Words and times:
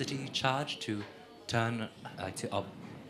electricity 0.00 0.28
charge 0.32 0.78
to 0.80 1.02
turn, 1.46 1.88
like 2.18 2.36
to 2.36 2.52
ob- 2.52 2.66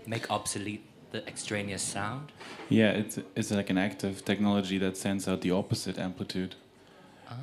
make 0.06 0.30
obsolete 0.30 0.84
the 1.10 1.26
extraneous 1.26 1.82
sound? 1.82 2.32
Yeah, 2.68 2.90
it's 2.90 3.18
it's 3.34 3.50
like 3.50 3.70
an 3.70 3.78
active 3.78 4.24
technology 4.24 4.78
that 4.78 4.96
sends 4.96 5.28
out 5.28 5.40
the 5.40 5.50
opposite 5.50 5.98
amplitude 5.98 6.54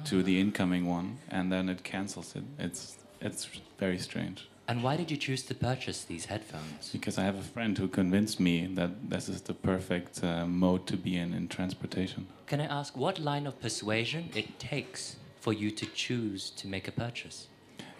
to 0.05 0.23
the 0.23 0.39
incoming 0.39 0.85
one, 0.87 1.17
and 1.29 1.51
then 1.51 1.69
it 1.69 1.83
cancels 1.83 2.35
it. 2.35 2.43
It's 2.59 2.97
it's 3.21 3.49
very 3.79 3.97
strange. 3.97 4.49
And 4.65 4.81
why 4.81 4.95
did 4.95 5.11
you 5.11 5.17
choose 5.17 5.43
to 5.43 5.55
purchase 5.55 6.05
these 6.05 6.25
headphones? 6.25 6.89
Because 6.93 7.17
I 7.17 7.23
have 7.25 7.37
a 7.37 7.43
friend 7.55 7.77
who 7.77 7.89
convinced 7.89 8.39
me 8.39 8.65
that 8.75 9.09
this 9.09 9.27
is 9.27 9.41
the 9.41 9.53
perfect 9.53 10.23
uh, 10.23 10.45
mode 10.45 10.87
to 10.87 10.95
be 10.95 11.17
in 11.17 11.33
in 11.33 11.47
transportation. 11.47 12.27
Can 12.47 12.61
I 12.61 12.79
ask 12.79 12.97
what 12.97 13.19
line 13.19 13.47
of 13.47 13.59
persuasion 13.59 14.29
it 14.35 14.47
takes 14.59 15.17
for 15.41 15.53
you 15.53 15.69
to 15.71 15.85
choose 15.85 16.49
to 16.51 16.67
make 16.67 16.87
a 16.87 16.91
purchase? 16.91 17.47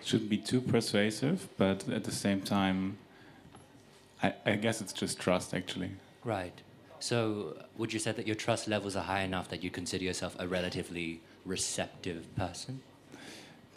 Shouldn't 0.04 0.30
be 0.30 0.38
too 0.38 0.62
persuasive, 0.62 1.48
but 1.58 1.88
at 1.90 2.04
the 2.04 2.12
same 2.12 2.42
time, 2.42 2.98
I, 4.22 4.34
I 4.46 4.56
guess 4.56 4.82
it's 4.82 4.94
just 4.94 5.20
trust 5.20 5.54
actually. 5.54 5.92
Right. 6.24 6.62
So, 7.00 7.58
would 7.78 7.92
you 7.92 8.00
say 8.00 8.14
that 8.14 8.26
your 8.26 8.36
trust 8.36 8.68
levels 8.68 8.96
are 8.96 9.04
high 9.04 9.22
enough 9.22 9.50
that 9.50 9.62
you 9.62 9.70
consider 9.70 10.06
yourself 10.06 10.38
a 10.40 10.48
relatively 10.48 11.20
receptive 11.46 12.34
person? 12.38 12.82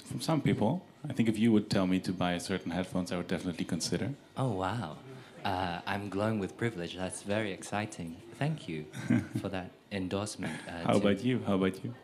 From 0.05 0.21
some 0.21 0.41
people, 0.41 0.85
I 1.09 1.13
think 1.13 1.29
if 1.29 1.37
you 1.37 1.51
would 1.51 1.69
tell 1.69 1.89
me 1.89 1.99
to 2.01 2.13
buy 2.13 2.39
certain 2.39 2.71
headphones, 2.71 3.11
I 3.11 3.17
would 3.17 3.27
definitely 3.27 3.65
consider. 3.65 4.11
Oh, 4.37 4.53
wow. 4.53 4.97
Uh, 5.45 5.81
I'm 5.87 6.09
glowing 6.09 6.39
with 6.39 6.57
privilege. 6.57 6.97
That's 6.97 7.23
very 7.23 7.53
exciting. 7.53 8.17
Thank 8.39 8.69
you 8.69 8.85
for 9.41 9.49
that 9.49 9.71
endorsement. 9.91 10.55
Uh, 10.69 10.87
How 10.87 10.97
about 10.97 11.25
you? 11.25 11.43
How 11.47 11.55
about 11.55 11.83
you? 11.85 11.95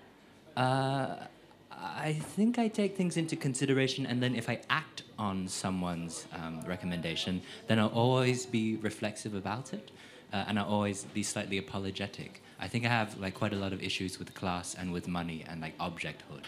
Uh, 0.56 1.14
I 1.80 2.14
think 2.14 2.58
I 2.58 2.68
take 2.68 2.96
things 2.96 3.16
into 3.16 3.36
consideration, 3.36 4.06
and 4.06 4.22
then 4.22 4.34
if 4.34 4.48
I 4.48 4.60
act 4.68 5.02
on 5.18 5.48
someone's 5.48 6.26
um, 6.32 6.62
recommendation, 6.66 7.42
then 7.66 7.78
I'll 7.78 7.88
always 7.88 8.46
be 8.46 8.76
reflexive 8.76 9.34
about 9.34 9.72
it, 9.72 9.90
uh, 10.32 10.44
and 10.46 10.58
I'll 10.58 10.66
always 10.66 11.04
be 11.04 11.22
slightly 11.22 11.58
apologetic. 11.58 12.42
I 12.60 12.68
think 12.68 12.84
I 12.84 12.88
have 12.88 13.18
like 13.18 13.34
quite 13.34 13.52
a 13.52 13.56
lot 13.56 13.72
of 13.72 13.82
issues 13.82 14.18
with 14.18 14.34
class 14.34 14.74
and 14.74 14.92
with 14.92 15.08
money 15.08 15.44
and 15.48 15.60
like 15.60 15.76
objecthood. 15.78 16.44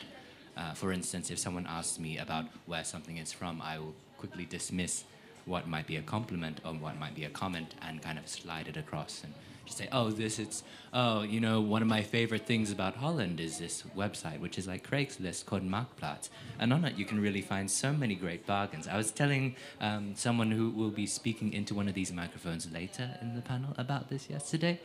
Uh, 0.56 0.72
for 0.74 0.92
instance, 0.92 1.30
if 1.30 1.38
someone 1.38 1.66
asks 1.68 1.98
me 1.98 2.18
about 2.18 2.46
where 2.66 2.84
something 2.84 3.16
is 3.16 3.32
from, 3.32 3.60
I 3.60 3.78
will 3.78 3.94
quickly 4.18 4.44
dismiss 4.44 5.04
what 5.46 5.68
might 5.68 5.86
be 5.86 5.96
a 5.96 6.02
compliment 6.02 6.60
or 6.64 6.72
what 6.72 6.98
might 6.98 7.14
be 7.14 7.24
a 7.24 7.30
comment 7.30 7.74
and 7.82 8.00
kind 8.00 8.18
of 8.18 8.28
slide 8.28 8.68
it 8.68 8.76
across 8.76 9.22
and 9.24 9.34
just 9.64 9.78
say, 9.78 9.88
oh, 9.92 10.10
this 10.10 10.38
it's 10.38 10.62
oh, 10.94 11.22
you 11.22 11.40
know, 11.40 11.60
one 11.60 11.82
of 11.82 11.88
my 11.88 12.02
favorite 12.02 12.46
things 12.46 12.70
about 12.70 12.94
Holland 12.94 13.40
is 13.40 13.58
this 13.58 13.82
website, 13.96 14.38
which 14.38 14.56
is 14.56 14.68
like 14.68 14.88
Craigslist 14.88 15.44
called 15.44 15.62
Marktplaats. 15.62 16.28
And 16.58 16.72
on 16.72 16.84
it, 16.84 16.96
you 16.96 17.04
can 17.04 17.20
really 17.20 17.42
find 17.42 17.68
so 17.68 17.92
many 17.92 18.14
great 18.14 18.46
bargains. 18.46 18.86
I 18.86 18.96
was 18.96 19.10
telling 19.10 19.56
um, 19.80 20.14
someone 20.14 20.52
who 20.52 20.70
will 20.70 20.90
be 20.90 21.06
speaking 21.06 21.52
into 21.52 21.74
one 21.74 21.88
of 21.88 21.94
these 21.94 22.12
microphones 22.12 22.70
later 22.72 23.18
in 23.20 23.34
the 23.34 23.42
panel 23.42 23.74
about 23.76 24.08
this 24.08 24.30
yesterday. 24.30 24.80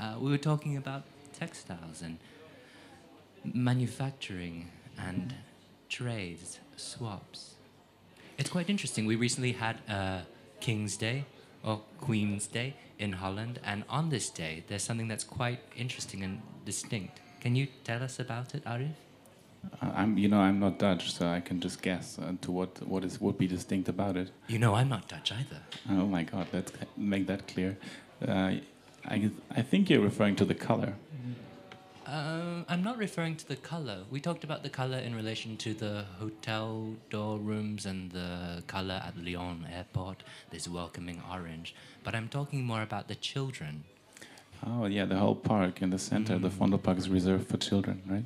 Uh, 0.00 0.16
we 0.18 0.30
were 0.32 0.38
talking 0.38 0.76
about 0.76 1.04
textiles 1.32 2.02
and 2.02 2.18
manufacturing 3.44 4.70
and 4.98 5.34
trades, 5.88 6.58
swaps. 6.76 7.54
It's 8.36 8.50
quite 8.50 8.68
interesting. 8.68 9.06
We 9.06 9.14
recently 9.14 9.52
had 9.52 9.78
uh, 9.88 10.22
King's 10.60 10.96
Day 10.96 11.24
or 11.64 11.80
Queen's 12.00 12.46
Day 12.46 12.74
in 12.98 13.12
Holland, 13.12 13.60
and 13.64 13.84
on 13.88 14.10
this 14.10 14.30
day, 14.30 14.64
there's 14.68 14.82
something 14.82 15.08
that's 15.08 15.24
quite 15.24 15.60
interesting 15.76 16.22
and 16.22 16.40
distinct. 16.64 17.20
Can 17.40 17.56
you 17.56 17.66
tell 17.84 18.02
us 18.02 18.18
about 18.20 18.54
it, 18.54 18.64
Arif? 18.64 18.94
Uh, 19.80 19.90
I'm, 19.94 20.18
you 20.18 20.28
know, 20.28 20.40
I'm 20.40 20.58
not 20.58 20.78
Dutch, 20.78 21.12
so 21.12 21.26
I 21.28 21.40
can 21.40 21.60
just 21.60 21.82
guess 21.82 22.18
uh, 22.18 22.32
to 22.40 22.50
what 22.50 22.86
what 22.86 23.04
is 23.04 23.20
would 23.20 23.38
be 23.38 23.46
distinct 23.46 23.88
about 23.88 24.16
it. 24.16 24.30
You 24.48 24.58
know, 24.58 24.74
I'm 24.74 24.88
not 24.88 25.08
Dutch 25.08 25.32
either. 25.32 25.60
Oh 25.90 26.06
my 26.06 26.24
God, 26.24 26.46
let's 26.52 26.72
make 26.96 27.26
that 27.26 27.46
clear. 27.46 27.78
Uh, 28.26 28.54
I 29.04 29.30
I 29.50 29.62
think 29.62 29.90
you're 29.90 30.02
referring 30.02 30.36
to 30.36 30.44
the 30.44 30.54
color. 30.54 30.94
Um, 32.06 32.66
I'm 32.68 32.82
not 32.82 32.98
referring 32.98 33.36
to 33.36 33.46
the 33.46 33.56
color. 33.56 33.98
We 34.10 34.20
talked 34.20 34.42
about 34.42 34.64
the 34.64 34.68
color 34.68 34.98
in 34.98 35.14
relation 35.14 35.56
to 35.58 35.72
the 35.72 36.04
hotel 36.18 36.94
door 37.10 37.38
rooms 37.38 37.86
and 37.86 38.10
the 38.10 38.62
color 38.66 39.00
at 39.06 39.16
Lyon 39.16 39.66
airport, 39.72 40.24
this 40.50 40.66
welcoming 40.66 41.22
orange. 41.30 41.74
But 42.02 42.16
I'm 42.16 42.28
talking 42.28 42.64
more 42.64 42.82
about 42.82 43.06
the 43.06 43.14
children. 43.14 43.84
Oh 44.66 44.86
yeah, 44.86 45.04
the 45.04 45.16
whole 45.16 45.36
park 45.36 45.80
in 45.80 45.90
the 45.90 45.98
center, 45.98 46.34
of 46.34 46.42
the 46.42 46.48
Vondelpark 46.48 46.98
is 46.98 47.08
reserved 47.08 47.48
for 47.48 47.56
children, 47.56 48.02
right? 48.06 48.24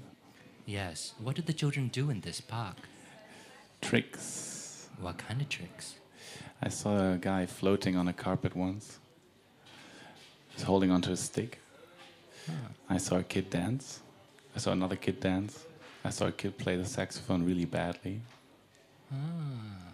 Yes. 0.65 1.13
What 1.19 1.37
did 1.37 1.47
the 1.47 1.53
children 1.53 1.89
do 1.89 2.11
in 2.11 2.21
this 2.23 2.41
park? 2.41 2.77
Tricks. 3.83 4.89
What 5.01 5.19
kind 5.19 5.43
of 5.43 5.49
tricks? 5.51 5.97
I 6.63 6.71
saw 6.71 7.13
a 7.13 7.19
guy 7.19 7.45
floating 7.45 7.97
on 7.97 8.09
a 8.09 8.13
carpet 8.15 8.57
once. 8.57 8.99
He's 10.55 10.63
holding 10.63 10.91
onto 10.91 11.13
a 11.13 11.17
stick. 11.17 11.61
I 12.89 12.99
saw 12.99 13.19
a 13.19 13.23
kid 13.23 13.51
dance. 13.51 14.01
I 14.55 14.59
saw 14.59 14.73
another 14.73 14.97
kid 14.97 15.21
dance. 15.21 15.65
I 16.05 16.11
saw 16.11 16.27
a 16.27 16.33
kid 16.33 16.57
play 16.57 16.77
the 16.77 16.85
saxophone 16.85 17.45
really 17.45 17.65
badly. 17.65 18.21
Ah. 19.13 19.87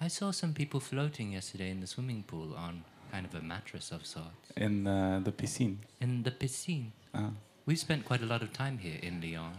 I 0.00 0.08
saw 0.08 0.30
some 0.30 0.52
people 0.52 0.80
floating 0.80 1.32
yesterday 1.32 1.70
in 1.70 1.80
the 1.80 1.86
swimming 1.86 2.22
pool 2.22 2.54
on 2.54 2.84
kind 3.12 3.26
of 3.26 3.34
a 3.34 3.42
mattress 3.42 3.92
of 3.92 4.04
sorts. 4.04 4.50
In 4.56 4.86
uh, 4.86 5.20
the 5.22 5.32
piscine. 5.32 5.76
In 6.00 6.22
the 6.22 6.30
piscine. 6.30 6.92
Ah. 7.14 7.30
We've 7.66 7.78
spent 7.78 8.04
quite 8.04 8.22
a 8.22 8.26
lot 8.26 8.42
of 8.42 8.52
time 8.52 8.78
here 8.78 8.98
in 9.02 9.20
Lyon 9.20 9.52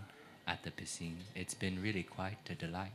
at 0.47 0.63
the 0.63 0.71
piscine. 0.71 1.17
It's 1.35 1.53
been 1.53 1.81
really 1.81 2.03
quite 2.03 2.49
a 2.49 2.55
delight. 2.55 2.91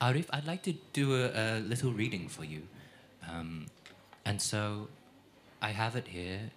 Arif, 0.00 0.26
I'd 0.32 0.46
like 0.46 0.62
to 0.64 0.74
do 0.92 1.14
a, 1.14 1.30
a 1.34 1.60
little 1.60 1.92
reading 1.92 2.28
for 2.28 2.44
you. 2.44 2.62
Um, 3.28 3.66
and 4.24 4.42
so 4.42 4.88
I 5.60 5.70
have 5.70 5.96
it 5.96 6.08
here 6.08 6.50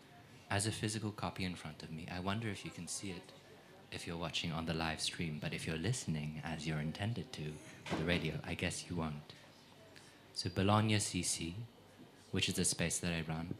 as 0.49 0.67
a 0.67 0.71
physical 0.71 1.11
copy 1.11 1.43
in 1.43 1.55
front 1.55 1.83
of 1.83 1.91
me. 1.91 2.07
I 2.13 2.19
wonder 2.19 2.49
if 2.49 2.63
you 2.65 2.71
can 2.71 2.87
see 2.87 3.09
it 3.09 3.31
if 3.91 4.05
you're 4.05 4.17
watching 4.17 4.51
on 4.51 4.65
the 4.65 4.73
live 4.73 5.01
stream, 5.01 5.39
but 5.41 5.53
if 5.53 5.65
you're 5.65 5.77
listening 5.77 6.41
as 6.43 6.67
you're 6.67 6.79
intended 6.79 7.31
to 7.33 7.43
for 7.85 7.95
the 7.95 8.03
radio, 8.03 8.33
I 8.45 8.53
guess 8.53 8.85
you 8.89 8.95
won't. 8.95 9.33
So 10.33 10.49
Bologna 10.53 10.95
CC, 10.97 11.53
which 12.31 12.49
is 12.49 12.55
the 12.55 12.65
space 12.65 12.99
that 12.99 13.11
I 13.11 13.23
run, 13.27 13.55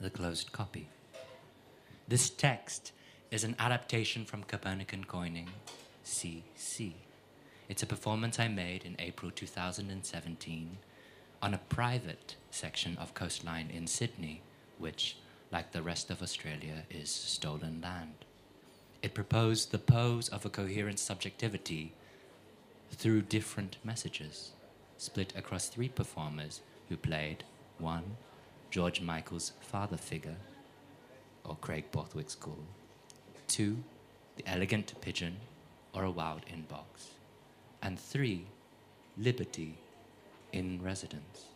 the 0.00 0.10
closed 0.10 0.52
copy. 0.52 0.88
This 2.06 2.30
text 2.30 2.92
is 3.30 3.42
an 3.42 3.56
adaptation 3.58 4.24
from 4.24 4.44
Copernican 4.44 5.04
coining 5.04 5.48
CC. 6.04 6.92
It's 7.68 7.82
a 7.82 7.86
performance 7.86 8.38
I 8.38 8.46
made 8.46 8.84
in 8.84 8.94
April 9.00 9.32
2017 9.32 10.78
on 11.42 11.54
a 11.54 11.58
private 11.58 12.36
section 12.50 12.96
of 12.98 13.14
coastline 13.14 13.70
in 13.70 13.88
Sydney, 13.88 14.42
which, 14.78 15.16
like 15.50 15.72
the 15.72 15.82
rest 15.82 16.10
of 16.10 16.22
Australia, 16.22 16.84
is 16.90 17.10
stolen 17.10 17.80
land. 17.82 18.24
It 19.02 19.14
proposed 19.14 19.70
the 19.70 19.78
pose 19.78 20.28
of 20.28 20.44
a 20.44 20.50
coherent 20.50 20.98
subjectivity 20.98 21.92
through 22.90 23.22
different 23.22 23.76
messages, 23.84 24.52
split 24.96 25.32
across 25.36 25.68
three 25.68 25.88
performers 25.88 26.60
who 26.88 26.96
played 26.96 27.44
one, 27.78 28.16
George 28.70 29.00
Michael's 29.00 29.52
father 29.60 29.96
figure, 29.96 30.36
or 31.44 31.56
Craig 31.56 31.90
Borthwick's 31.92 32.32
school. 32.32 32.64
Two, 33.46 33.78
the 34.36 34.48
elegant 34.48 34.94
pigeon 35.00 35.36
or 35.92 36.04
a 36.04 36.10
wild 36.10 36.42
inbox. 36.46 37.10
And 37.82 37.98
three, 37.98 38.46
liberty 39.16 39.78
in 40.52 40.82
residence. 40.82 41.46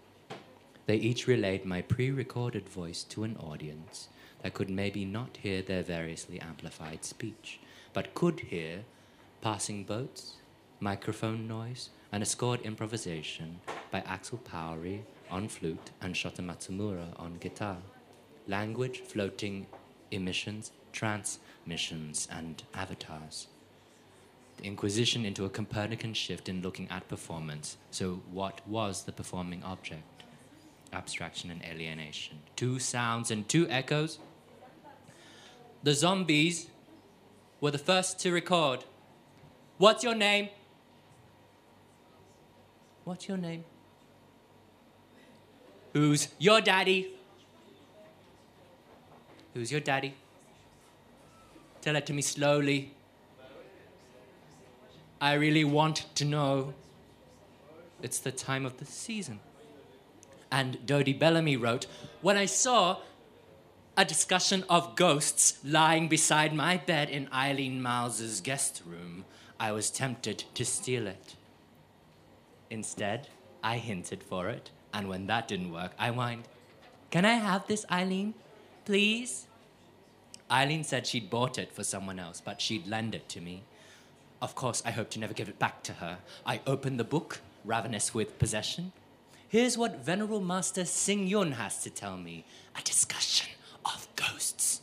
They 0.91 0.97
each 0.97 1.29
relayed 1.29 1.65
my 1.65 1.83
pre 1.83 2.11
recorded 2.11 2.69
voice 2.69 3.05
to 3.11 3.23
an 3.23 3.37
audience 3.37 4.09
that 4.43 4.55
could 4.55 4.69
maybe 4.69 5.05
not 5.05 5.37
hear 5.37 5.63
their 5.63 5.85
variously 5.85 6.41
amplified 6.41 7.05
speech, 7.05 7.61
but 7.93 8.13
could 8.13 8.41
hear 8.41 8.83
passing 9.41 9.85
boats, 9.85 10.39
microphone 10.81 11.47
noise, 11.47 11.91
and 12.11 12.25
a 12.25 12.27
scored 12.27 12.63
improvisation 12.63 13.61
by 13.93 14.01
Axel 14.01 14.39
Powery 14.39 15.05
on 15.31 15.47
flute 15.47 15.93
and 16.01 16.17
Shota 16.17 16.45
Matsumura 16.45 17.17
on 17.21 17.39
guitar. 17.39 17.79
Language, 18.49 18.99
floating 18.99 19.69
emissions, 20.11 20.73
transmissions, 20.91 22.27
and 22.33 22.65
avatars. 22.75 23.47
The 24.57 24.65
Inquisition 24.65 25.25
into 25.25 25.45
a 25.45 25.51
Copernican 25.51 26.15
shift 26.15 26.49
in 26.49 26.63
looking 26.63 26.91
at 26.91 27.07
performance. 27.07 27.77
So, 27.93 28.23
what 28.33 28.67
was 28.67 29.05
the 29.05 29.13
performing 29.13 29.63
object? 29.63 30.20
Abstraction 30.93 31.51
and 31.51 31.63
alienation. 31.65 32.39
Two 32.57 32.79
sounds 32.79 33.31
and 33.31 33.49
two 33.49 33.69
echoes. 33.69 34.19
The 35.83 35.95
zombies 35.95 36.67
were 37.61 37.71
the 37.71 37.79
first 37.79 38.19
to 38.21 38.33
record. 38.33 38.85
What's 39.79 40.03
your 40.03 40.15
name? 40.15 40.49
What's 43.05 43.29
your 43.29 43.37
name? 43.37 43.65
Who's 45.93 46.29
your 46.39 46.61
daddy? 46.61 47.15
Who's 49.55 49.73
your 49.73 49.81
daddy? 49.81 50.15
Tell 51.81 51.97
it 51.97 52.07
to 52.07 52.13
me 52.13 52.23
slowly. 52.23 52.93
I 55.21 55.35
really 55.35 55.65
want 55.65 56.07
to 56.15 56.25
know. 56.25 56.75
It's 58.03 58.19
the 58.19 58.33
time 58.33 58.65
of 58.65 58.79
the 58.79 58.85
season. 58.85 59.41
And 60.51 60.85
Dodie 60.85 61.13
Bellamy 61.13 61.57
wrote, 61.57 61.87
When 62.23 62.37
I 62.37 62.47
saw 62.47 62.99
a 63.97 64.05
discussion 64.05 64.65
of 64.69 64.97
ghosts 64.97 65.59
lying 65.65 66.09
beside 66.09 66.55
my 66.55 66.77
bed 66.77 67.11
in 67.11 67.29
Eileen 67.33 67.83
Myles's 67.83 68.41
guest 68.41 68.83
room, 68.87 69.25
I 69.59 69.73
was 69.73 69.91
tempted 69.91 70.45
to 70.55 70.65
steal 70.65 71.07
it. 71.07 71.37
Instead, 72.71 73.29
I 73.63 73.79
hinted 73.79 74.23
for 74.23 74.49
it, 74.49 74.71
and 74.95 75.09
when 75.09 75.27
that 75.27 75.49
didn't 75.49 75.73
work, 75.73 75.93
I 75.99 76.11
whined, 76.11 76.49
Can 77.11 77.25
I 77.25 77.35
have 77.35 77.67
this, 77.67 77.85
Eileen? 77.91 78.35
Please? 78.85 79.47
Eileen 80.51 80.83
said 80.83 81.07
she'd 81.07 81.31
bought 81.31 81.59
it 81.59 81.73
for 81.73 81.85
someone 81.85 82.19
else, 82.19 82.41
but 82.41 82.61
she'd 82.61 82.87
lend 82.87 83.15
it 83.15 83.29
to 83.29 83.41
me. 83.41 83.63
Of 84.43 84.55
course, 84.55 84.83
I 84.85 84.91
hoped 84.91 85.13
to 85.13 85.21
never 85.21 85.35
give 85.35 85.49
it 85.49 85.59
back 85.59 85.83
to 85.85 85.93
her. 85.95 86.19
I 86.47 86.61
opened 86.67 86.99
the 86.99 87.05
book, 87.05 87.41
ravenous 87.65 88.15
with 88.15 88.39
possession. 88.39 88.93
Here's 89.51 89.77
what 89.77 90.05
Venerable 90.05 90.41
Master 90.41 90.83
Hsing 90.83 91.27
Yun 91.27 91.51
has 91.51 91.83
to 91.83 91.91
tell 91.91 92.17
me 92.17 92.45
a 92.79 92.83
discussion 92.83 93.49
of 93.85 94.07
ghosts. 94.15 94.81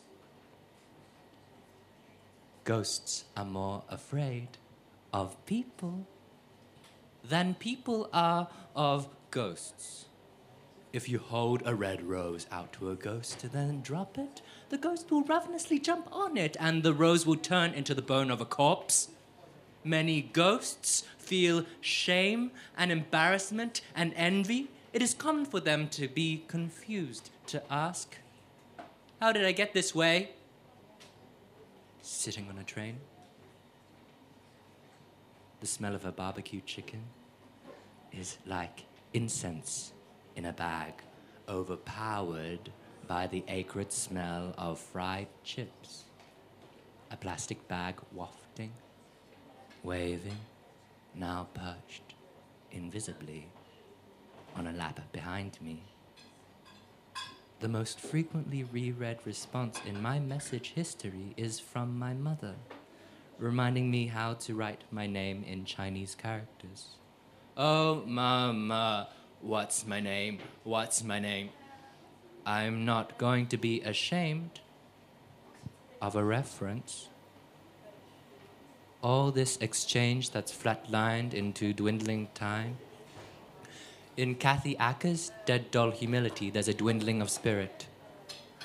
Ghosts 2.65 3.23
are 3.37 3.45
more 3.45 3.83
afraid 3.89 4.49
of 5.13 5.37
people 5.45 6.05
than 7.23 7.53
people 7.53 8.09
are 8.11 8.49
of 8.75 9.07
ghosts. 9.31 10.07
If 10.91 11.07
you 11.07 11.19
hold 11.19 11.63
a 11.65 11.73
red 11.73 12.03
rose 12.03 12.45
out 12.51 12.73
to 12.73 12.91
a 12.91 12.95
ghost 12.95 13.45
and 13.45 13.53
then 13.53 13.81
drop 13.81 14.17
it, 14.17 14.41
the 14.67 14.77
ghost 14.77 15.09
will 15.09 15.23
ravenously 15.23 15.79
jump 15.79 16.09
on 16.11 16.35
it 16.35 16.57
and 16.59 16.83
the 16.83 16.93
rose 16.93 17.25
will 17.25 17.37
turn 17.37 17.71
into 17.73 17.93
the 17.93 18.01
bone 18.01 18.29
of 18.29 18.41
a 18.41 18.45
corpse. 18.45 19.07
Many 19.87 20.21
ghosts 20.21 21.05
feel 21.17 21.65
shame 21.79 22.51
and 22.77 22.91
embarrassment 22.91 23.79
and 23.95 24.13
envy. 24.17 24.69
It 24.91 25.01
is 25.01 25.13
common 25.13 25.45
for 25.45 25.61
them 25.61 25.87
to 25.91 26.09
be 26.09 26.43
confused, 26.49 27.29
to 27.45 27.63
ask, 27.71 28.17
How 29.21 29.31
did 29.31 29.45
I 29.45 29.53
get 29.53 29.71
this 29.71 29.95
way? 29.95 30.31
Sitting 32.01 32.49
on 32.49 32.57
a 32.57 32.65
train. 32.65 32.97
The 35.61 35.67
smell 35.67 35.95
of 35.95 36.03
a 36.03 36.11
barbecue 36.11 36.59
chicken 36.65 37.03
is 38.11 38.39
like 38.45 38.83
incense 39.13 39.93
in 40.35 40.43
a 40.43 40.51
bag, 40.51 40.95
overpowered 41.47 42.71
by 43.07 43.27
the 43.27 43.45
acrid 43.47 43.93
smell 43.93 44.53
of 44.57 44.79
fried 44.79 45.29
chips. 45.45 46.03
A 47.09 47.15
plastic 47.15 47.65
bag 47.69 47.95
wafting, 48.11 48.73
waving, 49.87 50.37
now 51.15 51.47
perched 51.53 52.13
invisibly 52.73 53.47
on 54.53 54.67
a 54.67 54.73
lap 54.73 54.99
behind 55.13 55.57
me. 55.61 55.81
The 57.61 57.69
most 57.69 58.01
frequently 58.01 58.65
reread 58.65 59.19
response 59.23 59.79
in 59.85 60.01
my 60.01 60.19
message 60.19 60.73
history 60.75 61.33
is 61.37 61.61
from 61.61 61.97
my 61.97 62.13
mother, 62.13 62.55
reminding 63.39 63.89
me 63.89 64.07
how 64.07 64.33
to 64.33 64.55
write 64.55 64.83
my 64.91 65.07
name 65.07 65.45
in 65.47 65.63
Chinese 65.63 66.15
characters. 66.15 66.97
Oh, 67.55 68.03
Mama, 68.05 69.07
what's 69.39 69.87
my 69.87 70.01
name? 70.01 70.39
What's 70.65 71.01
my 71.01 71.19
name? 71.19 71.51
I'm 72.45 72.83
not 72.83 73.17
going 73.17 73.47
to 73.47 73.57
be 73.57 73.79
ashamed 73.83 74.59
of 76.01 76.17
a 76.17 76.25
reference. 76.25 77.07
All 79.03 79.31
this 79.31 79.57
exchange 79.57 80.31
that's 80.31 80.51
flatlined 80.51 81.35
into 81.35 81.71
dwindling 81.71 82.29
time. 82.33 82.77
In 84.17 84.33
Kathy 84.33 84.75
Acker's 84.77 85.31
Dead 85.45 85.69
Doll 85.69 85.91
Humility, 85.91 86.49
there's 86.49 86.67
a 86.67 86.73
dwindling 86.73 87.21
of 87.21 87.29
spirit. 87.29 87.85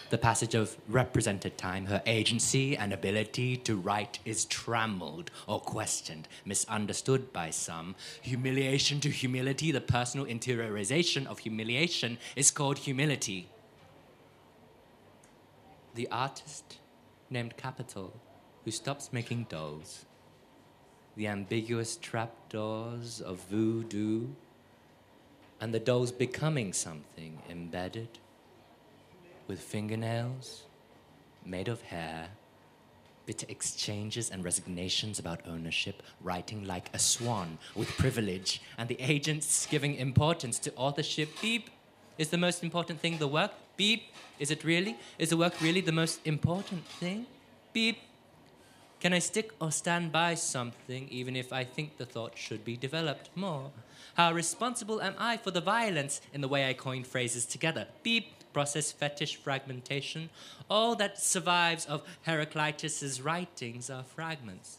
The 0.08 0.16
passage 0.16 0.54
of 0.54 0.76
represented 0.88 1.58
time, 1.58 1.84
her 1.86 2.02
agency 2.06 2.74
and 2.76 2.94
ability 2.94 3.58
to 3.58 3.76
write 3.76 4.20
is 4.24 4.46
trammeled 4.46 5.30
or 5.46 5.60
questioned, 5.60 6.28
misunderstood 6.46 7.30
by 7.34 7.50
some. 7.50 7.94
Humiliation 8.22 9.00
to 9.00 9.10
humility, 9.10 9.70
the 9.70 9.82
personal 9.82 10.24
interiorization 10.24 11.26
of 11.26 11.40
humiliation, 11.40 12.16
is 12.36 12.50
called 12.50 12.78
humility. 12.78 13.50
The 15.94 16.08
artist 16.10 16.78
named 17.28 17.58
Capitol, 17.58 18.18
who 18.64 18.70
stops 18.70 19.12
making 19.12 19.44
dolls. 19.50 20.06
The 21.16 21.26
ambiguous 21.28 21.96
trapdoors 21.96 23.20
of 23.20 23.38
voodoo, 23.50 24.28
and 25.60 25.72
the 25.72 25.80
dolls 25.80 26.10
becoming 26.10 26.72
something 26.72 27.38
embedded 27.48 28.08
with 29.46 29.60
fingernails 29.60 30.64
made 31.44 31.68
of 31.68 31.82
hair, 31.82 32.28
bitter 33.26 33.46
exchanges 33.48 34.30
and 34.30 34.44
resignations 34.44 35.18
about 35.18 35.46
ownership, 35.46 36.02
writing 36.20 36.64
like 36.64 36.90
a 36.94 36.98
swan 36.98 37.58
with 37.76 37.88
privilege, 37.98 38.60
and 38.78 38.88
the 38.88 39.00
agents 39.00 39.66
giving 39.70 39.94
importance 39.94 40.58
to 40.58 40.74
authorship. 40.74 41.28
Beep 41.40 41.70
is 42.18 42.30
the 42.30 42.38
most 42.38 42.62
important 42.62 43.00
thing, 43.00 43.18
the 43.18 43.28
work. 43.28 43.52
Beep, 43.76 44.04
is 44.38 44.50
it 44.50 44.64
really? 44.64 44.96
Is 45.18 45.30
the 45.30 45.36
work 45.36 45.60
really 45.60 45.80
the 45.80 45.92
most 45.92 46.20
important 46.26 46.84
thing? 46.86 47.26
Beep. 47.72 47.98
Can 49.02 49.12
I 49.12 49.18
stick 49.18 49.50
or 49.60 49.72
stand 49.72 50.12
by 50.12 50.36
something 50.36 51.08
even 51.08 51.34
if 51.34 51.52
I 51.52 51.64
think 51.64 51.96
the 51.96 52.06
thought 52.06 52.38
should 52.38 52.64
be 52.64 52.76
developed 52.76 53.30
more? 53.34 53.72
How 54.14 54.32
responsible 54.32 55.02
am 55.02 55.16
I 55.18 55.38
for 55.38 55.50
the 55.50 55.60
violence 55.60 56.20
in 56.32 56.40
the 56.40 56.46
way 56.46 56.68
I 56.68 56.74
coin 56.74 57.02
phrases 57.02 57.44
together? 57.44 57.88
Beep 58.04 58.26
process 58.52 58.92
fetish 58.92 59.34
fragmentation, 59.34 60.30
all 60.70 60.94
that 60.94 61.18
survives 61.18 61.84
of 61.86 62.04
Heraclitus's 62.28 63.20
writings 63.20 63.90
are 63.90 64.04
fragments. 64.04 64.78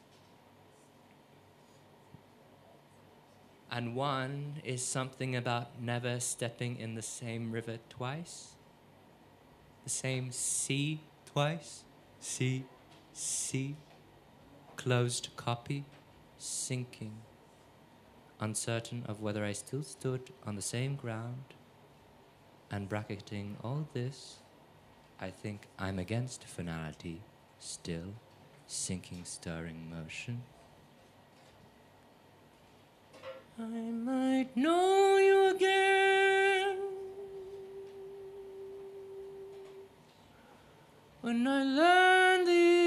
And 3.70 3.94
one 3.94 4.62
is 4.64 4.86
something 4.86 5.36
about 5.36 5.82
never 5.82 6.22
stepping 6.22 6.80
in 6.80 6.96
the 6.96 7.02
same 7.02 7.52
river 7.52 7.78
twice, 7.90 8.54
the 9.84 9.90
same 9.90 10.32
sea 10.32 11.02
twice, 11.26 11.84
sea, 12.22 12.64
sea, 13.12 13.76
closed 14.76 15.30
copy, 15.36 15.86
sinking, 16.38 17.14
uncertain 18.40 19.04
of 19.08 19.22
whether 19.22 19.46
I 19.46 19.54
still 19.54 19.84
stood 19.84 20.32
on 20.46 20.56
the 20.56 20.62
same 20.62 20.96
ground 20.96 21.54
and 22.72 22.90
bracketing 22.90 23.56
all 23.64 23.88
this, 23.94 24.38
I 25.22 25.30
think 25.30 25.68
I'm 25.78 26.00
against 26.00 26.44
finality, 26.44 27.22
still, 27.60 28.14
sinking, 28.68 29.26
stirring 29.26 29.90
motion. 29.90 30.42
I 33.60 33.64
might 33.64 34.58
know 34.58 35.18
you 35.18 35.56
again 35.56 36.78
when 41.22 41.48
I 41.48 41.64
learn 41.64 42.46
the 42.46 42.83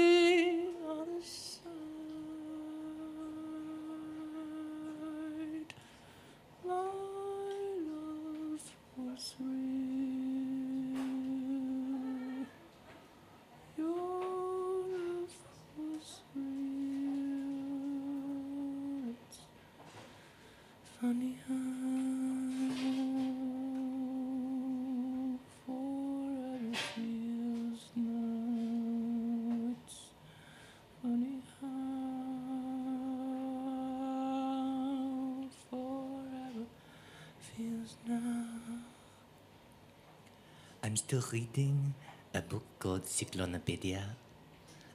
still 41.07 41.23
reading 41.31 41.93
a 42.33 42.41
book 42.41 42.65
called 42.79 43.05
Cyclonopedia 43.05 44.01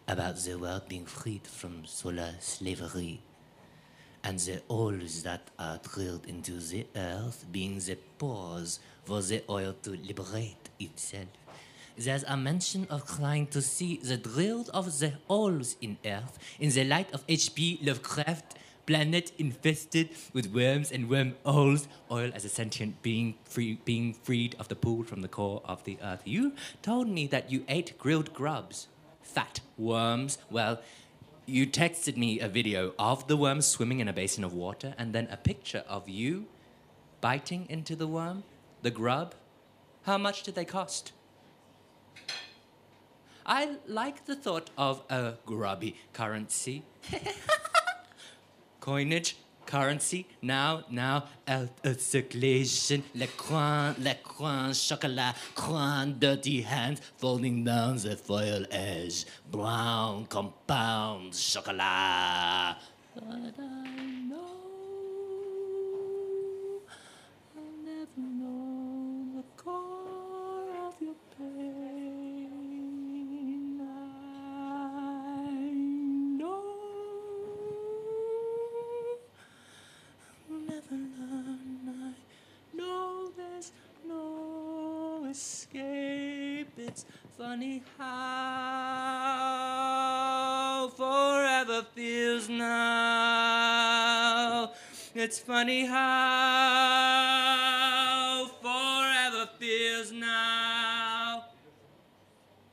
about 0.07 0.37
the 0.37 0.59
world 0.59 0.87
being 0.87 1.07
freed 1.07 1.47
from 1.47 1.87
solar 1.87 2.35
slavery 2.39 3.23
and 4.23 4.39
the 4.41 4.61
holes 4.69 5.23
that 5.23 5.41
are 5.59 5.79
drilled 5.79 6.27
into 6.27 6.61
the 6.61 6.87
earth 6.97 7.47
being 7.51 7.79
the 7.79 7.97
pores 8.19 8.79
for 9.05 9.23
the 9.23 9.43
oil 9.49 9.75
to 9.85 9.93
liberate 10.07 10.69
itself. 10.79 11.29
There's 11.97 12.25
a 12.25 12.37
mention 12.37 12.87
of 12.91 13.07
trying 13.17 13.47
to 13.47 13.63
see 13.63 13.97
the 13.97 14.19
drilled 14.19 14.69
of 14.75 14.99
the 14.99 15.15
holes 15.29 15.77
in 15.81 15.97
earth 16.05 16.39
in 16.61 16.69
the 16.69 16.85
light 16.85 17.11
of 17.15 17.25
H.P. 17.27 17.81
Lovecraft 17.83 18.59
planet 18.87 19.33
infested 19.39 20.11
with 20.33 20.53
worms 20.53 20.91
and 20.91 21.09
wormholes, 21.09 21.89
oil 22.11 22.31
as 22.35 22.45
a 22.45 22.49
sentient 22.49 23.03
being 23.03 23.35
free, 23.45 23.79
being 23.85 24.13
freed 24.13 24.57
of 24.59 24.69
the 24.69 24.77
pool 24.77 25.05
from 25.05 25.23
the 25.23 25.29
core 25.29 25.63
of 25.65 25.85
the 25.85 25.99
earth. 26.03 26.23
You 26.25 26.53
told 26.83 27.09
me 27.09 27.27
that 27.29 27.51
you 27.51 27.65
ate 27.69 27.97
grilled 27.99 28.33
grubs, 28.33 28.89
fat 29.23 29.61
worms. 29.79 30.39
Well, 30.51 30.81
you 31.47 31.67
texted 31.67 32.17
me 32.17 32.41
a 32.41 32.49
video 32.49 32.95
of 32.99 33.27
the 33.29 33.37
worm 33.37 33.61
swimming 33.61 34.01
in 34.01 34.09
a 34.09 34.13
basin 34.13 34.45
of 34.45 34.53
water 34.53 34.95
and 34.99 35.13
then 35.13 35.29
a 35.31 35.37
picture 35.37 35.85
of 35.89 36.09
you 36.09 36.47
biting 37.21 37.67
into 37.69 37.97
the 37.97 38.07
worm, 38.07 38.43
the 38.83 38.91
grub. 38.91 39.35
How 40.03 40.19
much 40.19 40.43
did 40.43 40.55
they 40.55 40.65
cost? 40.65 41.13
I 43.45 43.77
like 43.87 44.27
the 44.27 44.37
thought 44.37 44.71
of 44.79 45.03
a 45.11 45.35
grubby 45.47 45.97
currency. 46.13 46.85
Coinage, 48.83 49.37
currency, 49.65 50.27
now, 50.43 50.83
now, 50.91 51.27
a, 51.47 51.69
a 51.85 51.95
circulation, 51.95 53.05
le 53.15 53.29
coin, 53.37 53.95
le 54.01 54.15
coin, 54.25 54.73
chocolat, 54.73 55.37
coin, 55.55 56.17
dirty 56.19 56.63
hands, 56.63 57.01
folding 57.17 57.63
down 57.63 57.97
the 57.99 58.17
foil 58.17 58.67
edge, 58.73 59.25
brown 59.53 60.27
compound, 60.27 61.33
chocolat. 61.33 62.77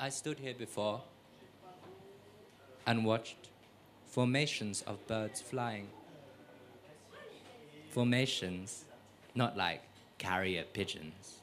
I 0.10 0.12
stood 0.12 0.40
here 0.40 0.56
before 0.58 1.02
and 2.88 3.06
watched 3.06 3.50
formations 4.08 4.82
of 4.88 5.06
birds 5.06 5.40
flying. 5.40 5.88
Formations, 7.92 8.86
not 9.36 9.56
like 9.56 9.84
carrier 10.18 10.64
pigeons. 10.74 11.42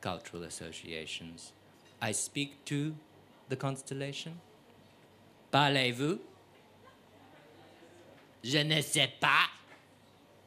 Cultural 0.00 0.44
associations. 0.44 1.52
I 2.00 2.12
speak 2.12 2.64
to 2.72 2.94
the 3.50 3.56
constellation. 3.56 4.40
Parlez-vous? 5.52 6.18
Je 8.42 8.64
ne 8.64 8.80
sais 8.80 9.10
pas. 9.20 9.50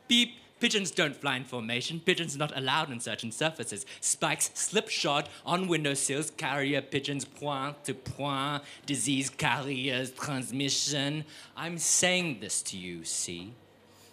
Beep. 0.07 0.31
Pigeons 0.59 0.91
don't 0.91 1.15
fly 1.15 1.37
in 1.37 1.45
formation. 1.45 2.01
Pigeons 2.01 2.35
not 2.35 2.55
allowed 2.55 2.91
on 2.91 2.99
certain 2.99 3.31
surfaces. 3.31 3.85
Spikes 4.01 4.51
slipshod 4.53 5.29
on 5.45 5.67
windowsills. 5.69 6.31
Carrier 6.31 6.81
pigeons 6.81 7.23
point 7.23 7.81
to 7.85 7.93
point. 7.93 8.63
Disease 8.85 9.29
carriers 9.29 10.11
transmission. 10.11 11.23
I'm 11.55 11.77
saying 11.77 12.39
this 12.41 12.61
to 12.63 12.77
you, 12.77 13.05
see? 13.05 13.53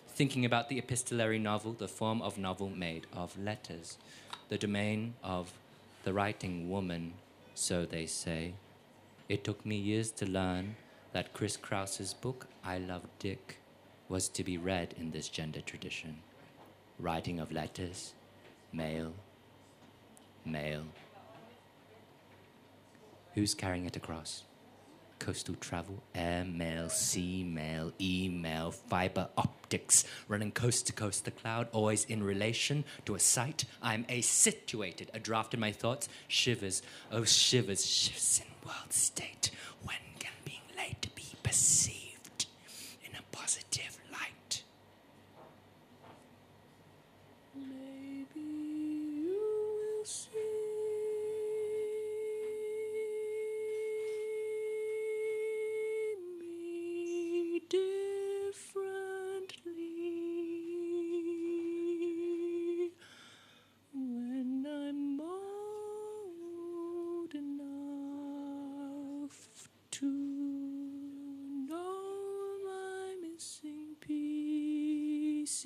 Thinking 0.09 0.45
about 0.45 0.69
the 0.69 0.79
epistolary 0.79 1.39
novel, 1.39 1.73
the 1.73 1.89
form 1.89 2.23
of 2.23 2.39
novel 2.39 2.71
made 2.71 3.07
of 3.13 3.37
letters, 3.39 3.99
the 4.49 4.57
domain 4.57 5.15
of 5.23 5.53
the 6.05 6.13
writing 6.13 6.71
woman, 6.71 7.15
so 7.55 7.85
they 7.85 8.07
say. 8.07 8.55
It 9.29 9.43
took 9.43 9.67
me 9.67 9.77
years 9.77 10.13
to 10.13 10.27
learn 10.27 10.77
that 11.13 11.33
Chris 11.33 11.57
Kraus's 11.57 12.15
book, 12.15 12.47
I 12.65 12.79
Love 12.79 13.03
Dick, 13.19 13.59
was 14.09 14.29
to 14.29 14.45
be 14.45 14.57
read 14.57 14.95
in 14.97 15.11
this 15.11 15.29
gender 15.29 15.61
tradition. 15.61 16.19
Writing 16.99 17.41
of 17.41 17.53
letters, 17.53 18.15
mail, 18.73 19.13
mail. 20.47 20.83
Who's 23.35 23.55
carrying 23.55 23.85
it 23.85 23.97
across? 23.97 24.45
Coastal 25.19 25.57
travel, 25.57 26.03
air 26.15 26.45
mail, 26.45 26.89
sea 26.89 27.45
mail, 27.45 27.93
email, 28.01 28.71
fiber 28.71 29.29
optics, 29.37 30.05
running 30.27 30.53
coast 30.53 30.87
to 30.87 30.95
coast, 30.95 31.27
the 31.27 31.31
cloud 31.31 31.69
always 31.73 32.05
in 32.07 32.23
relation 32.23 32.85
to 33.05 33.15
a 33.15 33.19
site. 33.19 33.67
I'm 33.83 34.07
a 34.09 34.23
situated, 34.23 35.11
a 35.13 35.19
draft 35.19 35.53
in 35.53 35.61
my 35.61 35.73
thoughts, 35.73 36.09
shivers, 36.29 36.81
oh 37.13 37.25
shivers, 37.25 37.85
shifts 37.85 38.41
in 38.41 38.47
world 38.67 38.93
state. 38.93 39.51
When 39.83 39.97
can 40.19 40.33
being 40.47 40.61
late 40.77 41.15
be 41.15 41.27
perceived 41.43 42.47
in 43.05 43.15
a 43.17 43.37
positive 43.37 43.96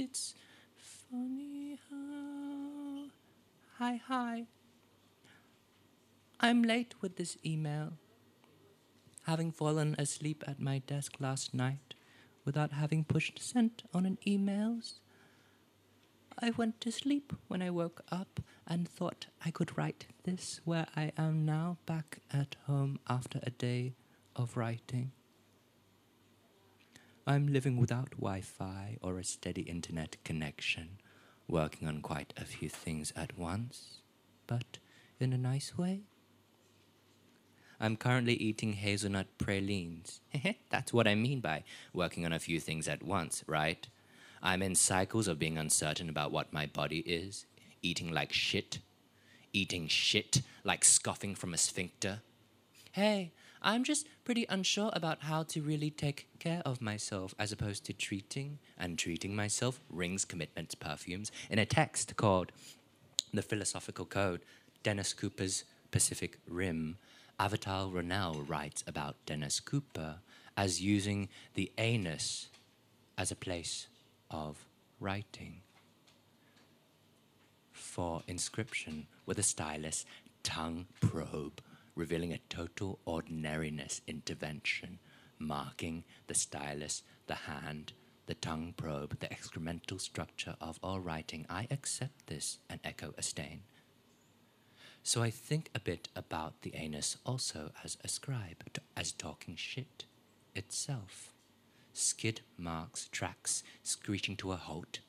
It's 0.02 0.34
funny 0.78 1.78
how. 1.90 3.10
Hi, 3.76 4.00
hi. 4.06 4.46
I'm 6.40 6.62
late 6.62 6.94
with 7.02 7.16
this 7.16 7.36
email. 7.44 7.92
Having 9.24 9.52
fallen 9.52 9.94
asleep 9.98 10.42
at 10.46 10.58
my 10.58 10.78
desk 10.78 11.16
last 11.20 11.52
night 11.52 11.92
without 12.46 12.72
having 12.72 13.04
pushed 13.04 13.42
send 13.42 13.82
on 13.92 14.06
an 14.06 14.16
emails, 14.26 15.00
I 16.38 16.48
went 16.48 16.80
to 16.80 16.90
sleep 16.90 17.34
when 17.48 17.60
I 17.60 17.68
woke 17.68 18.00
up 18.10 18.40
and 18.66 18.88
thought 18.88 19.26
I 19.44 19.50
could 19.50 19.76
write 19.76 20.06
this 20.24 20.62
where 20.64 20.86
I 20.96 21.12
am 21.18 21.44
now 21.44 21.76
back 21.84 22.20
at 22.32 22.56
home 22.66 23.00
after 23.06 23.38
a 23.42 23.50
day 23.50 23.92
of 24.34 24.56
writing. 24.56 25.12
I'm 27.30 27.46
living 27.46 27.76
without 27.76 28.10
Wi 28.16 28.40
Fi 28.40 28.98
or 29.00 29.20
a 29.20 29.22
steady 29.22 29.62
internet 29.62 30.16
connection, 30.24 30.98
working 31.46 31.86
on 31.86 32.00
quite 32.00 32.34
a 32.36 32.44
few 32.44 32.68
things 32.68 33.12
at 33.14 33.38
once, 33.38 34.00
but 34.48 34.78
in 35.20 35.32
a 35.32 35.38
nice 35.38 35.78
way. 35.78 36.00
I'm 37.78 37.96
currently 37.96 38.34
eating 38.34 38.72
hazelnut 38.72 39.28
pralines. 39.38 40.20
That's 40.70 40.92
what 40.92 41.06
I 41.06 41.14
mean 41.14 41.38
by 41.38 41.62
working 41.94 42.26
on 42.26 42.32
a 42.32 42.40
few 42.40 42.58
things 42.58 42.88
at 42.88 43.04
once, 43.04 43.44
right? 43.46 43.86
I'm 44.42 44.60
in 44.60 44.74
cycles 44.74 45.28
of 45.28 45.38
being 45.38 45.56
uncertain 45.56 46.08
about 46.08 46.32
what 46.32 46.52
my 46.52 46.66
body 46.66 46.98
is, 47.06 47.46
eating 47.80 48.10
like 48.10 48.32
shit, 48.32 48.80
eating 49.52 49.86
shit 49.86 50.42
like 50.64 50.84
scoffing 50.84 51.36
from 51.36 51.54
a 51.54 51.58
sphincter. 51.58 52.22
Hey, 52.90 53.30
I'm 53.62 53.84
just 53.84 54.08
pretty 54.30 54.46
unsure 54.48 54.90
about 54.92 55.22
how 55.22 55.42
to 55.42 55.60
really 55.60 55.90
take 55.90 56.28
care 56.38 56.62
of 56.64 56.80
myself 56.80 57.34
as 57.36 57.50
opposed 57.50 57.84
to 57.84 57.92
treating 57.92 58.60
and 58.78 58.96
treating 58.96 59.34
myself 59.34 59.80
rings, 59.90 60.24
commitments, 60.24 60.72
perfumes 60.72 61.32
in 61.50 61.58
a 61.58 61.66
text 61.66 62.14
called 62.14 62.52
The 63.34 63.42
Philosophical 63.42 64.04
Code, 64.04 64.42
Dennis 64.84 65.12
Cooper's 65.14 65.64
Pacific 65.90 66.38
Rim. 66.48 66.96
Avital 67.40 67.92
Ronell 67.92 68.48
writes 68.48 68.84
about 68.86 69.16
Dennis 69.26 69.58
Cooper 69.58 70.18
as 70.56 70.80
using 70.80 71.28
the 71.54 71.72
anus 71.76 72.50
as 73.18 73.32
a 73.32 73.34
place 73.34 73.88
of 74.30 74.64
writing. 75.00 75.62
For 77.72 78.22
inscription 78.28 79.08
with 79.26 79.40
a 79.40 79.42
stylus, 79.42 80.06
tongue 80.44 80.86
probe, 81.00 81.60
revealing 81.94 82.32
a 82.32 82.40
total 82.48 82.98
ordinariness 83.04 84.00
intervention, 84.06 84.98
marking 85.38 86.04
the 86.26 86.34
stylus, 86.34 87.02
the 87.26 87.34
hand, 87.34 87.92
the 88.26 88.34
tongue 88.34 88.74
probe, 88.76 89.18
the 89.18 89.28
excremental 89.28 90.00
structure 90.00 90.54
of 90.60 90.78
all 90.82 91.00
writing. 91.00 91.46
I 91.48 91.66
accept 91.70 92.26
this 92.26 92.58
and 92.68 92.80
echo 92.84 93.14
a 93.18 93.22
stain. 93.22 93.62
So 95.02 95.22
I 95.22 95.30
think 95.30 95.70
a 95.74 95.80
bit 95.80 96.08
about 96.14 96.62
the 96.62 96.74
anus 96.74 97.16
also 97.24 97.72
as 97.82 97.96
a 98.04 98.08
scribe, 98.08 98.62
as 98.96 99.12
talking 99.12 99.56
shit 99.56 100.04
itself. 100.54 101.32
skid 101.92 102.40
marks, 102.56 103.08
tracks 103.10 103.62
screeching 103.82 104.36
to 104.36 104.52
a 104.52 104.56
halt. 104.56 105.00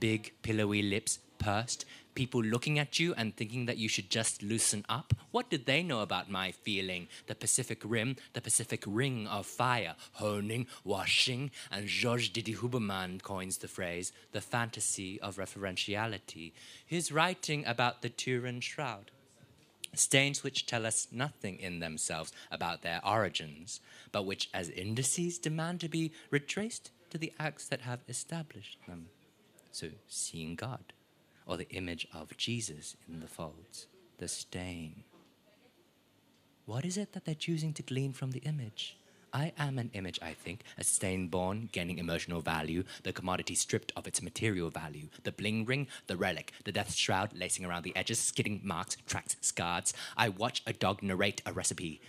Big, 0.00 0.32
pillowy 0.42 0.82
lips 0.82 1.18
pursed, 1.38 1.84
people 2.14 2.42
looking 2.42 2.78
at 2.80 2.98
you 2.98 3.14
and 3.14 3.36
thinking 3.36 3.66
that 3.66 3.78
you 3.78 3.88
should 3.88 4.10
just 4.10 4.42
loosen 4.42 4.84
up? 4.88 5.14
What 5.30 5.48
did 5.50 5.66
they 5.66 5.82
know 5.82 6.00
about 6.00 6.30
my 6.30 6.50
feeling? 6.50 7.06
The 7.28 7.34
Pacific 7.34 7.80
Rim, 7.84 8.16
the 8.32 8.40
Pacific 8.40 8.82
Ring 8.86 9.26
of 9.28 9.46
Fire, 9.46 9.94
honing, 10.14 10.66
washing, 10.82 11.52
and 11.70 11.86
Georges 11.86 12.30
Didi 12.30 12.54
Huberman 12.54 13.22
coins 13.22 13.58
the 13.58 13.68
phrase, 13.68 14.12
the 14.32 14.40
fantasy 14.40 15.20
of 15.20 15.36
referentiality. 15.36 16.52
He's 16.84 17.12
writing 17.12 17.64
about 17.66 18.02
the 18.02 18.08
Turin 18.08 18.60
Shroud. 18.60 19.12
Stains 19.94 20.42
which 20.42 20.66
tell 20.66 20.84
us 20.84 21.08
nothing 21.10 21.58
in 21.58 21.78
themselves 21.78 22.32
about 22.50 22.82
their 22.82 23.00
origins, 23.06 23.80
but 24.12 24.26
which, 24.26 24.50
as 24.52 24.68
indices, 24.70 25.38
demand 25.38 25.80
to 25.80 25.88
be 25.88 26.12
retraced 26.30 26.90
to 27.10 27.16
the 27.16 27.32
acts 27.38 27.66
that 27.68 27.82
have 27.82 28.00
established 28.08 28.78
them. 28.86 29.06
So, 29.70 29.88
seeing 30.06 30.54
God 30.54 30.92
or 31.46 31.56
the 31.56 31.68
image 31.70 32.06
of 32.12 32.36
Jesus 32.36 32.96
in 33.08 33.20
the 33.20 33.26
folds, 33.26 33.86
the 34.18 34.28
stain. 34.28 35.04
What 36.66 36.84
is 36.84 36.98
it 36.98 37.12
that 37.12 37.24
they're 37.24 37.34
choosing 37.34 37.72
to 37.74 37.82
glean 37.82 38.12
from 38.12 38.32
the 38.32 38.40
image? 38.40 38.98
I 39.32 39.52
am 39.58 39.78
an 39.78 39.90
image, 39.92 40.18
I 40.22 40.32
think, 40.32 40.62
a 40.78 40.84
stain 40.84 41.28
born, 41.28 41.68
gaining 41.72 41.98
emotional 41.98 42.40
value, 42.40 42.84
the 43.02 43.12
commodity 43.12 43.54
stripped 43.54 43.92
of 43.96 44.06
its 44.06 44.22
material 44.22 44.70
value, 44.70 45.08
the 45.22 45.32
bling 45.32 45.64
ring, 45.64 45.86
the 46.06 46.16
relic, 46.16 46.52
the 46.64 46.72
death 46.72 46.94
shroud 46.94 47.34
lacing 47.34 47.64
around 47.64 47.84
the 47.84 47.94
edges, 47.96 48.18
skidding 48.18 48.60
marks, 48.64 48.96
tracks, 49.06 49.36
scars. 49.40 49.92
I 50.16 50.30
watch 50.30 50.62
a 50.66 50.72
dog 50.72 51.02
narrate 51.02 51.42
a 51.44 51.52
recipe, 51.52 52.00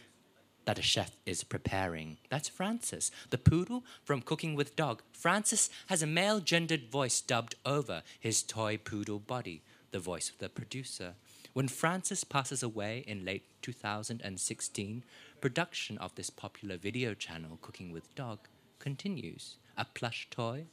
that 0.66 0.80
a 0.80 0.84
chef 0.84 1.12
is 1.25 1.44
preparing. 1.44 2.18
That's 2.30 2.48
Francis, 2.48 3.12
the 3.30 3.38
poodle 3.38 3.84
from 4.04 4.22
Cooking 4.22 4.56
with 4.56 4.75
Dog. 4.75 5.01
Francis 5.13 5.70
has 5.88 6.04
a 6.04 6.08
male 6.08 6.39
gendered 6.39 6.92
voice 6.92 7.22
dubbed 7.22 7.56
over 7.66 8.04
his 8.20 8.44
toy 8.44 8.78
poodle 8.78 9.20
body, 9.20 9.63
the 9.92 10.00
voice 10.00 10.30
of 10.30 10.38
the 10.38 10.50
producer. 10.50 11.16
When 11.54 11.68
Francis 11.68 12.24
passes 12.24 12.62
away 12.62 13.04
in 13.08 13.25
late 13.25 13.44
2016, 13.62 15.04
production 15.42 15.98
of 15.98 16.13
this 16.16 16.30
popular 16.30 16.78
video 16.78 17.13
channel, 17.13 17.58
Cooking 17.62 17.92
with 17.92 18.13
Dog, 18.16 18.39
continues. 18.78 19.58
A 19.78 19.86
plush 19.86 20.28
toy 20.30 20.66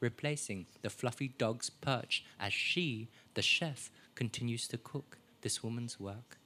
replacing 0.00 0.66
the 0.82 0.90
fluffy 0.90 1.28
dog's 1.38 1.70
perch 1.70 2.24
as 2.38 2.52
she, 2.52 3.08
the 3.34 3.42
chef, 3.42 3.90
continues 4.14 4.68
to 4.68 4.78
cook 4.78 5.18
this 5.42 5.62
woman's 5.62 6.00
work. 6.00 6.38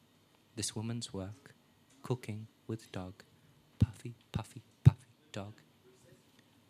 This 0.56 0.76
woman's 0.76 1.14
work, 1.14 1.54
cooking 2.02 2.48
with 2.66 2.90
dog, 2.92 3.14
puffy, 3.78 4.14
puffy, 4.32 4.62
puffy 4.84 4.98
dog. 5.32 5.54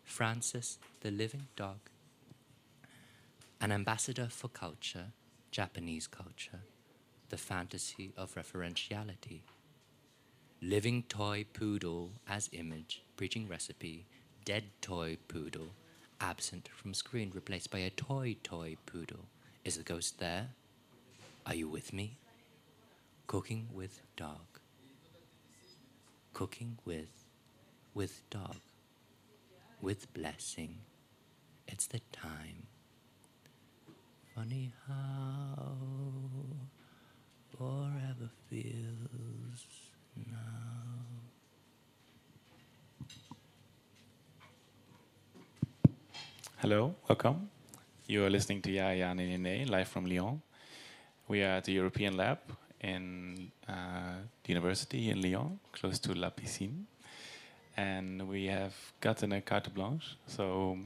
Francis, 0.03 0.79
the 1.01 1.11
living 1.11 1.47
dog. 1.55 1.77
An 3.61 3.71
ambassador 3.71 4.27
for 4.29 4.47
culture, 4.47 5.07
Japanese 5.51 6.07
culture, 6.07 6.61
the 7.29 7.37
fantasy 7.37 8.11
of 8.17 8.35
referentiality. 8.35 9.41
Living 10.61 11.03
toy 11.03 11.45
poodle 11.53 12.11
as 12.27 12.49
image, 12.53 13.03
preaching 13.17 13.47
recipe, 13.47 14.05
dead 14.45 14.63
toy 14.81 15.17
poodle, 15.27 15.69
absent 16.21 16.69
from 16.73 16.93
screen, 16.93 17.31
replaced 17.33 17.71
by 17.71 17.79
a 17.79 17.89
toy 17.89 18.35
toy 18.43 18.77
poodle. 18.85 19.25
Is 19.65 19.77
the 19.77 19.83
ghost 19.83 20.19
there? 20.19 20.49
Are 21.45 21.55
you 21.55 21.67
with 21.67 21.91
me? 21.93 22.17
Cooking 23.27 23.67
with 23.73 24.01
dog 24.15 24.52
cooking 26.33 26.77
with, 26.83 27.25
with 27.93 28.27
dog, 28.29 28.57
with 29.81 30.11
blessing. 30.13 30.77
It's 31.67 31.87
the 31.87 32.01
time. 32.11 32.67
Funny 34.35 34.73
how 34.87 35.77
forever 37.55 38.29
feels 38.49 39.65
now. 40.15 41.03
Hello, 46.57 46.95
welcome. 47.07 47.49
You 48.07 48.25
are 48.25 48.29
listening 48.29 48.61
to 48.63 48.71
Yaya 48.71 48.95
Ya 48.95 49.13
Ne 49.13 49.37
Ne 49.37 49.65
live 49.65 49.87
from 49.87 50.05
Lyon. 50.05 50.41
We 51.27 51.43
are 51.43 51.57
at 51.57 51.65
the 51.65 51.73
European 51.73 52.17
Lab 52.17 52.39
in 52.83 53.51
uh, 53.67 54.19
the 54.43 54.53
university 54.53 55.09
in 55.09 55.21
Lyon, 55.21 55.59
close 55.71 55.99
to 55.99 56.13
La 56.13 56.29
Piscine. 56.29 56.85
And 57.75 58.27
we 58.27 58.45
have 58.45 58.75
gotten 59.01 59.31
a 59.31 59.41
carte 59.41 59.73
blanche, 59.73 60.15
so 60.27 60.77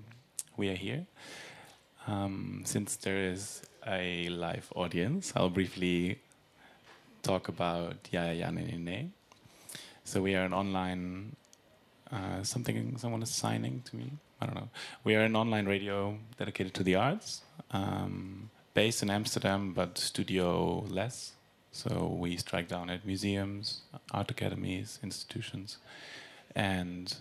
we 0.55 0.69
are 0.69 0.75
here. 0.75 1.05
Um, 2.07 2.62
since 2.63 2.95
there 2.95 3.17
is 3.17 3.62
a 3.86 4.29
live 4.29 4.71
audience, 4.75 5.33
I'll 5.36 5.49
briefly 5.49 6.19
talk 7.23 7.49
about 7.49 7.95
Ya 8.12 8.31
Ya 8.31 8.49
Ne 8.51 8.77
Ne. 8.77 9.10
So 10.05 10.21
we 10.21 10.36
are 10.36 10.45
an 10.45 10.53
online 10.53 11.36
uh, 12.12 12.43
something 12.43 12.97
someone 12.97 13.21
is 13.21 13.29
signing 13.29 13.81
to 13.86 13.95
me. 13.95 14.12
I 14.39 14.45
don't 14.45 14.55
know. 14.55 14.69
We 15.03 15.15
are 15.15 15.21
an 15.21 15.36
online 15.36 15.65
radio 15.65 16.17
dedicated 16.38 16.73
to 16.75 16.83
the 16.83 16.95
arts, 16.95 17.41
um, 17.71 18.49
based 18.73 19.01
in 19.03 19.10
Amsterdam, 19.10 19.73
but 19.73 19.97
studio 19.97 20.86
less. 20.88 21.33
So 21.77 22.17
we 22.19 22.37
strike 22.37 22.67
down 22.67 22.89
at 22.89 23.05
museums, 23.05 23.81
art 24.11 24.31
academies, 24.31 24.97
institutions, 25.03 25.77
and 26.55 27.15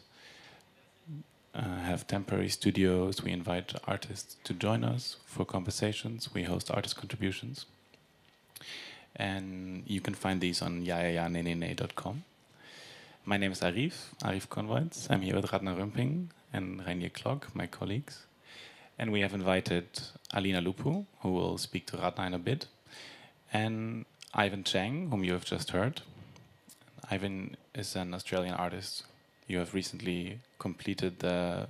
uh, 1.54 1.60
have 1.60 2.06
temporary 2.06 2.48
studios. 2.48 3.22
We 3.22 3.32
invite 3.32 3.74
artists 3.86 4.38
to 4.44 4.54
join 4.54 4.82
us 4.82 5.16
for 5.26 5.44
conversations. 5.44 6.32
We 6.32 6.44
host 6.44 6.70
artist 6.70 6.96
contributions. 6.96 7.66
And 9.14 9.82
you 9.86 10.00
can 10.00 10.14
find 10.14 10.40
these 10.40 10.62
on 10.62 10.86
jajajaneeneenee.com. 10.86 12.24
My 13.26 13.36
name 13.36 13.52
is 13.52 13.60
Arif, 13.60 14.14
Arif 14.24 14.48
Kornweitz. 14.48 15.10
I'm 15.10 15.20
here 15.20 15.36
with 15.36 15.52
Radna 15.52 15.74
Rumping 15.74 16.30
and 16.54 16.80
Reinier 16.80 17.12
Klok, 17.12 17.54
my 17.54 17.66
colleagues. 17.66 18.24
And 18.98 19.12
we 19.12 19.20
have 19.20 19.34
invited 19.34 19.84
Alina 20.32 20.62
Lupu, 20.62 21.04
who 21.20 21.32
will 21.32 21.58
speak 21.58 21.84
to 21.88 21.98
Radna 21.98 22.28
in 22.28 22.32
a 22.32 22.38
bit, 22.38 22.68
and 23.52 24.06
Ivan 24.38 24.64
Cheng, 24.64 25.08
whom 25.08 25.24
you 25.24 25.32
have 25.32 25.46
just 25.46 25.70
heard. 25.70 26.02
Ivan 27.10 27.56
is 27.74 27.96
an 27.96 28.12
Australian 28.12 28.52
artist. 28.52 29.04
You 29.46 29.56
have 29.60 29.72
recently 29.72 30.40
completed 30.58 31.20
the 31.20 31.68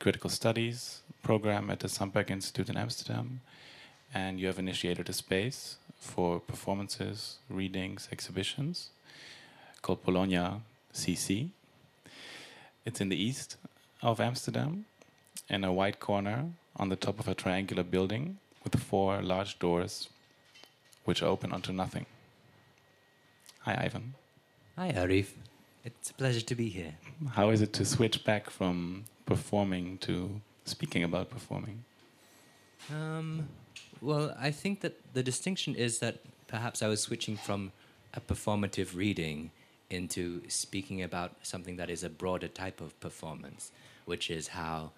critical 0.00 0.28
studies 0.28 1.02
program 1.22 1.70
at 1.70 1.78
the 1.78 1.88
Sandberg 1.88 2.32
Institute 2.32 2.68
in 2.68 2.76
Amsterdam, 2.76 3.40
and 4.12 4.40
you 4.40 4.48
have 4.48 4.58
initiated 4.58 5.08
a 5.08 5.12
space 5.12 5.76
for 6.00 6.40
performances, 6.40 7.36
readings, 7.48 8.08
exhibitions 8.10 8.90
called 9.80 10.02
Bologna 10.02 10.60
CC. 10.92 11.50
It's 12.84 13.00
in 13.00 13.10
the 13.10 13.22
east 13.22 13.56
of 14.02 14.18
Amsterdam, 14.20 14.86
in 15.48 15.62
a 15.62 15.72
white 15.72 16.00
corner 16.00 16.46
on 16.74 16.88
the 16.88 16.96
top 16.96 17.20
of 17.20 17.28
a 17.28 17.34
triangular 17.36 17.84
building 17.84 18.38
with 18.64 18.74
four 18.80 19.22
large 19.22 19.60
doors 19.60 20.08
which 21.08 21.22
open 21.22 21.52
onto 21.52 21.72
nothing. 21.72 22.04
Hi, 23.60 23.74
Ivan. 23.86 24.12
Hi, 24.76 24.92
Arif. 24.92 25.28
It's 25.82 26.10
a 26.10 26.12
pleasure 26.12 26.42
to 26.42 26.54
be 26.54 26.68
here. 26.68 26.92
How 27.30 27.48
is 27.48 27.62
it 27.62 27.72
to 27.78 27.86
switch 27.86 28.26
back 28.26 28.50
from 28.50 29.04
performing 29.24 29.96
to 29.98 30.42
speaking 30.66 31.02
about 31.02 31.30
performing? 31.30 31.82
Um, 32.92 33.48
well, 34.02 34.36
I 34.38 34.50
think 34.50 34.82
that 34.82 34.96
the 35.14 35.22
distinction 35.22 35.74
is 35.74 35.98
that 36.00 36.16
perhaps 36.46 36.82
I 36.82 36.88
was 36.88 37.00
switching 37.00 37.38
from 37.38 37.72
a 38.12 38.20
performative 38.20 38.94
reading 38.94 39.50
into 39.88 40.42
speaking 40.48 41.02
about 41.02 41.36
something 41.42 41.76
that 41.76 41.88
is 41.88 42.04
a 42.04 42.10
broader 42.10 42.48
type 42.48 42.82
of 42.82 43.00
performance, 43.00 43.72
which 44.04 44.30
is 44.30 44.48
how 44.48 44.90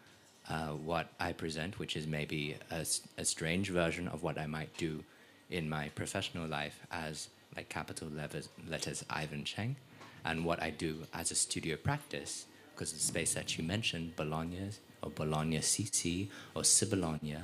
uh, 0.48 0.70
what 0.70 1.06
I 1.20 1.30
present, 1.32 1.78
which 1.78 1.94
is 1.96 2.08
maybe 2.08 2.56
a, 2.68 2.84
a 3.16 3.24
strange 3.24 3.68
version 3.70 4.08
of 4.08 4.24
what 4.24 4.38
I 4.38 4.46
might 4.46 4.76
do 4.76 5.04
in 5.50 5.68
my 5.68 5.88
professional 5.90 6.46
life 6.46 6.80
as 6.90 7.28
like 7.56 7.68
capital 7.68 8.08
letters, 8.08 8.48
letters 8.68 9.04
Ivan 9.10 9.44
Cheng, 9.44 9.76
and 10.24 10.44
what 10.44 10.62
I 10.62 10.70
do 10.70 11.06
as 11.12 11.30
a 11.30 11.34
studio 11.34 11.76
practice, 11.76 12.46
because 12.74 12.92
the 12.92 13.00
space 13.00 13.34
that 13.34 13.58
you 13.58 13.64
mentioned, 13.64 14.16
Bologna 14.16 14.70
or 15.02 15.10
Bologna 15.10 15.58
CC 15.58 16.28
or 16.54 16.62
Sibologna, 16.62 17.42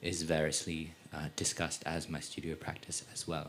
is 0.00 0.22
variously 0.22 0.92
uh, 1.12 1.28
discussed 1.34 1.82
as 1.84 2.08
my 2.08 2.20
studio 2.20 2.54
practice 2.54 3.04
as 3.12 3.26
well. 3.26 3.48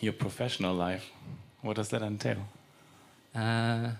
Your 0.00 0.12
professional 0.12 0.74
life, 0.74 1.10
what 1.62 1.76
does 1.76 1.88
that 1.88 2.02
entail? 2.02 2.46
Uh, 3.34 3.90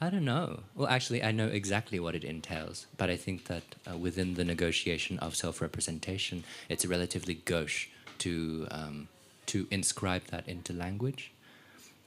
I 0.00 0.10
don't 0.10 0.24
know. 0.24 0.60
Well, 0.76 0.86
actually, 0.86 1.24
I 1.24 1.32
know 1.32 1.48
exactly 1.48 1.98
what 1.98 2.14
it 2.14 2.22
entails, 2.22 2.86
but 2.96 3.10
I 3.10 3.16
think 3.16 3.46
that 3.46 3.64
uh, 3.90 3.96
within 3.96 4.34
the 4.34 4.44
negotiation 4.44 5.18
of 5.18 5.34
self 5.34 5.60
representation, 5.60 6.44
it's 6.68 6.86
relatively 6.86 7.34
gauche 7.34 7.88
to, 8.18 8.68
um, 8.70 9.08
to 9.46 9.66
inscribe 9.72 10.26
that 10.26 10.46
into 10.46 10.72
language. 10.72 11.32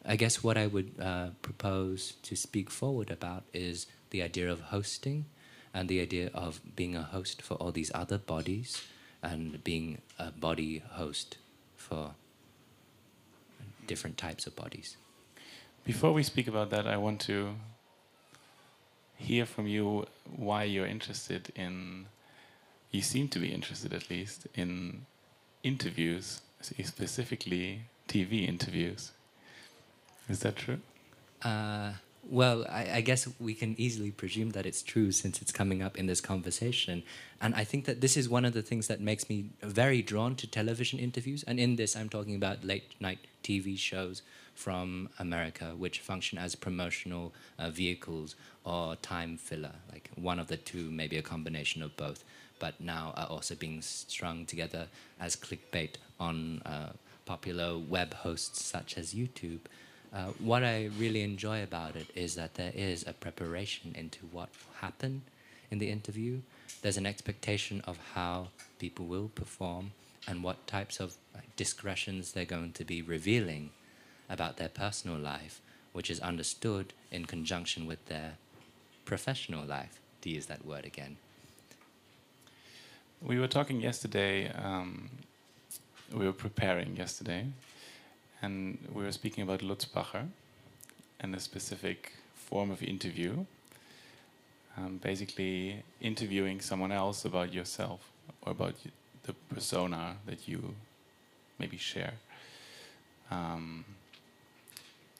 I 0.05 0.15
guess 0.15 0.41
what 0.41 0.57
I 0.57 0.67
would 0.67 0.91
uh, 1.01 1.27
propose 1.41 2.13
to 2.23 2.35
speak 2.35 2.69
forward 2.69 3.11
about 3.11 3.43
is 3.53 3.87
the 4.09 4.21
idea 4.23 4.49
of 4.49 4.61
hosting 4.61 5.25
and 5.73 5.89
the 5.89 5.99
idea 5.99 6.29
of 6.33 6.61
being 6.75 6.95
a 6.95 7.03
host 7.03 7.41
for 7.41 7.55
all 7.55 7.71
these 7.71 7.91
other 7.93 8.17
bodies 8.17 8.81
and 9.21 9.63
being 9.63 9.99
a 10.17 10.31
body 10.31 10.81
host 10.91 11.37
for 11.75 12.11
different 13.85 14.17
types 14.17 14.47
of 14.47 14.55
bodies. 14.55 14.95
Before 15.83 16.13
we 16.13 16.23
speak 16.23 16.47
about 16.47 16.69
that, 16.69 16.87
I 16.87 16.97
want 16.97 17.19
to 17.21 17.55
hear 19.21 19.45
from 19.45 19.67
you 19.67 20.05
why 20.35 20.63
you're 20.63 20.87
interested 20.87 21.51
in, 21.55 22.07
you 22.91 23.01
seem 23.01 23.27
to 23.29 23.39
be 23.39 23.49
interested 23.51 23.93
at 23.93 24.09
least, 24.09 24.47
in 24.55 25.05
interviews, 25.63 26.41
specifically 26.61 27.81
TV 28.07 28.47
interviews. 28.47 29.11
Is 30.27 30.39
that 30.39 30.55
true? 30.55 30.79
Uh, 31.43 31.93
well, 32.29 32.65
I, 32.69 32.97
I, 32.97 33.01
guess 33.01 33.27
we 33.39 33.55
can 33.55 33.75
easily 33.79 34.11
presume 34.11 34.51
that 34.51 34.65
it's 34.65 34.83
true 34.83 35.11
since 35.11 35.41
it's 35.41 35.51
coming 35.51 35.81
up 35.81 35.97
in 35.97 36.05
this 36.05 36.21
conversation. 36.21 37.01
And 37.41 37.55
I 37.55 37.63
think 37.63 37.85
that 37.85 37.99
this 37.99 38.15
is 38.15 38.29
one 38.29 38.45
of 38.45 38.53
the 38.53 38.61
things 38.61 38.87
that 38.87 39.01
makes 39.01 39.27
me 39.27 39.49
very 39.63 40.03
drawn 40.03 40.35
to 40.35 40.45
television 40.45 40.99
interviews. 40.99 41.43
And 41.47 41.59
in 41.59 41.77
this, 41.77 41.95
I'm 41.95 42.09
talking 42.09 42.35
about 42.35 42.63
late 42.63 42.93
night 42.99 43.19
TV 43.43 43.77
shows 43.77 44.21
from 44.61 45.09
America, 45.17 45.73
which 45.75 45.99
function 45.99 46.37
as 46.37 46.53
promotional 46.53 47.33
uh, 47.57 47.71
vehicles 47.71 48.35
or 48.63 48.95
time 48.97 49.35
filler, 49.35 49.73
like 49.91 50.11
one 50.15 50.37
of 50.37 50.47
the 50.49 50.57
two, 50.57 50.91
maybe 50.91 51.17
a 51.17 51.21
combination 51.23 51.81
of 51.81 51.97
both, 51.97 52.23
but 52.59 52.79
now 52.79 53.11
are 53.17 53.25
also 53.25 53.55
being 53.55 53.81
strung 53.81 54.45
together 54.45 54.85
as 55.19 55.35
clickbait 55.35 55.95
on 56.19 56.61
uh, 56.63 56.91
popular 57.25 57.75
web 57.75 58.13
hosts 58.13 58.63
such 58.63 58.99
as 58.99 59.15
YouTube. 59.15 59.61
Uh, 60.13 60.27
what 60.37 60.63
I 60.63 60.91
really 60.99 61.23
enjoy 61.23 61.63
about 61.63 61.95
it 61.95 62.11
is 62.13 62.35
that 62.35 62.53
there 62.53 62.73
is 62.75 63.03
a 63.07 63.13
preparation 63.13 63.95
into 63.95 64.19
what 64.31 64.49
will 64.49 64.75
happen 64.79 65.23
in 65.71 65.79
the 65.79 65.89
interview. 65.89 66.41
There's 66.83 66.97
an 66.97 67.07
expectation 67.07 67.81
of 67.87 67.97
how 68.13 68.49
people 68.77 69.07
will 69.07 69.31
perform 69.33 69.93
and 70.27 70.43
what 70.43 70.67
types 70.67 70.99
of 70.99 71.15
discretions 71.55 72.33
they're 72.33 72.45
going 72.45 72.73
to 72.73 72.83
be 72.83 73.01
revealing 73.01 73.71
about 74.31 74.57
their 74.57 74.69
personal 74.69 75.17
life, 75.17 75.61
which 75.91 76.09
is 76.09 76.19
understood 76.21 76.93
in 77.11 77.25
conjunction 77.25 77.85
with 77.85 78.03
their 78.05 78.37
professional 79.05 79.65
life, 79.65 79.99
to 80.21 80.29
use 80.29 80.45
that 80.45 80.65
word 80.65 80.85
again. 80.85 81.17
We 83.21 83.37
were 83.37 83.47
talking 83.47 83.81
yesterday, 83.81 84.49
um, 84.51 85.09
we 86.11 86.25
were 86.25 86.33
preparing 86.33 86.95
yesterday 86.95 87.45
and 88.41 88.77
we 88.91 89.03
were 89.03 89.11
speaking 89.11 89.43
about 89.43 89.61
Lutz 89.61 89.85
Bacher 89.85 90.27
and 91.19 91.35
a 91.35 91.39
specific 91.39 92.13
form 92.33 92.71
of 92.71 92.81
interview. 92.81 93.45
Um, 94.77 94.99
basically, 95.03 95.83
interviewing 95.99 96.61
someone 96.61 96.91
else 96.91 97.25
about 97.25 97.53
yourself 97.53 98.09
or 98.41 98.53
about 98.53 98.75
the 99.23 99.33
persona 99.53 100.15
that 100.25 100.47
you 100.47 100.73
maybe 101.59 101.77
share. 101.77 102.13
Um, 103.29 103.85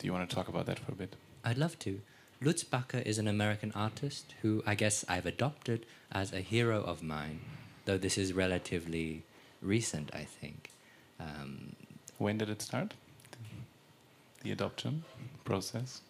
do 0.01 0.07
you 0.07 0.13
want 0.13 0.27
to 0.27 0.35
talk 0.35 0.47
about 0.47 0.65
that 0.65 0.79
for 0.79 0.93
a 0.93 0.95
bit? 0.95 1.15
I'd 1.45 1.59
love 1.59 1.77
to. 1.79 2.01
Lutz 2.41 2.63
Bacher 2.63 3.05
is 3.05 3.19
an 3.19 3.27
American 3.27 3.71
artist 3.75 4.33
who 4.41 4.63
I 4.65 4.73
guess 4.73 5.05
I've 5.07 5.27
adopted 5.27 5.85
as 6.11 6.33
a 6.33 6.41
hero 6.41 6.81
of 6.81 7.03
mine, 7.03 7.41
though 7.85 7.99
this 7.99 8.17
is 8.17 8.33
relatively 8.33 9.21
recent, 9.61 10.09
I 10.11 10.23
think. 10.23 10.71
Um, 11.19 11.75
when 12.17 12.39
did 12.39 12.49
it 12.49 12.63
start? 12.63 12.95
the 14.41 14.51
adoption 14.51 15.03
process? 15.45 16.01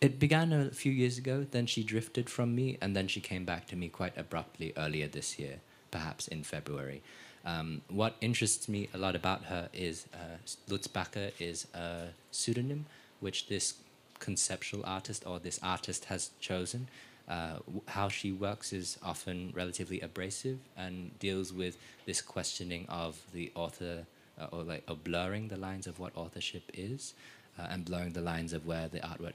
It 0.00 0.18
began 0.18 0.50
a 0.50 0.70
few 0.70 0.92
years 0.92 1.18
ago, 1.18 1.46
then 1.50 1.66
she 1.66 1.82
drifted 1.82 2.30
from 2.30 2.54
me, 2.54 2.78
and 2.80 2.96
then 2.96 3.06
she 3.06 3.20
came 3.20 3.44
back 3.44 3.66
to 3.68 3.76
me 3.76 3.88
quite 3.88 4.16
abruptly 4.16 4.72
earlier 4.78 5.06
this 5.06 5.38
year, 5.38 5.60
perhaps 5.90 6.26
in 6.26 6.42
February. 6.42 7.02
Um, 7.44 7.82
what 7.88 8.16
interests 8.20 8.68
me 8.68 8.88
a 8.94 8.98
lot 8.98 9.14
about 9.14 9.44
her 9.44 9.68
is 9.72 10.06
uh, 10.14 10.36
Lutz 10.68 10.88
Bacher 10.88 11.32
is 11.38 11.66
a 11.74 12.08
pseudonym 12.30 12.86
which 13.20 13.48
this 13.48 13.74
conceptual 14.18 14.82
artist 14.84 15.26
or 15.26 15.38
this 15.38 15.60
artist 15.62 16.06
has 16.06 16.30
chosen. 16.40 16.88
Uh, 17.28 17.56
how 17.88 18.08
she 18.08 18.32
works 18.32 18.72
is 18.72 18.98
often 19.02 19.52
relatively 19.54 20.00
abrasive 20.00 20.58
and 20.76 21.18
deals 21.18 21.52
with 21.52 21.76
this 22.06 22.20
questioning 22.20 22.86
of 22.88 23.18
the 23.32 23.50
author 23.54 24.04
uh, 24.38 24.46
or 24.52 24.62
like 24.62 24.82
or 24.88 24.96
blurring 24.96 25.48
the 25.48 25.56
lines 25.56 25.86
of 25.86 25.98
what 25.98 26.12
authorship 26.16 26.62
is 26.74 27.14
uh, 27.58 27.66
and 27.70 27.84
blurring 27.84 28.12
the 28.12 28.20
lines 28.20 28.52
of 28.52 28.66
where 28.66 28.88
the 28.88 29.00
artwork 29.00 29.34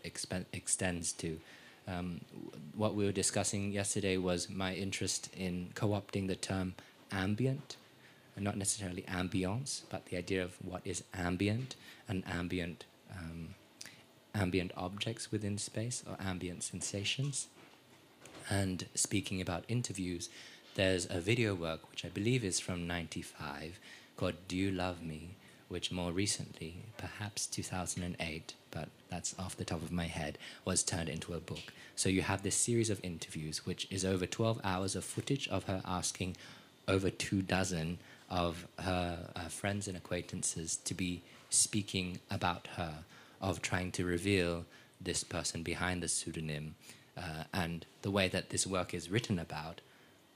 extends 0.54 1.12
to. 1.14 1.40
Um, 1.88 2.22
what 2.76 2.94
we 2.94 3.06
were 3.06 3.12
discussing 3.12 3.72
yesterday 3.72 4.18
was 4.18 4.50
my 4.50 4.76
interest 4.76 5.30
in 5.36 5.70
co-opting 5.74 6.28
the 6.28 6.36
term 6.36 6.76
ambient, 7.12 7.78
and 8.36 8.46
not 8.46 8.58
necessarily 8.58 9.04
ambience, 9.04 9.82
but 9.90 10.06
the 10.06 10.18
idea 10.18 10.44
of 10.44 10.56
what 10.64 10.82
is 10.86 11.04
ambient 11.14 11.76
and 12.08 12.24
ambient 12.28 12.86
um, 13.12 13.56
ambient 14.36 14.72
objects 14.78 15.32
within 15.32 15.58
space 15.58 16.04
or 16.08 16.16
ambient 16.20 16.64
sensations. 16.64 17.48
And 18.50 18.86
speaking 18.96 19.42
about 19.42 19.64
interviews, 19.68 20.30
there's 20.76 21.08
a 21.10 21.20
video 21.20 21.54
work 21.54 21.90
which 21.90 22.06
I 22.06 22.10
believe 22.10 22.44
is 22.44 22.60
from 22.60 22.88
'95 22.88 23.80
called 24.18 24.36
Do 24.48 24.56
You 24.58 24.72
Love 24.72 25.02
Me, 25.04 25.36
which 25.70 25.92
more 25.92 26.12
recently, 26.12 26.84
perhaps 26.98 27.46
2008, 27.48 28.54
but 28.72 28.90
that's 29.10 29.38
off 29.40 29.56
the 29.56 29.66
top 29.66 29.82
of 29.82 29.92
my 29.92 30.06
head, 30.06 30.38
was 30.66 30.84
turned 30.84 31.10
into 31.10 31.34
a 31.34 31.40
book. 31.40 31.74
So 31.96 32.10
you 32.10 32.22
have 32.24 32.44
this 32.44 32.56
series 32.56 32.90
of 32.90 33.00
interviews, 33.04 33.66
which 33.66 33.88
is 33.92 34.04
over 34.04 34.26
12 34.26 34.60
hours 34.64 34.96
of 34.96 35.06
footage 35.06 35.48
of 35.48 35.66
her 35.66 35.82
asking 35.86 36.36
over 36.88 37.10
two 37.10 37.42
dozen 37.42 38.00
of 38.30 38.68
her 38.80 39.30
uh, 39.36 39.40
friends 39.48 39.88
and 39.88 39.98
acquaintances 39.98 40.78
to 40.78 40.94
be 40.94 41.22
speaking 41.50 42.20
about 42.30 42.68
her, 42.76 42.94
of 43.42 43.62
trying 43.62 43.92
to 43.92 44.06
reveal 44.06 44.66
this 45.02 45.24
person 45.24 45.64
behind 45.64 46.04
the 46.04 46.08
pseudonym. 46.08 46.76
Uh, 47.18 47.44
and 47.54 47.86
the 48.02 48.12
way 48.12 48.28
that 48.28 48.50
this 48.50 48.68
work 48.68 48.94
is 48.94 49.10
written 49.10 49.40
about, 49.40 49.82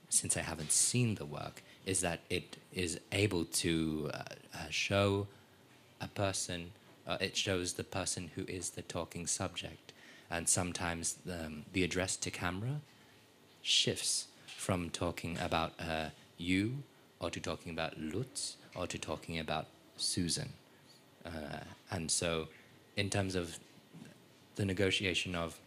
since 0.10 0.36
I 0.36 0.42
haven't 0.42 0.72
seen 0.72 1.16
the 1.16 1.26
work, 1.26 1.62
is 1.86 2.02
that 2.02 2.22
it 2.30 2.58
is 2.74 3.00
able 3.12 3.46
to 3.46 4.10
uh, 4.14 4.18
uh, 4.54 4.58
show 4.70 5.28
a 6.02 6.08
person, 6.08 6.72
uh, 7.08 7.18
it 7.20 7.36
shows 7.38 7.74
the 7.74 7.84
person 7.84 8.32
who 8.36 8.44
is 8.48 8.72
the 8.72 8.82
talking 8.82 9.28
subject. 9.28 9.94
And 10.30 10.50
sometimes 10.50 11.18
um, 11.30 11.66
the 11.74 11.84
address 11.84 12.16
to 12.18 12.32
camera 12.32 12.82
shifts 13.62 14.28
from 14.48 14.90
talking 14.90 15.38
about 15.40 15.74
uh, 15.80 16.10
you 16.38 16.84
or 17.24 17.30
to 17.30 17.40
talking 17.40 17.72
about 17.72 17.98
Lutz 18.00 18.58
or 18.76 18.86
to 18.88 18.98
talking 18.98 19.40
about 19.40 19.68
Susan. 19.98 20.50
Uh, 21.26 21.64
and 21.90 22.12
so, 22.12 22.50
in 22.98 23.10
terms 23.10 23.36
of 23.36 23.60
the 24.56 24.66
negotiation 24.66 25.34
of 25.36 25.58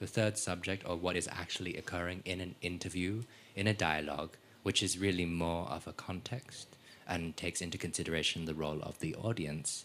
the 0.00 0.06
third 0.06 0.38
subject 0.38 0.88
or 0.88 0.96
what 0.96 1.16
is 1.16 1.28
actually 1.30 1.76
occurring 1.76 2.22
in 2.24 2.40
an 2.40 2.54
interview, 2.62 3.22
in 3.54 3.66
a 3.66 3.74
dialogue, 3.74 4.36
which 4.62 4.82
is 4.82 4.98
really 4.98 5.26
more 5.26 5.66
of 5.68 5.86
a 5.86 5.92
context 5.92 6.68
and 7.06 7.36
takes 7.36 7.60
into 7.60 7.78
consideration 7.78 8.44
the 8.44 8.54
role 8.54 8.80
of 8.82 8.98
the 9.00 9.14
audience. 9.16 9.84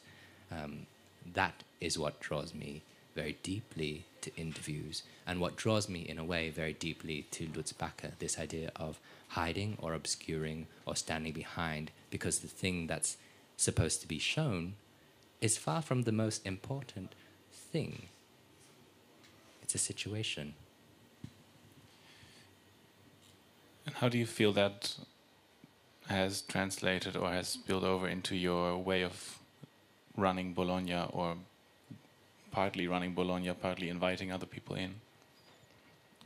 Um, 0.52 0.86
that 1.34 1.64
is 1.82 1.98
what 1.98 2.20
draws 2.20 2.54
me 2.54 2.82
very 3.16 3.38
deeply 3.44 4.06
to 4.22 4.36
interviews, 4.36 5.04
and 5.28 5.40
what 5.40 5.56
draws 5.56 5.88
me, 5.88 6.00
in 6.00 6.18
a 6.18 6.24
way, 6.24 6.50
very 6.50 6.74
deeply 6.74 7.26
to 7.32 7.48
Lutz 7.56 7.72
Bacher 7.74 8.12
this 8.20 8.40
idea 8.40 8.72
of 8.76 9.00
hiding 9.34 9.78
or 9.82 9.94
obscuring 9.94 10.68
or 10.86 10.96
standing 10.96 11.34
behind, 11.34 11.92
because 12.10 12.40
the 12.40 12.48
thing 12.48 12.88
that's 12.88 13.18
supposed 13.58 14.02
to 14.02 14.08
be 14.08 14.20
shown 14.20 14.74
is 15.42 15.58
far 15.58 15.82
from 15.82 16.04
the 16.04 16.12
most 16.12 16.46
important 16.46 17.14
thing. 17.52 18.04
It's 19.62 19.76
a 19.76 19.78
situation. 19.78 20.54
And 23.86 23.96
how 23.96 24.10
do 24.10 24.18
you 24.18 24.26
feel 24.26 24.54
that 24.54 24.96
has 26.08 26.42
translated 26.42 27.16
or 27.18 27.30
has 27.30 27.48
spilled 27.48 27.84
over 27.84 28.08
into 28.08 28.36
your 28.36 28.78
way 28.78 29.04
of 29.04 29.40
running 30.16 30.54
Bologna 30.54 31.06
or 31.12 31.36
partly 32.52 32.88
running 32.88 33.14
Bologna, 33.14 33.52
partly 33.54 33.90
inviting 33.90 34.32
other 34.32 34.46
people 34.46 34.76
in? 34.76 34.96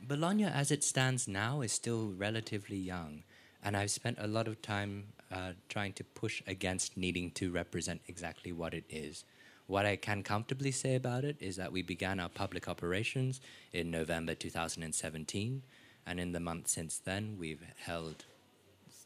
Bologna, 0.02 0.44
as 0.44 0.70
it 0.70 0.84
stands 0.84 1.28
now, 1.28 1.60
is 1.60 1.72
still 1.72 2.12
relatively 2.16 2.76
young, 2.76 3.24
and 3.62 3.76
I've 3.76 3.90
spent 3.90 4.18
a 4.20 4.26
lot 4.26 4.48
of 4.48 4.62
time 4.62 5.08
uh, 5.30 5.52
trying 5.68 5.92
to 5.94 6.04
push 6.04 6.42
against 6.46 6.96
needing 6.96 7.30
to 7.32 7.50
represent 7.50 8.00
exactly 8.06 8.52
what 8.52 8.74
it 8.74 8.84
is. 8.88 9.24
What 9.66 9.84
I 9.84 9.96
can 9.96 10.22
comfortably 10.22 10.70
say 10.70 10.94
about 10.94 11.24
it 11.24 11.36
is 11.40 11.56
that 11.56 11.72
we 11.72 11.82
began 11.82 12.20
our 12.20 12.30
public 12.30 12.68
operations 12.68 13.40
in 13.72 13.90
November 13.90 14.34
2017 14.34 15.62
and 16.08 16.18
in 16.18 16.32
the 16.32 16.40
month 16.40 16.68
since 16.68 16.96
then, 16.96 17.36
we've 17.38 17.62
held 17.76 18.24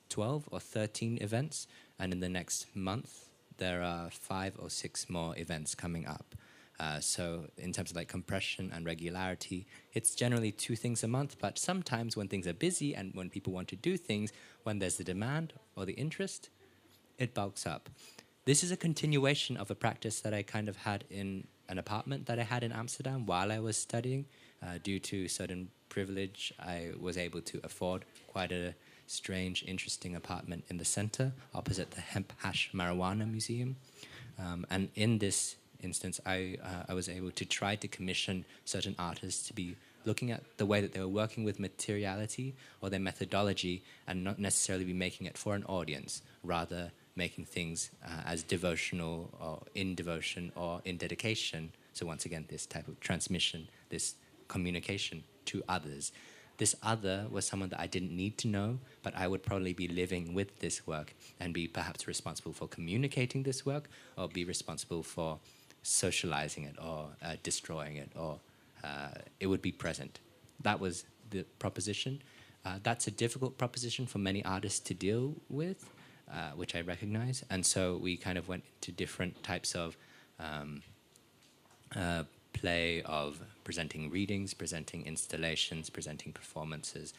12 0.09 0.49
or 0.53 0.61
13 0.61 1.19
events. 1.21 1.67
And 1.99 2.13
in 2.13 2.21
the 2.21 2.29
next 2.29 2.69
month, 2.77 3.29
there 3.59 3.83
are 3.83 4.09
five 4.09 4.55
or 4.57 4.71
six 4.71 5.11
more 5.11 5.37
events 5.37 5.75
coming 5.75 6.07
up. 6.07 6.37
Uh, 6.83 6.99
so, 6.99 7.47
in 7.57 7.73
terms 7.73 7.93
of 7.93 7.97
like 7.97 8.09
compression 8.09 8.73
and 8.75 8.85
regularity, 8.85 9.67
it's 9.93 10.17
generally 10.17 10.51
two 10.51 10.75
things 10.75 11.05
a 11.05 11.09
month. 11.09 11.37
But 11.39 11.57
sometimes 11.57 12.17
when 12.17 12.27
things 12.27 12.45
are 12.49 12.53
busy 12.53 12.93
and 12.93 13.15
when 13.15 13.31
people 13.31 13.53
want 13.53 13.69
to 13.69 13.77
do 13.77 13.97
things, 13.97 14.33
when 14.65 14.81
there's 14.81 14.97
the 14.97 15.05
demand 15.05 15.53
or 15.77 15.85
the 15.85 15.93
interest, 15.93 16.49
it 17.19 17.35
bulks 17.35 17.67
up. 17.67 17.89
This 18.47 18.65
is 18.65 18.73
a 18.73 18.77
continuation 18.77 19.57
of 19.57 19.71
a 19.71 19.77
practice 19.77 20.19
that 20.23 20.35
I 20.35 20.43
kind 20.43 20.69
of 20.69 20.79
had 20.79 21.05
in 21.09 21.47
an 21.69 21.79
apartment 21.79 22.27
that 22.27 22.41
I 22.41 22.43
had 22.43 22.65
in 22.65 22.73
Amsterdam 22.73 23.27
while 23.27 23.53
I 23.53 23.61
was 23.61 23.77
studying. 23.77 24.27
Uh, 24.61 24.79
due 24.83 24.99
to 24.99 25.29
certain 25.29 25.69
privilege, 25.89 26.53
I 26.59 26.91
was 26.99 27.17
able 27.17 27.43
to 27.43 27.61
afford 27.63 28.05
quite 28.27 28.51
a 28.51 28.75
strange, 29.07 29.65
interesting 29.69 30.17
apartment 30.17 30.65
in 30.69 30.79
the 30.79 30.85
center 30.85 31.33
opposite 31.55 31.93
the 31.93 32.01
Hemp 32.01 32.33
Hash 32.39 32.71
Marijuana 32.75 33.31
Museum. 33.31 33.77
Um, 34.37 34.67
and 34.69 34.89
in 34.97 35.19
this 35.19 35.57
instance, 35.85 36.21
I, 36.27 36.57
uh, 36.63 36.85
I 36.89 36.95
was 36.95 37.09
able 37.09 37.31
to 37.33 37.45
try 37.45 37.77
to 37.77 37.89
commission 37.89 38.45
certain 38.65 38.95
artists 38.99 39.47
to 39.49 39.55
be 39.55 39.77
looking 40.05 40.31
at 40.31 40.43
the 40.57 40.67
way 40.67 40.81
that 40.81 40.93
they 40.93 41.01
were 41.01 41.09
working 41.09 41.45
with 41.45 41.61
materiality 41.61 42.55
or 42.81 42.91
their 42.91 43.01
methodology 43.01 43.83
and 44.07 44.25
not 44.25 44.39
necessarily 44.39 44.85
be 44.85 44.93
making 44.93 45.27
it 45.27 45.39
for 45.39 45.55
an 45.55 45.65
audience, 45.65 46.23
rather 46.43 46.91
making 47.15 47.45
things 47.45 47.91
uh, 48.05 48.23
as 48.27 48.43
devotional 48.43 49.31
or 49.41 49.63
in 49.75 49.95
devotion 49.95 50.51
or 50.57 50.81
in 50.85 50.97
dedication. 50.97 51.71
So, 51.93 52.07
once 52.07 52.25
again, 52.25 52.47
this 52.49 52.67
type 52.67 52.89
of 52.89 52.99
transmission, 53.01 53.69
this 53.91 54.15
communication 54.49 55.25
to 55.47 55.63
others. 55.69 56.13
This 56.59 56.77
other 56.83 57.27
was 57.31 57.47
someone 57.47 57.71
that 57.71 57.81
I 57.81 57.87
didn't 57.87 58.15
need 58.15 58.39
to 58.39 58.49
know, 58.49 58.79
but 59.03 59.17
I 59.17 59.27
would 59.27 59.43
probably 59.43 59.73
be 59.73 59.89
living 59.89 60.35
with 60.35 60.61
this 60.61 60.87
work 60.87 61.15
and 61.41 61.53
be 61.53 61.67
perhaps 61.67 62.07
responsible 62.07 62.53
for 62.53 62.69
communicating 62.69 63.43
this 63.43 63.65
work 63.67 63.89
or 64.17 64.29
be 64.29 64.45
responsible 64.45 65.03
for 65.03 65.39
socializing 65.83 66.65
it 66.65 66.77
or 66.83 67.09
uh, 67.23 67.37
destroying 67.43 67.97
it 67.97 68.11
or 68.17 68.39
uh, 68.85 69.11
it 69.41 69.47
would 69.47 69.63
be 69.63 69.73
present. 69.73 70.21
That 70.63 70.81
was 70.81 71.05
the 71.31 71.45
proposition. 71.59 72.23
Uh, 72.65 72.79
that's 72.83 73.07
a 73.07 73.11
difficult 73.11 73.59
proposition 73.59 74.07
for 74.07 74.19
many 74.19 74.45
artists 74.45 74.79
to 74.81 74.95
deal 74.95 75.35
with, 75.49 75.91
uh, 76.33 76.51
which 76.55 76.75
I 76.77 76.81
recognize. 76.81 77.45
And 77.51 77.67
so 77.67 77.97
we 77.97 78.17
kind 78.17 78.39
of 78.39 78.49
went 78.49 78.65
into 78.77 78.93
different 78.93 79.43
types 79.43 79.75
of 79.75 79.97
um, 80.39 80.83
uh, 81.97 82.25
play 82.53 83.03
of 83.03 83.41
presenting 83.65 84.11
readings, 84.11 84.55
presenting 84.55 85.05
installations, 85.07 85.91
presenting 85.91 86.33
performances. 86.33 87.15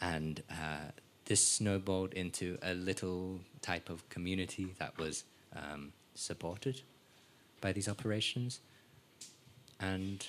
And 0.00 0.42
uh, 0.50 0.90
this 1.26 1.46
snowballed 1.46 2.14
into 2.14 2.58
a 2.62 2.74
little 2.74 3.40
type 3.60 3.90
of 3.90 4.08
community 4.08 4.74
that 4.78 4.98
was 4.98 5.24
um, 5.54 5.92
supported 6.14 6.80
by 7.62 7.72
these 7.72 7.88
operations. 7.88 8.60
And 9.80 10.26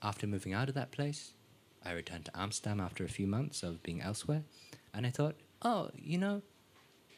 after 0.00 0.28
moving 0.28 0.54
out 0.54 0.68
of 0.68 0.76
that 0.76 0.92
place, 0.92 1.32
I 1.84 1.90
returned 1.92 2.26
to 2.26 2.40
Amsterdam 2.40 2.78
after 2.78 3.04
a 3.04 3.08
few 3.08 3.26
months 3.26 3.64
of 3.64 3.82
being 3.82 4.00
elsewhere. 4.00 4.44
And 4.94 5.04
I 5.04 5.10
thought, 5.10 5.34
oh, 5.62 5.90
you 5.96 6.18
know, 6.18 6.42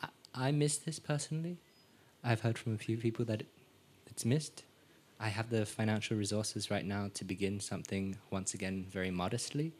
I, 0.00 0.08
I 0.34 0.50
miss 0.52 0.78
this 0.78 0.98
personally. 0.98 1.58
I've 2.24 2.40
heard 2.40 2.56
from 2.56 2.74
a 2.74 2.78
few 2.78 2.96
people 2.96 3.24
that 3.26 3.42
it, 3.42 3.48
it's 4.06 4.24
missed. 4.24 4.62
I 5.20 5.28
have 5.28 5.50
the 5.50 5.66
financial 5.66 6.16
resources 6.16 6.70
right 6.70 6.84
now 6.84 7.10
to 7.14 7.24
begin 7.24 7.60
something 7.60 8.16
once 8.30 8.54
again 8.54 8.86
very 8.90 9.10
modestly, 9.10 9.72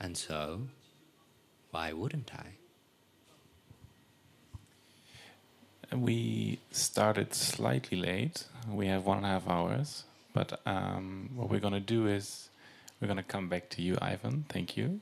and 0.00 0.16
so 0.16 0.62
why 1.70 1.94
wouldn't 1.94 2.34
I? 2.34 2.61
We 5.94 6.58
started 6.70 7.34
slightly 7.34 7.98
late. 7.98 8.44
We 8.68 8.86
have 8.86 9.04
one 9.04 9.18
and 9.18 9.26
a 9.26 9.28
half 9.28 9.48
hours, 9.48 10.04
but 10.32 10.60
um, 10.64 11.30
what 11.34 11.50
we're 11.50 11.60
going 11.60 11.74
to 11.74 11.80
do 11.80 12.06
is 12.06 12.48
we're 13.00 13.08
going 13.08 13.18
to 13.18 13.22
come 13.22 13.48
back 13.48 13.68
to 13.70 13.82
you, 13.82 13.98
Ivan. 14.00 14.44
Thank 14.48 14.76
you. 14.76 15.00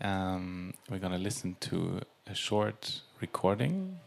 Um, 0.00 0.74
we're 0.88 0.98
going 0.98 1.12
to 1.12 1.18
listen 1.18 1.56
to 1.60 2.00
a 2.26 2.34
short 2.34 3.00
recording 3.20 3.98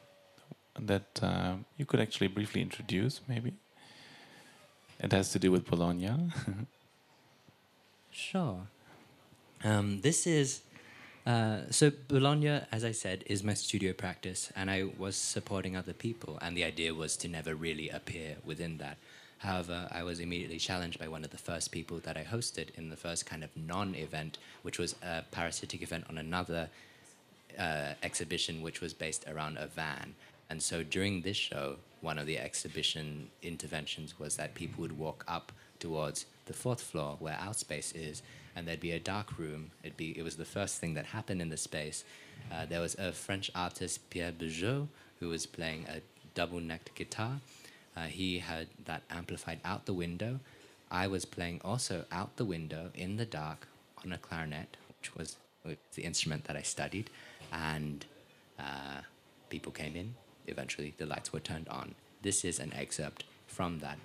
that 0.80 1.20
uh, 1.22 1.56
you 1.78 1.86
could 1.86 2.00
actually 2.00 2.28
briefly 2.28 2.62
introduce, 2.62 3.22
maybe. 3.28 3.54
It 5.00 5.12
has 5.12 5.32
to 5.32 5.40
do 5.40 5.52
with 5.52 5.66
Bologna. 5.66 6.32
sure. 8.12 8.68
Um, 9.64 10.02
this 10.02 10.26
is 10.26 10.62
uh, 11.25 11.60
so 11.69 11.91
Bologna, 12.07 12.62
as 12.71 12.84
I 12.84 12.91
said, 12.91 13.23
is 13.27 13.43
my 13.43 13.53
studio 13.53 13.93
practice, 13.93 14.51
and 14.55 14.71
I 14.71 14.89
was 14.97 15.15
supporting 15.15 15.75
other 15.75 15.93
people, 15.93 16.39
and 16.41 16.57
the 16.57 16.63
idea 16.63 16.93
was 16.93 17.15
to 17.17 17.27
never 17.27 17.55
really 17.55 17.89
appear 17.89 18.38
within 18.45 18.77
that. 18.79 18.97
However, 19.39 19.88
I 19.91 20.03
was 20.03 20.19
immediately 20.19 20.60
challenged 20.60 20.99
by 20.99 21.07
one 21.07 21.23
of 21.23 21.31
the 21.31 21.38
first 21.38 21.71
people 21.71 21.99
that 21.99 22.15
I 22.15 22.23
hosted 22.23 22.69
in 22.75 22.89
the 22.89 22.95
first 22.95 23.25
kind 23.25 23.43
of 23.43 23.49
non-event, 23.55 24.38
which 24.62 24.77
was 24.77 24.95
a 25.03 25.23
parasitic 25.31 25.81
event 25.81 26.05
on 26.10 26.17
another 26.17 26.69
uh, 27.57 27.93
exhibition, 28.03 28.62
which 28.62 28.81
was 28.81 28.93
based 28.93 29.25
around 29.27 29.57
a 29.57 29.67
van. 29.67 30.13
And 30.49 30.62
so 30.62 30.84
during 30.84 31.21
this 31.21 31.38
show, 31.38 31.77
one 32.01 32.17
of 32.17 32.27
the 32.27 32.38
exhibition 32.38 33.29
interventions 33.41 34.19
was 34.19 34.36
that 34.38 34.53
people 34.53 34.81
would 34.81 34.97
walk 34.97 35.23
up 35.27 35.51
towards 35.79 36.25
the 36.45 36.53
fourth 36.53 36.81
floor 36.81 37.15
where 37.19 37.38
our 37.39 37.53
space 37.53 37.93
is, 37.93 38.21
and 38.56 38.68
there'd 38.68 38.80
be 38.80 38.92
a 38.92 39.00
dark 39.00 39.38
room. 39.38 39.72
It'd 39.84 39.98
be, 39.98 40.18
it 40.18 40.24
was 40.24 40.36
the 40.36 40.46
first 40.46 40.78
thing 40.78 40.94
that 40.96 41.08
happened 41.08 41.42
in 41.42 41.50
the 41.50 41.58
space. 41.58 42.04
Uh, 42.52 42.66
there 42.66 42.82
was 42.82 42.96
a 42.96 43.12
French 43.12 43.52
artist, 43.56 44.10
Pierre 44.10 44.32
Bejeau, 44.32 44.88
who 45.20 45.30
was 45.30 45.46
playing 45.46 45.86
a 45.88 46.02
double 46.34 46.60
necked 46.60 46.94
guitar. 46.96 47.40
Uh, 47.96 48.04
he 48.06 48.40
had 48.40 48.68
that 48.86 49.04
amplified 49.10 49.60
out 49.64 49.86
the 49.86 49.94
window. 49.94 50.40
I 50.90 51.08
was 51.08 51.26
playing 51.26 51.62
also 51.64 52.06
out 52.12 52.38
the 52.38 52.46
window 52.46 52.92
in 52.96 53.18
the 53.18 53.26
dark 53.26 53.68
on 54.04 54.12
a 54.12 54.18
clarinet, 54.18 54.78
which 54.98 55.16
was 55.16 55.38
the 55.96 56.02
instrument 56.04 56.46
that 56.46 56.56
I 56.56 56.64
studied, 56.64 57.10
and 57.54 58.06
uh, 58.60 59.02
people 59.50 59.72
came 59.72 59.96
in 59.96 60.16
eventually 60.48 60.94
the 60.98 61.06
lights 61.06 61.34
were 61.34 61.40
turned 61.40 61.68
on. 61.70 61.96
This 62.22 62.46
is 62.46 62.60
an 62.60 62.74
excerpt 62.74 63.24
from 63.48 63.80
that, 63.80 63.98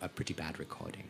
a 0.00 0.08
pretty 0.08 0.34
bad 0.34 0.58
recording. 0.58 1.08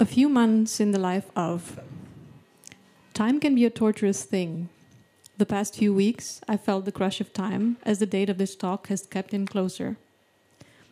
A 0.00 0.06
few 0.06 0.30
months 0.30 0.80
in 0.80 0.92
the 0.92 0.98
life 0.98 1.30
of. 1.36 1.78
Time 3.12 3.38
can 3.38 3.54
be 3.54 3.66
a 3.66 3.70
torturous 3.70 4.24
thing. 4.24 4.70
The 5.36 5.44
past 5.44 5.74
few 5.74 5.92
weeks, 5.92 6.40
I 6.48 6.56
felt 6.56 6.86
the 6.86 6.90
crush 6.90 7.20
of 7.20 7.34
time 7.34 7.76
as 7.82 7.98
the 7.98 8.06
date 8.06 8.30
of 8.30 8.38
this 8.38 8.56
talk 8.56 8.86
has 8.86 9.04
kept 9.04 9.34
in 9.34 9.44
closer. 9.44 9.98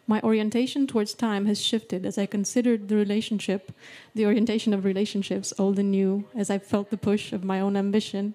My 0.06 0.20
orientation 0.20 0.86
towards 0.86 1.14
time 1.14 1.46
has 1.46 1.58
shifted 1.58 2.04
as 2.04 2.18
I 2.18 2.26
considered 2.26 2.88
the 2.88 2.96
relationship, 2.96 3.72
the 4.14 4.26
orientation 4.26 4.74
of 4.74 4.84
relationships, 4.84 5.54
old 5.58 5.78
and 5.78 5.90
new, 5.90 6.26
as 6.36 6.50
I 6.50 6.58
felt 6.58 6.90
the 6.90 6.98
push 6.98 7.32
of 7.32 7.42
my 7.42 7.60
own 7.60 7.78
ambition 7.78 8.34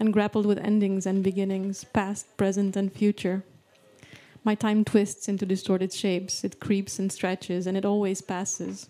and 0.00 0.10
grappled 0.10 0.46
with 0.46 0.56
endings 0.56 1.04
and 1.04 1.22
beginnings, 1.22 1.84
past, 1.84 2.34
present, 2.38 2.76
and 2.76 2.90
future. 2.90 3.44
My 4.42 4.54
time 4.54 4.86
twists 4.86 5.28
into 5.28 5.44
distorted 5.44 5.92
shapes, 5.92 6.44
it 6.44 6.60
creeps 6.60 6.98
and 6.98 7.12
stretches, 7.12 7.66
and 7.66 7.76
it 7.76 7.84
always 7.84 8.22
passes. 8.22 8.88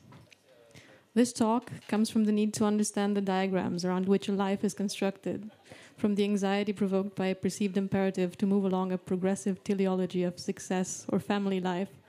This 1.14 1.32
talk 1.32 1.70
comes 1.86 2.10
from 2.10 2.24
the 2.24 2.32
need 2.32 2.52
to 2.54 2.64
understand 2.64 3.16
the 3.16 3.20
diagrams 3.20 3.84
around 3.84 4.08
which 4.08 4.28
a 4.28 4.32
life 4.32 4.64
is 4.64 4.74
constructed, 4.74 5.48
from 5.96 6.16
the 6.16 6.24
anxiety 6.24 6.72
provoked 6.72 7.14
by 7.14 7.26
a 7.26 7.36
perceived 7.36 7.76
imperative 7.76 8.36
to 8.38 8.46
move 8.46 8.64
along 8.64 8.90
a 8.90 8.98
progressive 8.98 9.62
teleology 9.62 10.24
of 10.24 10.40
success 10.40 11.06
or 11.08 11.20
family 11.20 11.60
life, 11.60 12.00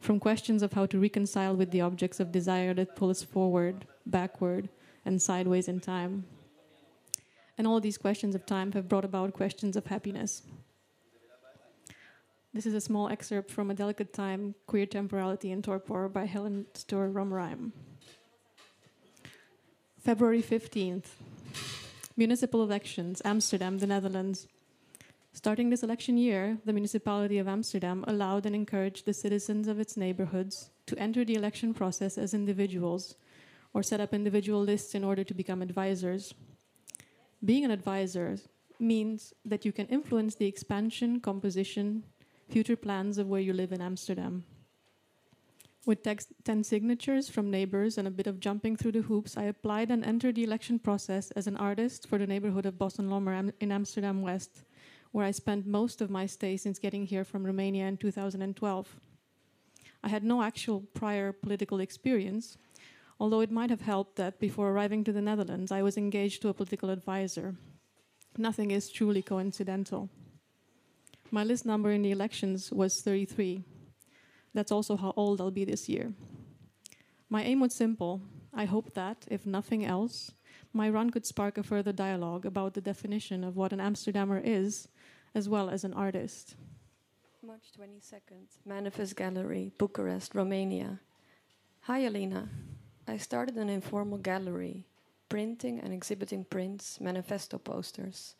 from 0.00 0.18
questions 0.18 0.62
of 0.62 0.72
how 0.72 0.86
to 0.86 0.98
reconcile 0.98 1.54
with 1.54 1.72
the 1.72 1.82
objects 1.82 2.20
of 2.20 2.32
desire 2.32 2.72
that 2.72 2.96
pull 2.96 3.10
us 3.10 3.22
forward, 3.22 3.84
backward, 4.06 4.70
and 5.04 5.20
sideways 5.20 5.68
in 5.68 5.78
time. 5.78 6.24
And 7.58 7.66
all 7.66 7.80
these 7.80 7.98
questions 7.98 8.34
of 8.34 8.46
time 8.46 8.72
have 8.72 8.88
brought 8.88 9.04
about 9.04 9.34
questions 9.34 9.76
of 9.76 9.86
happiness. 9.86 10.42
This 12.54 12.64
is 12.64 12.72
a 12.72 12.80
small 12.80 13.10
excerpt 13.10 13.50
from 13.50 13.70
A 13.70 13.74
Delicate 13.74 14.14
Time, 14.14 14.54
Queer 14.66 14.86
Temporality 14.86 15.52
and 15.52 15.62
Torpor 15.62 16.08
by 16.08 16.24
Helen 16.24 16.64
Stewart 16.72 17.12
Romrime. 17.12 17.72
February 20.04 20.42
15th. 20.42 21.06
Municipal 22.14 22.62
elections, 22.62 23.22
Amsterdam, 23.24 23.78
the 23.78 23.86
Netherlands. 23.86 24.46
Starting 25.32 25.70
this 25.70 25.82
election 25.82 26.18
year, 26.18 26.58
the 26.66 26.74
municipality 26.74 27.38
of 27.38 27.48
Amsterdam 27.48 28.04
allowed 28.06 28.44
and 28.44 28.54
encouraged 28.54 29.06
the 29.06 29.14
citizens 29.14 29.66
of 29.66 29.80
its 29.80 29.96
neighborhoods 29.96 30.68
to 30.84 30.98
enter 30.98 31.24
the 31.24 31.36
election 31.36 31.72
process 31.72 32.18
as 32.18 32.34
individuals 32.34 33.14
or 33.72 33.82
set 33.82 33.98
up 33.98 34.12
individual 34.12 34.60
lists 34.60 34.94
in 34.94 35.04
order 35.04 35.24
to 35.24 35.32
become 35.32 35.62
advisors. 35.62 36.34
Being 37.42 37.64
an 37.64 37.70
advisor 37.70 38.36
means 38.78 39.32
that 39.42 39.64
you 39.64 39.72
can 39.72 39.86
influence 39.86 40.34
the 40.34 40.46
expansion, 40.46 41.18
composition, 41.18 42.04
future 42.50 42.76
plans 42.76 43.16
of 43.16 43.28
where 43.28 43.40
you 43.40 43.54
live 43.54 43.72
in 43.72 43.80
Amsterdam. 43.80 44.44
With 45.86 46.02
text, 46.02 46.32
10 46.44 46.64
signatures 46.64 47.28
from 47.28 47.50
neighbors 47.50 47.98
and 47.98 48.08
a 48.08 48.10
bit 48.10 48.26
of 48.26 48.40
jumping 48.40 48.74
through 48.74 48.92
the 48.92 49.02
hoops, 49.02 49.36
I 49.36 49.44
applied 49.44 49.90
and 49.90 50.02
entered 50.02 50.36
the 50.36 50.44
election 50.44 50.78
process 50.78 51.30
as 51.32 51.46
an 51.46 51.58
artist 51.58 52.08
for 52.08 52.16
the 52.16 52.26
neighborhood 52.26 52.64
of 52.64 52.78
Bos 52.78 52.98
en 52.98 53.10
Lommer 53.10 53.52
in 53.60 53.70
Amsterdam 53.70 54.22
West, 54.22 54.64
where 55.12 55.26
I 55.26 55.30
spent 55.30 55.66
most 55.66 56.00
of 56.00 56.08
my 56.08 56.24
stay 56.24 56.56
since 56.56 56.78
getting 56.78 57.04
here 57.04 57.22
from 57.22 57.44
Romania 57.44 57.86
in 57.86 57.98
2012. 57.98 58.96
I 60.02 60.08
had 60.08 60.24
no 60.24 60.42
actual 60.42 60.80
prior 60.94 61.32
political 61.32 61.80
experience, 61.80 62.56
although 63.20 63.40
it 63.40 63.50
might 63.50 63.68
have 63.68 63.82
helped 63.82 64.16
that 64.16 64.40
before 64.40 64.70
arriving 64.70 65.04
to 65.04 65.12
the 65.12 65.20
Netherlands, 65.20 65.70
I 65.70 65.82
was 65.82 65.98
engaged 65.98 66.40
to 66.42 66.48
a 66.48 66.54
political 66.54 66.88
advisor. 66.88 67.56
Nothing 68.38 68.70
is 68.70 68.90
truly 68.90 69.20
coincidental. 69.20 70.08
My 71.30 71.44
list 71.44 71.66
number 71.66 71.90
in 71.90 72.00
the 72.00 72.10
elections 72.10 72.72
was 72.72 73.02
33. 73.02 73.64
That's 74.54 74.72
also 74.72 74.96
how 74.96 75.12
old 75.16 75.40
I'll 75.40 75.50
be 75.50 75.64
this 75.64 75.88
year. 75.88 76.12
My 77.28 77.42
aim 77.42 77.60
was 77.60 77.74
simple. 77.74 78.22
I 78.52 78.64
hoped 78.64 78.94
that, 78.94 79.26
if 79.28 79.44
nothing 79.44 79.84
else, 79.84 80.32
my 80.72 80.88
run 80.88 81.10
could 81.10 81.26
spark 81.26 81.58
a 81.58 81.62
further 81.62 81.92
dialogue 81.92 82.46
about 82.46 82.74
the 82.74 82.80
definition 82.80 83.42
of 83.42 83.56
what 83.56 83.72
an 83.72 83.80
Amsterdammer 83.80 84.40
is, 84.44 84.88
as 85.34 85.48
well 85.48 85.68
as 85.68 85.82
an 85.82 85.92
artist. 85.94 86.54
March 87.44 87.72
22nd, 87.78 88.46
Manifest 88.64 89.16
Gallery, 89.16 89.72
Bucharest, 89.76 90.34
Romania. 90.34 91.00
Hi, 91.82 92.06
Alina. 92.06 92.48
I 93.06 93.18
started 93.18 93.56
an 93.56 93.68
informal 93.68 94.18
gallery, 94.18 94.86
printing 95.28 95.80
and 95.80 95.92
exhibiting 95.92 96.44
prints, 96.44 97.00
manifesto 97.00 97.58
posters. 97.58 98.36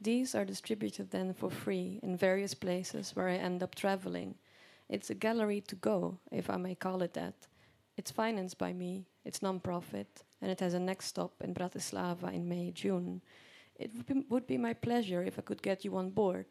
These 0.00 0.34
are 0.34 0.44
distributed 0.44 1.10
then 1.10 1.32
for 1.34 1.50
free 1.50 1.98
in 2.02 2.16
various 2.16 2.54
places 2.54 3.16
where 3.16 3.28
I 3.28 3.36
end 3.36 3.62
up 3.62 3.74
traveling. 3.74 4.34
It's 4.88 5.10
a 5.10 5.14
gallery 5.14 5.60
to 5.62 5.76
go, 5.76 6.18
if 6.30 6.50
I 6.50 6.56
may 6.56 6.74
call 6.74 7.02
it 7.02 7.14
that. 7.14 7.34
It's 7.96 8.10
financed 8.10 8.58
by 8.58 8.72
me, 8.72 9.06
it's 9.24 9.42
non-profit, 9.42 10.24
and 10.42 10.50
it 10.50 10.60
has 10.60 10.74
a 10.74 10.80
next 10.80 11.06
stop 11.06 11.32
in 11.42 11.54
Bratislava 11.54 12.32
in 12.32 12.48
May, 12.48 12.70
June. 12.70 13.22
It 13.76 13.92
would 13.96 14.06
be, 14.06 14.24
would 14.28 14.46
be 14.46 14.58
my 14.58 14.74
pleasure 14.74 15.22
if 15.22 15.38
I 15.38 15.42
could 15.42 15.62
get 15.62 15.84
you 15.84 15.96
on 15.96 16.10
board. 16.10 16.46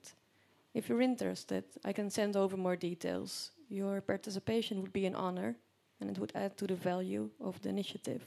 If 0.74 0.90
you're 0.90 1.02
interested, 1.02 1.64
I 1.86 1.94
can 1.94 2.10
send 2.10 2.36
over 2.36 2.58
more 2.58 2.76
details. 2.76 3.52
Your 3.70 4.02
participation 4.02 4.82
would 4.82 4.94
be 4.94 5.06
an 5.06 5.16
honor, 5.16 5.56
and 6.02 6.10
it 6.10 6.18
would 6.18 6.32
add 6.34 6.58
to 6.58 6.68
the 6.68 6.76
value 6.76 7.30
of 7.40 7.62
the 7.62 7.70
initiative. 7.70 8.24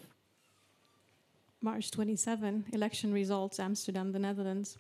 March 1.61 1.91
27, 1.91 2.67
election 2.73 3.13
results, 3.13 3.59
Amsterdam, 3.59 4.13
the 4.13 4.19
Netherlands. 4.19 4.79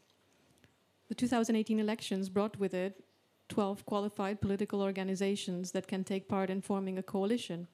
The 1.08 1.14
2018 1.14 1.80
elections 1.80 2.28
brought 2.28 2.58
with 2.58 2.74
it 2.74 3.02
12 3.48 3.84
qualified 3.86 4.40
political 4.40 4.82
organizations 4.82 5.72
that 5.72 5.86
can 5.86 6.04
take 6.04 6.28
part 6.28 6.50
in 6.50 6.60
forming 6.60 6.98
a 6.98 7.02
coalition. 7.02 7.68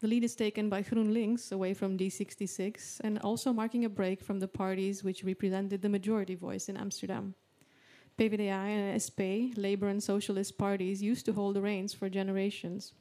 The 0.00 0.08
lead 0.08 0.24
is 0.24 0.34
taken 0.34 0.70
by 0.70 0.82
GroenLinks 0.82 1.52
away 1.52 1.74
from 1.74 1.98
D66 1.98 3.00
and 3.00 3.18
also 3.18 3.52
marking 3.52 3.84
a 3.84 3.90
break 3.90 4.22
from 4.22 4.40
the 4.40 4.48
parties 4.48 5.04
which 5.04 5.24
represented 5.24 5.82
the 5.82 5.88
majority 5.88 6.34
voice 6.34 6.68
in 6.70 6.76
Amsterdam. 6.76 7.34
PvdA 8.18 8.50
and 8.50 9.00
SP, 9.00 9.52
Labour 9.56 9.88
and 9.88 10.02
Socialist 10.02 10.56
parties, 10.56 11.02
used 11.02 11.26
to 11.26 11.32
hold 11.32 11.56
the 11.56 11.60
reins 11.60 11.92
for 11.92 12.08
generations. 12.08 12.94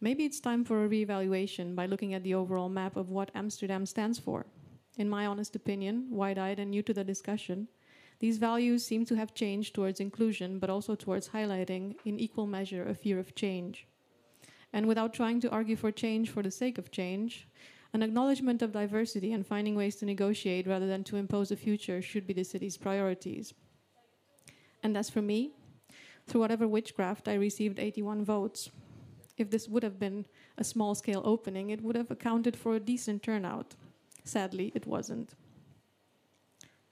Maybe 0.00 0.24
it's 0.24 0.40
time 0.40 0.64
for 0.64 0.84
a 0.84 0.88
reevaluation 0.88 1.74
by 1.74 1.86
looking 1.86 2.14
at 2.14 2.22
the 2.22 2.34
overall 2.34 2.68
map 2.68 2.96
of 2.96 3.10
what 3.10 3.32
Amsterdam 3.34 3.84
stands 3.86 4.18
for. 4.18 4.46
In 4.96 5.08
my 5.08 5.26
honest 5.26 5.56
opinion, 5.56 6.06
wide 6.10 6.38
eyed 6.38 6.58
and 6.58 6.70
new 6.70 6.82
to 6.82 6.94
the 6.94 7.04
discussion, 7.04 7.68
these 8.20 8.38
values 8.38 8.84
seem 8.84 9.04
to 9.06 9.16
have 9.16 9.34
changed 9.34 9.74
towards 9.74 10.00
inclusion, 10.00 10.58
but 10.58 10.70
also 10.70 10.94
towards 10.94 11.28
highlighting, 11.28 11.94
in 12.04 12.18
equal 12.18 12.46
measure, 12.46 12.84
a 12.84 12.94
fear 12.94 13.18
of 13.18 13.34
change. 13.34 13.86
And 14.72 14.86
without 14.86 15.14
trying 15.14 15.40
to 15.40 15.50
argue 15.50 15.76
for 15.76 15.92
change 15.92 16.30
for 16.30 16.42
the 16.42 16.50
sake 16.50 16.78
of 16.78 16.90
change, 16.90 17.48
an 17.92 18.02
acknowledgement 18.02 18.60
of 18.60 18.72
diversity 18.72 19.32
and 19.32 19.46
finding 19.46 19.74
ways 19.74 19.96
to 19.96 20.04
negotiate 20.04 20.66
rather 20.66 20.86
than 20.86 21.04
to 21.04 21.16
impose 21.16 21.50
a 21.50 21.56
future 21.56 22.02
should 22.02 22.26
be 22.26 22.34
the 22.34 22.44
city's 22.44 22.76
priorities. 22.76 23.54
And 24.82 24.96
as 24.96 25.08
for 25.08 25.22
me, 25.22 25.52
through 26.26 26.42
whatever 26.42 26.68
witchcraft, 26.68 27.28
I 27.28 27.34
received 27.34 27.78
81 27.78 28.24
votes, 28.24 28.70
if 29.38 29.50
this 29.50 29.68
would 29.68 29.84
have 29.84 29.98
been 29.98 30.26
a 30.58 30.64
small 30.64 30.94
scale 30.94 31.22
opening, 31.24 31.70
it 31.70 31.80
would 31.80 31.96
have 31.96 32.10
accounted 32.10 32.56
for 32.56 32.74
a 32.74 32.80
decent 32.80 33.22
turnout. 33.22 33.76
Sadly, 34.24 34.72
it 34.74 34.86
wasn't. 34.86 35.34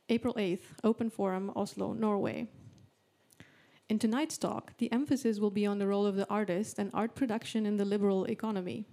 April 0.08 0.34
8th, 0.34 0.64
Open 0.84 1.10
Forum, 1.10 1.52
Oslo, 1.56 1.92
Norway. 1.92 2.48
In 3.88 3.98
tonight's 3.98 4.38
talk, 4.38 4.76
the 4.78 4.90
emphasis 4.92 5.38
will 5.38 5.50
be 5.50 5.66
on 5.66 5.78
the 5.78 5.86
role 5.86 6.06
of 6.06 6.16
the 6.16 6.28
artist 6.28 6.78
and 6.78 6.90
art 6.94 7.14
production 7.14 7.66
in 7.66 7.76
the 7.76 7.84
liberal 7.84 8.24
economy, 8.24 8.84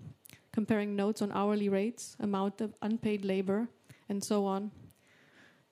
comparing 0.52 0.96
notes 0.96 1.22
on 1.22 1.32
hourly 1.32 1.70
rates, 1.70 2.16
amount 2.20 2.62
of 2.62 2.76
unpaid 2.82 3.26
labor, 3.26 3.68
and 4.10 4.24
so 4.24 4.46
on. 4.46 4.72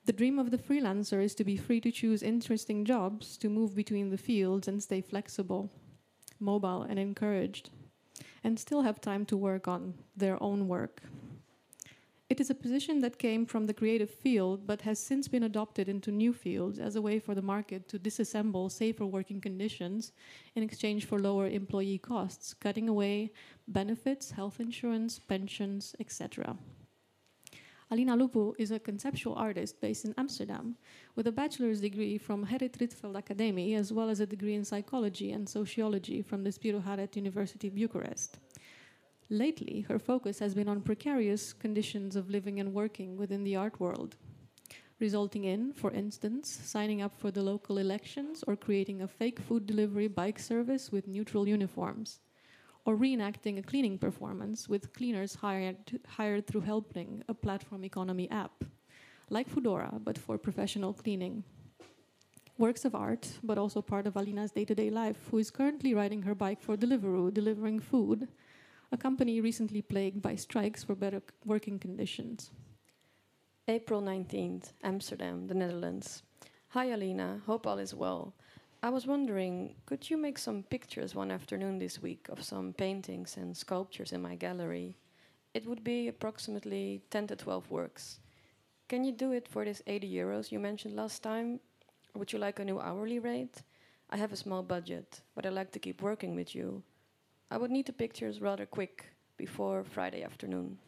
The 0.04 0.12
dream 0.12 0.38
of 0.38 0.50
the 0.50 0.58
freelancer 0.58 1.22
is 1.22 1.34
to 1.36 1.44
be 1.44 1.56
free 1.56 1.80
to 1.80 1.92
choose 1.92 2.22
interesting 2.22 2.84
jobs, 2.84 3.36
to 3.38 3.48
move 3.48 3.74
between 3.74 4.10
the 4.10 4.18
fields 4.18 4.66
and 4.66 4.82
stay 4.82 5.00
flexible 5.00 5.70
mobile, 6.42 6.82
and 6.82 6.98
encouraged, 6.98 7.70
and 8.44 8.58
still 8.58 8.82
have 8.82 9.00
time 9.00 9.24
to 9.26 9.36
work 9.36 9.68
on 9.68 9.94
their 10.16 10.42
own 10.42 10.68
work. 10.68 11.02
It 12.32 12.40
is 12.40 12.48
a 12.48 12.54
position 12.54 13.00
that 13.00 13.18
came 13.18 13.44
from 13.44 13.66
the 13.66 13.74
creative 13.74 14.08
field 14.08 14.66
but 14.66 14.80
has 14.80 14.98
since 14.98 15.28
been 15.28 15.42
adopted 15.42 15.86
into 15.86 16.10
new 16.10 16.32
fields 16.32 16.78
as 16.78 16.96
a 16.96 17.02
way 17.02 17.18
for 17.18 17.34
the 17.34 17.42
market 17.42 17.88
to 17.88 17.98
disassemble 17.98 18.72
safer 18.72 19.04
working 19.04 19.38
conditions 19.38 20.12
in 20.54 20.62
exchange 20.62 21.04
for 21.04 21.18
lower 21.18 21.46
employee 21.46 21.98
costs, 21.98 22.54
cutting 22.54 22.88
away 22.88 23.32
benefits, 23.68 24.30
health 24.30 24.60
insurance, 24.60 25.18
pensions, 25.18 25.94
etc. 26.00 26.56
Alina 27.90 28.16
Lupu 28.16 28.54
is 28.58 28.70
a 28.70 28.78
conceptual 28.78 29.34
artist 29.34 29.78
based 29.82 30.06
in 30.06 30.14
Amsterdam 30.16 30.76
with 31.14 31.26
a 31.26 31.32
bachelor's 31.32 31.82
degree 31.82 32.16
from 32.16 32.46
Gerrit 32.46 32.78
Rietveld 32.78 33.18
Academy 33.18 33.74
as 33.74 33.92
well 33.92 34.08
as 34.08 34.20
a 34.20 34.26
degree 34.26 34.54
in 34.54 34.64
psychology 34.64 35.32
and 35.32 35.46
sociology 35.46 36.22
from 36.22 36.44
the 36.44 36.50
Spiru 36.50 36.82
Haret 36.82 37.14
University 37.14 37.68
of 37.68 37.74
Bucharest. 37.74 38.38
Lately, 39.32 39.86
her 39.88 39.98
focus 39.98 40.40
has 40.40 40.54
been 40.54 40.68
on 40.68 40.82
precarious 40.82 41.54
conditions 41.54 42.16
of 42.16 42.28
living 42.28 42.60
and 42.60 42.74
working 42.74 43.16
within 43.16 43.44
the 43.44 43.56
art 43.56 43.80
world, 43.80 44.16
resulting 45.00 45.44
in, 45.44 45.72
for 45.72 45.90
instance, 45.90 46.50
signing 46.50 47.00
up 47.00 47.18
for 47.18 47.30
the 47.30 47.40
local 47.40 47.78
elections 47.78 48.44
or 48.46 48.56
creating 48.56 49.00
a 49.00 49.08
fake 49.08 49.40
food 49.40 49.64
delivery 49.64 50.06
bike 50.06 50.38
service 50.38 50.92
with 50.92 51.08
neutral 51.08 51.48
uniforms, 51.48 52.20
or 52.84 52.94
reenacting 52.94 53.58
a 53.58 53.62
cleaning 53.62 53.96
performance 53.96 54.68
with 54.68 54.92
cleaners 54.92 55.36
hired, 55.36 55.98
hired 56.06 56.46
through 56.46 56.60
Helpling, 56.60 57.24
a 57.26 57.32
platform 57.32 57.86
economy 57.86 58.30
app, 58.30 58.64
like 59.30 59.48
Foodora, 59.48 59.98
but 60.04 60.18
for 60.18 60.36
professional 60.36 60.92
cleaning. 60.92 61.42
Works 62.58 62.84
of 62.84 62.94
art, 62.94 63.26
but 63.42 63.56
also 63.56 63.80
part 63.80 64.06
of 64.06 64.14
Alina's 64.14 64.52
day 64.52 64.66
to 64.66 64.74
day 64.74 64.90
life, 64.90 65.28
who 65.30 65.38
is 65.38 65.50
currently 65.50 65.94
riding 65.94 66.20
her 66.20 66.34
bike 66.34 66.60
for 66.60 66.76
Deliveroo, 66.76 67.32
delivering 67.32 67.80
food, 67.80 68.28
a 68.92 68.96
company 68.98 69.40
recently 69.40 69.80
plagued 69.80 70.20
by 70.20 70.34
strikes 70.34 70.84
for 70.84 70.94
better 70.94 71.22
working 71.46 71.78
conditions. 71.78 72.50
April 73.66 74.02
19th, 74.02 74.72
Amsterdam, 74.82 75.46
the 75.46 75.54
Netherlands. 75.54 76.22
Hi, 76.68 76.90
Alina. 76.90 77.40
Hope 77.46 77.66
all 77.66 77.78
is 77.78 77.94
well. 77.94 78.34
I 78.82 78.90
was 78.90 79.06
wondering, 79.06 79.76
could 79.86 80.10
you 80.10 80.18
make 80.18 80.36
some 80.36 80.62
pictures 80.64 81.14
one 81.14 81.30
afternoon 81.30 81.78
this 81.78 82.02
week 82.02 82.26
of 82.28 82.42
some 82.42 82.74
paintings 82.74 83.38
and 83.38 83.56
sculptures 83.56 84.12
in 84.12 84.20
my 84.20 84.34
gallery? 84.34 84.94
It 85.54 85.64
would 85.64 85.82
be 85.82 86.08
approximately 86.08 87.00
10 87.10 87.28
to 87.28 87.36
12 87.36 87.70
works. 87.70 88.20
Can 88.88 89.04
you 89.04 89.12
do 89.12 89.32
it 89.32 89.48
for 89.48 89.64
this 89.64 89.80
80 89.86 90.12
euros 90.12 90.52
you 90.52 90.58
mentioned 90.58 90.96
last 90.96 91.22
time? 91.22 91.60
Would 92.14 92.30
you 92.30 92.38
like 92.38 92.58
a 92.58 92.64
new 92.64 92.78
hourly 92.78 93.20
rate? 93.20 93.62
I 94.10 94.18
have 94.18 94.32
a 94.32 94.36
small 94.44 94.62
budget, 94.62 95.22
but 95.34 95.46
I 95.46 95.48
like 95.48 95.72
to 95.72 95.78
keep 95.78 96.02
working 96.02 96.34
with 96.34 96.54
you. 96.54 96.82
I 97.52 97.58
would 97.58 97.70
need 97.70 97.84
the 97.84 97.92
pictures 97.92 98.40
rather 98.40 98.64
quick, 98.64 99.04
before 99.36 99.84
Friday 99.84 100.22
afternoon. 100.22 100.78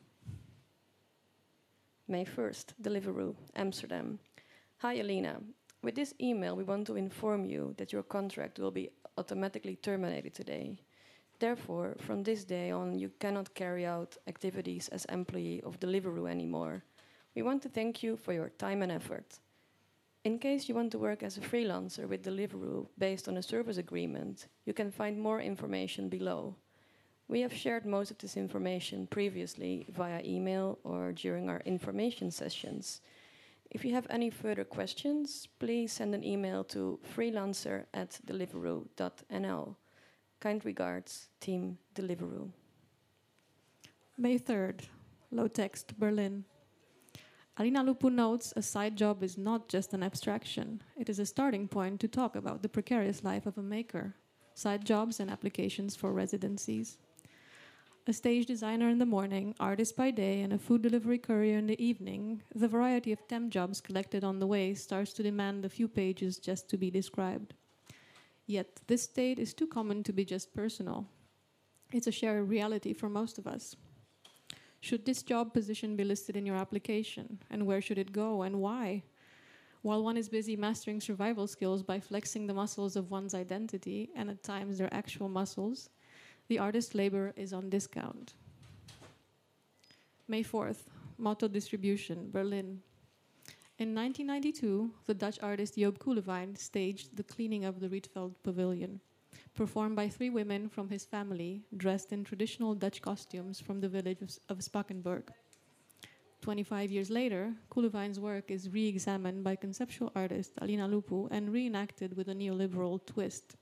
May 2.08 2.24
1st, 2.24 2.72
Deliveroo, 2.80 3.34
Amsterdam. 3.54 4.18
Hi, 4.78 4.94
Alina. 4.94 5.40
With 5.82 5.94
this 5.94 6.14
email, 6.18 6.56
we 6.56 6.64
want 6.64 6.86
to 6.86 6.96
inform 6.96 7.44
you 7.44 7.74
that 7.76 7.92
your 7.92 8.02
contract 8.02 8.58
will 8.58 8.70
be 8.70 8.88
automatically 9.18 9.76
terminated 9.76 10.32
today. 10.32 10.78
Therefore, 11.38 11.96
from 11.98 12.22
this 12.22 12.44
day 12.44 12.70
on, 12.70 12.98
you 12.98 13.10
cannot 13.20 13.54
carry 13.54 13.84
out 13.84 14.16
activities 14.26 14.88
as 14.88 15.04
employee 15.04 15.60
of 15.64 15.78
Deliveroo 15.80 16.30
anymore. 16.30 16.82
We 17.34 17.42
want 17.42 17.60
to 17.64 17.68
thank 17.68 18.02
you 18.02 18.16
for 18.16 18.32
your 18.32 18.48
time 18.48 18.80
and 18.80 18.90
effort. 18.90 19.38
In 20.24 20.38
case 20.38 20.70
you 20.70 20.74
want 20.74 20.90
to 20.92 20.98
work 20.98 21.22
as 21.22 21.36
a 21.36 21.42
freelancer 21.42 22.08
with 22.08 22.24
Deliveroo 22.24 22.86
based 22.96 23.28
on 23.28 23.36
a 23.36 23.42
service 23.42 23.76
agreement, 23.76 24.48
you 24.64 24.72
can 24.72 24.90
find 24.90 25.20
more 25.20 25.42
information 25.42 26.08
below. 26.08 26.56
We 27.28 27.42
have 27.42 27.52
shared 27.52 27.84
most 27.84 28.10
of 28.10 28.16
this 28.16 28.38
information 28.38 29.06
previously 29.06 29.84
via 29.90 30.22
email 30.24 30.78
or 30.82 31.12
during 31.12 31.50
our 31.50 31.60
information 31.66 32.30
sessions. 32.30 33.02
If 33.70 33.84
you 33.84 33.92
have 33.92 34.06
any 34.08 34.30
further 34.30 34.64
questions, 34.64 35.46
please 35.58 35.92
send 35.92 36.14
an 36.14 36.24
email 36.24 36.64
to 36.64 36.98
freelancer 37.14 37.84
at 37.92 38.18
deliveroo.nl. 38.26 39.76
Kind 40.40 40.64
regards, 40.64 41.28
Team 41.40 41.76
Deliveroo. 41.94 42.48
May 44.16 44.38
3rd, 44.38 44.80
low 45.30 45.48
text, 45.48 45.98
Berlin. 45.98 46.44
Alina 47.56 47.84
Lupu 47.84 48.10
notes 48.10 48.52
a 48.56 48.62
side 48.62 48.96
job 48.96 49.22
is 49.22 49.38
not 49.38 49.68
just 49.68 49.94
an 49.94 50.02
abstraction, 50.02 50.82
it 50.98 51.08
is 51.08 51.18
a 51.18 51.26
starting 51.26 51.68
point 51.68 52.00
to 52.00 52.08
talk 52.08 52.34
about 52.34 52.62
the 52.62 52.68
precarious 52.68 53.22
life 53.22 53.46
of 53.46 53.56
a 53.56 53.62
maker, 53.62 54.14
side 54.54 54.84
jobs 54.84 55.20
and 55.20 55.30
applications 55.30 55.94
for 55.94 56.12
residencies 56.12 56.98
a 58.06 58.12
stage 58.12 58.44
designer 58.44 58.90
in 58.90 58.98
the 58.98 59.06
morning, 59.06 59.54
artist 59.58 59.96
by 59.96 60.10
day, 60.10 60.42
and 60.42 60.52
a 60.52 60.58
food 60.58 60.82
delivery 60.82 61.16
courier 61.16 61.56
in 61.56 61.66
the 61.66 61.82
evening, 61.82 62.42
the 62.54 62.68
variety 62.68 63.12
of 63.12 63.26
temp 63.28 63.50
jobs 63.50 63.80
collected 63.80 64.22
on 64.22 64.38
the 64.38 64.46
way 64.46 64.74
starts 64.74 65.14
to 65.14 65.22
demand 65.22 65.64
a 65.64 65.70
few 65.70 65.88
pages 65.88 66.38
just 66.38 66.68
to 66.68 66.76
be 66.76 66.90
described. 66.90 67.54
Yet, 68.46 68.82
this 68.88 69.04
state 69.04 69.38
is 69.38 69.54
too 69.54 69.66
common 69.66 70.02
to 70.02 70.12
be 70.12 70.24
just 70.26 70.54
personal. 70.54 71.06
It's 71.92 72.06
a 72.06 72.12
shared 72.12 72.46
reality 72.46 72.92
for 72.92 73.08
most 73.08 73.38
of 73.38 73.46
us. 73.46 73.74
Should 74.84 75.06
this 75.06 75.22
job 75.22 75.54
position 75.54 75.96
be 75.96 76.04
listed 76.04 76.36
in 76.36 76.44
your 76.44 76.56
application? 76.56 77.38
And 77.50 77.64
where 77.64 77.80
should 77.80 77.96
it 77.96 78.12
go 78.12 78.42
and 78.42 78.60
why? 78.60 79.02
While 79.80 80.04
one 80.04 80.18
is 80.18 80.28
busy 80.28 80.56
mastering 80.56 81.00
survival 81.00 81.46
skills 81.46 81.82
by 81.82 81.98
flexing 81.98 82.46
the 82.46 82.52
muscles 82.52 82.94
of 82.94 83.10
one's 83.10 83.34
identity, 83.34 84.10
and 84.14 84.28
at 84.28 84.42
times 84.42 84.76
their 84.76 84.92
actual 84.92 85.30
muscles, 85.30 85.88
the 86.48 86.58
artist's 86.58 86.94
labor 86.94 87.32
is 87.34 87.54
on 87.54 87.70
discount. 87.70 88.34
May 90.28 90.44
4th, 90.44 90.84
Motto 91.16 91.48
Distribution, 91.48 92.28
Berlin. 92.30 92.82
In 93.78 93.94
1992, 93.94 94.90
the 95.06 95.14
Dutch 95.14 95.38
artist 95.40 95.78
Job 95.78 95.98
Koelewijn 95.98 96.58
staged 96.58 97.16
the 97.16 97.22
cleaning 97.22 97.64
of 97.64 97.80
the 97.80 97.88
Rietveld 97.88 98.34
Pavilion, 98.42 99.00
performed 99.54 99.96
by 99.96 100.08
three 100.08 100.30
women 100.30 100.68
from 100.68 100.88
his 100.88 101.04
family, 101.04 101.62
dressed 101.76 102.12
in 102.12 102.24
traditional 102.24 102.74
Dutch 102.74 103.00
costumes 103.02 103.60
from 103.60 103.80
the 103.80 103.88
village 103.88 104.18
of 104.48 104.58
Spakenburg. 104.58 105.32
25 106.40 106.90
years 106.90 107.08
later, 107.08 107.54
Koelewijn's 107.70 108.20
work 108.20 108.50
is 108.50 108.68
re 108.68 108.86
examined 108.86 109.42
by 109.42 109.56
conceptual 109.56 110.12
artist 110.14 110.52
Alina 110.60 110.86
Lupu 110.86 111.26
and 111.30 111.50
reenacted 111.50 112.14
with 112.16 112.28
a 112.28 112.34
neoliberal 112.34 113.00
twist. 113.06 113.56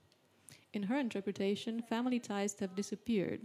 In 0.73 0.83
her 0.83 0.97
interpretation, 0.97 1.81
family 1.81 2.19
ties 2.19 2.59
have 2.59 2.75
disappeared, 2.75 3.41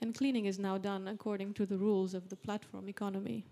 and 0.00 0.14
cleaning 0.14 0.46
is 0.46 0.58
now 0.58 0.76
done 0.76 1.08
according 1.08 1.54
to 1.54 1.64
the 1.64 1.78
rules 1.78 2.12
of 2.12 2.28
the 2.28 2.36
platform 2.36 2.88
economy. 2.88 3.44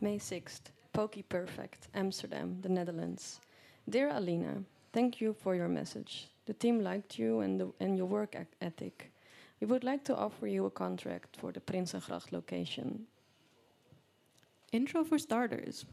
May 0.00 0.18
6th, 0.18 0.70
Poke 0.92 1.22
Perfect, 1.28 1.88
Amsterdam, 1.94 2.58
the 2.60 2.68
Netherlands. 2.68 3.40
Dear 3.88 4.10
Alina, 4.10 4.62
thank 4.92 5.20
you 5.20 5.34
for 5.34 5.54
your 5.54 5.68
message. 5.68 6.28
The 6.46 6.54
team 6.54 6.82
liked 6.82 7.18
you 7.18 7.40
and, 7.40 7.60
the, 7.60 7.72
and 7.80 7.96
your 7.96 8.06
work 8.06 8.36
ethic. 8.60 9.12
We 9.60 9.66
would 9.66 9.84
like 9.84 10.04
to 10.04 10.16
offer 10.16 10.46
you 10.46 10.66
a 10.66 10.70
contract 10.70 11.36
for 11.36 11.52
the 11.52 11.60
Prinsengracht 11.60 12.32
location. 12.32 13.06
Intro 14.72 15.04
for 15.04 15.18
starters. 15.18 15.84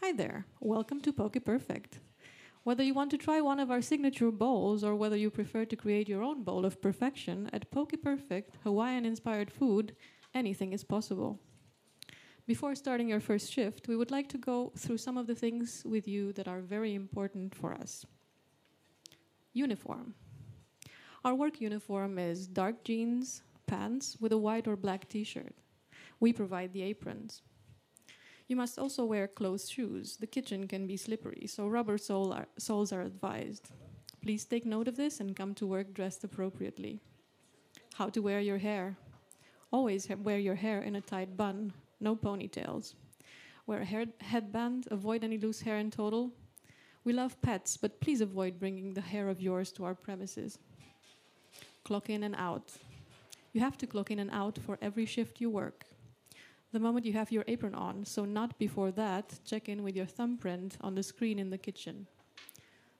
Hi 0.00 0.12
there, 0.12 0.46
welcome 0.60 1.00
to 1.02 1.12
Poke 1.12 1.44
Perfect. 1.44 1.98
Whether 2.62 2.82
you 2.82 2.94
want 2.94 3.10
to 3.10 3.18
try 3.18 3.40
one 3.40 3.58
of 3.58 3.70
our 3.70 3.82
signature 3.82 4.30
bowls 4.30 4.84
or 4.84 4.94
whether 4.94 5.16
you 5.16 5.30
prefer 5.30 5.64
to 5.64 5.76
create 5.76 6.08
your 6.08 6.22
own 6.22 6.42
bowl 6.42 6.64
of 6.64 6.80
perfection, 6.80 7.48
at 7.52 7.70
Poke 7.70 7.94
Perfect, 8.02 8.56
Hawaiian 8.62 9.04
inspired 9.06 9.50
food, 9.50 9.96
anything 10.34 10.72
is 10.72 10.84
possible. 10.84 11.40
Before 12.46 12.74
starting 12.74 13.08
your 13.08 13.20
first 13.20 13.52
shift, 13.52 13.88
we 13.88 13.96
would 13.96 14.10
like 14.10 14.28
to 14.30 14.38
go 14.38 14.72
through 14.76 14.98
some 14.98 15.16
of 15.16 15.26
the 15.26 15.34
things 15.34 15.82
with 15.86 16.06
you 16.06 16.32
that 16.34 16.48
are 16.48 16.60
very 16.60 16.94
important 16.94 17.54
for 17.54 17.72
us. 17.72 18.04
Uniform. 19.52 20.14
Our 21.24 21.34
work 21.34 21.60
uniform 21.60 22.18
is 22.18 22.46
dark 22.46 22.84
jeans, 22.84 23.42
pants 23.66 24.16
with 24.20 24.32
a 24.32 24.38
white 24.38 24.68
or 24.68 24.76
black 24.76 25.08
t 25.08 25.24
shirt. 25.24 25.54
We 26.20 26.32
provide 26.32 26.72
the 26.72 26.82
aprons. 26.82 27.42
You 28.46 28.56
must 28.56 28.78
also 28.78 29.04
wear 29.04 29.28
closed 29.28 29.70
shoes. 29.70 30.16
The 30.16 30.26
kitchen 30.26 30.66
can 30.66 30.86
be 30.86 30.96
slippery, 30.96 31.46
so 31.46 31.68
rubber 31.68 31.98
sole 31.98 32.32
are, 32.32 32.48
soles 32.58 32.92
are 32.92 33.02
advised. 33.02 33.70
Please 34.22 34.44
take 34.44 34.66
note 34.66 34.88
of 34.88 34.96
this 34.96 35.20
and 35.20 35.36
come 35.36 35.54
to 35.54 35.66
work 35.66 35.94
dressed 35.94 36.24
appropriately. 36.24 37.00
How 37.94 38.08
to 38.08 38.20
wear 38.20 38.40
your 38.40 38.58
hair. 38.58 38.96
Always 39.72 40.08
wear 40.08 40.38
your 40.38 40.56
hair 40.56 40.82
in 40.82 40.96
a 40.96 41.00
tight 41.00 41.36
bun, 41.36 41.72
no 42.00 42.16
ponytails. 42.16 42.94
Wear 43.66 43.82
a 43.82 44.24
headband, 44.24 44.88
avoid 44.90 45.22
any 45.22 45.38
loose 45.38 45.60
hair 45.60 45.78
in 45.78 45.90
total. 45.90 46.32
We 47.04 47.12
love 47.12 47.40
pets, 47.40 47.76
but 47.76 48.00
please 48.00 48.20
avoid 48.20 48.58
bringing 48.58 48.94
the 48.94 49.00
hair 49.00 49.28
of 49.28 49.40
yours 49.40 49.72
to 49.72 49.84
our 49.84 49.94
premises. 49.94 50.58
Clock 51.84 52.10
in 52.10 52.22
and 52.22 52.34
out. 52.36 52.72
You 53.52 53.60
have 53.60 53.78
to 53.78 53.86
clock 53.86 54.10
in 54.10 54.18
and 54.18 54.30
out 54.30 54.58
for 54.58 54.78
every 54.80 55.06
shift 55.06 55.40
you 55.40 55.50
work 55.50 55.86
the 56.72 56.78
moment 56.78 57.04
you 57.04 57.12
have 57.14 57.32
your 57.32 57.44
apron 57.48 57.74
on, 57.74 58.04
so 58.04 58.24
not 58.24 58.58
before 58.58 58.92
that, 58.92 59.40
check 59.44 59.68
in 59.68 59.82
with 59.82 59.96
your 59.96 60.06
thumbprint 60.06 60.76
on 60.80 60.94
the 60.94 61.02
screen 61.02 61.38
in 61.38 61.50
the 61.50 61.58
kitchen. 61.58 62.06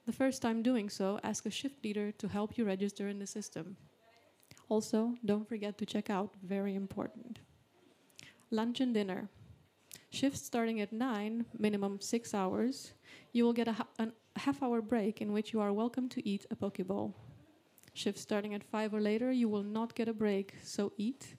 The 0.05 0.11
first 0.11 0.41
time 0.41 0.61
doing 0.61 0.89
so, 0.89 1.19
ask 1.23 1.45
a 1.45 1.51
shift 1.51 1.83
leader 1.83 2.11
to 2.11 2.27
help 2.27 2.57
you 2.57 2.65
register 2.65 3.07
in 3.07 3.19
the 3.19 3.27
system. 3.27 3.77
Also, 4.67 5.15
don't 5.23 5.47
forget 5.47 5.77
to 5.77 5.85
check 5.85 6.09
out, 6.09 6.33
very 6.43 6.75
important. 6.75 7.39
Lunch 8.49 8.81
and 8.81 8.93
dinner. 8.93 9.29
Shifts 10.11 10.41
starting 10.41 10.81
at 10.81 10.93
9, 10.93 11.45
minimum 11.57 11.99
6 11.99 12.33
hours. 12.33 12.93
You 13.31 13.45
will 13.45 13.53
get 13.53 13.67
a, 13.67 13.75
a 13.97 14.09
half 14.35 14.61
hour 14.61 14.81
break 14.81 15.21
in 15.21 15.33
which 15.33 15.53
you 15.53 15.59
are 15.61 15.73
welcome 15.73 16.07
to 16.09 16.27
eat 16.27 16.45
a 16.51 16.55
poke 16.55 16.85
bowl. 16.85 17.15
Shifts 17.93 18.21
starting 18.21 18.53
at 18.53 18.63
5 18.63 18.93
or 18.93 19.01
later, 19.01 19.31
you 19.31 19.49
will 19.49 19.63
not 19.63 19.95
get 19.95 20.07
a 20.07 20.13
break, 20.13 20.53
so 20.63 20.91
eat 20.97 21.35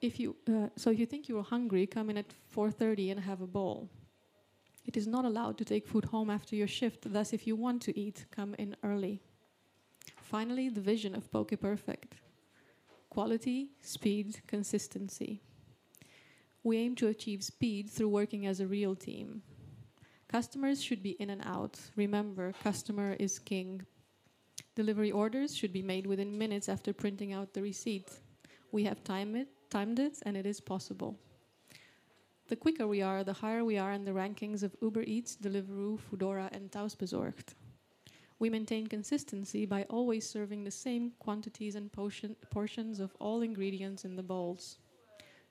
if 0.00 0.20
you 0.20 0.36
uh, 0.48 0.68
so 0.76 0.90
if 0.90 0.98
you 0.98 1.06
think 1.06 1.28
you're 1.28 1.42
hungry, 1.42 1.86
come 1.86 2.10
in 2.10 2.18
at 2.18 2.34
4:30 2.54 3.10
and 3.12 3.20
have 3.20 3.40
a 3.40 3.46
bowl. 3.46 3.88
It 4.84 4.96
is 4.96 5.06
not 5.06 5.24
allowed 5.24 5.58
to 5.58 5.64
take 5.64 5.86
food 5.88 6.04
home 6.06 6.30
after 6.30 6.54
your 6.54 6.68
shift. 6.68 7.12
Thus, 7.12 7.32
if 7.32 7.46
you 7.46 7.56
want 7.56 7.82
to 7.82 7.98
eat, 7.98 8.26
come 8.30 8.54
in 8.58 8.76
early. 8.82 9.20
Finally, 10.20 10.68
the 10.68 10.80
vision 10.80 11.14
of 11.14 11.30
Poke 11.30 11.58
Perfect: 11.60 12.16
quality, 13.10 13.70
speed, 13.80 14.42
consistency. 14.46 15.42
We 16.66 16.78
aim 16.78 16.96
to 16.96 17.06
achieve 17.06 17.44
speed 17.44 17.88
through 17.88 18.08
working 18.08 18.44
as 18.44 18.58
a 18.58 18.66
real 18.66 18.96
team. 18.96 19.42
Customers 20.26 20.82
should 20.82 21.00
be 21.00 21.12
in 21.20 21.30
and 21.30 21.40
out. 21.44 21.78
Remember, 21.94 22.52
customer 22.64 23.14
is 23.20 23.38
king. 23.38 23.82
Delivery 24.74 25.12
orders 25.12 25.54
should 25.56 25.72
be 25.72 25.80
made 25.80 26.08
within 26.08 26.36
minutes 26.36 26.68
after 26.68 26.92
printing 26.92 27.32
out 27.32 27.54
the 27.54 27.62
receipt. 27.62 28.10
We 28.72 28.82
have 28.82 29.04
time 29.04 29.36
it, 29.36 29.46
timed 29.70 30.00
it, 30.00 30.18
and 30.26 30.36
it 30.36 30.44
is 30.44 30.60
possible. 30.60 31.16
The 32.48 32.56
quicker 32.56 32.88
we 32.88 33.00
are, 33.00 33.22
the 33.22 33.32
higher 33.32 33.64
we 33.64 33.78
are 33.78 33.92
in 33.92 34.04
the 34.04 34.10
rankings 34.10 34.64
of 34.64 34.74
Uber 34.82 35.04
Eats, 35.04 35.36
Deliveroo, 35.36 36.00
Foodora, 36.00 36.48
and 36.50 36.72
Thuisbezorgd. 36.72 37.54
We 38.40 38.50
maintain 38.50 38.88
consistency 38.88 39.66
by 39.66 39.84
always 39.84 40.28
serving 40.28 40.64
the 40.64 40.72
same 40.72 41.12
quantities 41.20 41.76
and 41.76 41.92
portion, 41.92 42.34
portions 42.50 42.98
of 42.98 43.14
all 43.20 43.42
ingredients 43.42 44.04
in 44.04 44.16
the 44.16 44.24
bowls. 44.24 44.78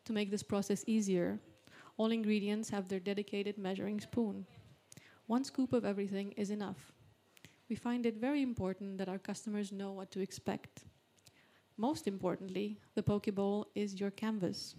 To 0.05 0.13
make 0.13 0.31
this 0.31 0.43
process 0.43 0.83
easier, 0.87 1.39
all 1.97 2.11
ingredients 2.11 2.69
have 2.69 2.87
their 2.87 2.99
dedicated 2.99 3.57
measuring 3.57 3.99
spoon. 3.99 4.45
One 5.27 5.43
scoop 5.43 5.73
of 5.73 5.85
everything 5.85 6.31
is 6.33 6.51
enough. 6.51 6.93
We 7.69 7.75
find 7.75 8.05
it 8.05 8.17
very 8.17 8.43
important 8.43 8.99
that 8.99 9.09
our 9.09 9.17
customers 9.17 9.71
know 9.71 9.91
what 9.91 10.11
to 10.11 10.19
expect. 10.19 10.83
Most 11.77 12.07
importantly, 12.07 12.77
the 12.93 13.01
Pokeball 13.01 13.65
is 13.73 13.99
your 13.99 14.11
canvas. 14.11 14.75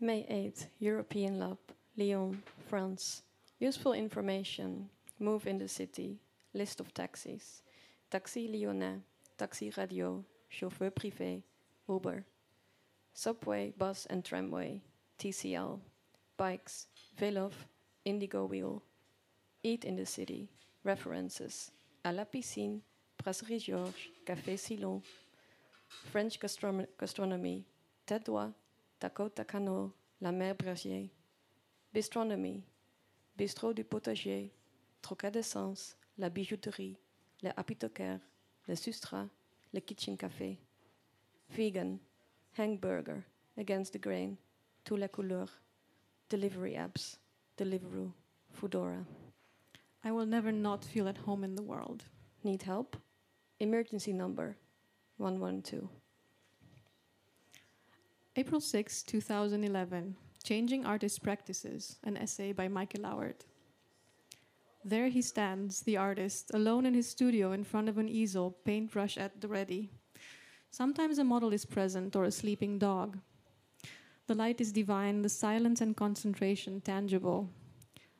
May 0.00 0.22
8th, 0.30 0.66
European 0.78 1.38
Lab, 1.38 1.58
Lyon, 1.96 2.42
France. 2.68 3.22
Useful 3.58 3.92
information. 3.92 4.88
Move 5.18 5.46
in 5.46 5.58
the 5.58 5.68
city. 5.68 6.20
List 6.52 6.78
of 6.78 6.94
taxis. 6.94 7.62
Taxi 8.10 8.46
Lyonnais, 8.46 9.00
Taxi 9.36 9.72
Radio, 9.76 10.24
Chauffeur 10.48 10.90
Privé, 10.90 11.42
Uber. 11.88 12.24
Subway, 13.16 13.72
bus 13.78 14.06
and 14.10 14.24
tramway, 14.24 14.82
TCL. 15.20 15.78
Bikes, 16.36 16.88
Velov, 17.16 17.52
Indigo 18.04 18.44
Wheel. 18.44 18.82
Eat 19.62 19.84
in 19.84 19.94
the 19.94 20.04
city. 20.04 20.50
References. 20.82 21.70
À 22.04 22.12
la 22.12 22.24
piscine, 22.24 22.80
Brasserie 23.16 23.60
Georges, 23.60 24.10
Café 24.26 24.58
Silon. 24.58 25.00
French 26.10 26.40
gastronomy, 26.40 27.64
d'Oie, 28.06 28.52
Dakota 29.00 29.44
Cano, 29.44 29.92
La 30.20 30.32
Mer 30.32 30.54
Bergier. 30.54 31.08
Bistronomie, 31.92 32.64
Bistrot 33.36 33.72
du 33.72 33.84
Potager, 33.84 34.52
Troca 35.00 35.30
d'Essence, 35.30 35.96
La 36.18 36.30
Bijouterie, 36.30 36.98
Le 37.44 37.50
Apothicaire, 37.56 38.18
Le 38.66 38.74
Sustra, 38.74 39.28
Le 39.72 39.80
Kitchen 39.80 40.16
Café. 40.16 40.58
Vegan, 41.50 42.00
Hangburger, 42.58 43.24
Against 43.56 43.92
the 43.92 43.98
Grain, 43.98 44.38
Tous 44.84 44.96
la 44.96 45.08
Couleur, 45.08 45.48
Delivery 46.28 46.74
Apps, 46.74 47.16
Deliveroo, 47.56 48.12
Foodora. 48.52 49.04
I 50.04 50.12
will 50.12 50.26
never 50.26 50.52
not 50.52 50.84
feel 50.84 51.08
at 51.08 51.18
home 51.18 51.42
in 51.42 51.56
the 51.56 51.62
world. 51.62 52.04
Need 52.44 52.62
help? 52.62 52.96
Emergency 53.58 54.12
number 54.12 54.56
112. 55.16 55.88
April 58.36 58.60
6, 58.60 59.02
2011. 59.02 60.16
Changing 60.44 60.84
Artist 60.84 61.22
Practices, 61.22 61.96
an 62.04 62.16
essay 62.16 62.52
by 62.52 62.68
Michael 62.68 63.02
Lauert. 63.02 63.46
There 64.84 65.08
he 65.08 65.22
stands, 65.22 65.80
the 65.80 65.96
artist, 65.96 66.50
alone 66.52 66.84
in 66.84 66.94
his 66.94 67.08
studio 67.08 67.52
in 67.52 67.64
front 67.64 67.88
of 67.88 67.96
an 67.96 68.08
easel, 68.08 68.58
paintbrush 68.64 69.16
at 69.16 69.40
the 69.40 69.48
ready. 69.48 69.90
Sometimes 70.74 71.18
a 71.18 71.22
model 71.22 71.52
is 71.52 71.64
present 71.64 72.16
or 72.16 72.24
a 72.24 72.32
sleeping 72.32 72.80
dog. 72.80 73.16
The 74.26 74.34
light 74.34 74.60
is 74.60 74.72
divine, 74.72 75.22
the 75.22 75.28
silence 75.28 75.80
and 75.80 75.96
concentration 75.96 76.80
tangible. 76.80 77.48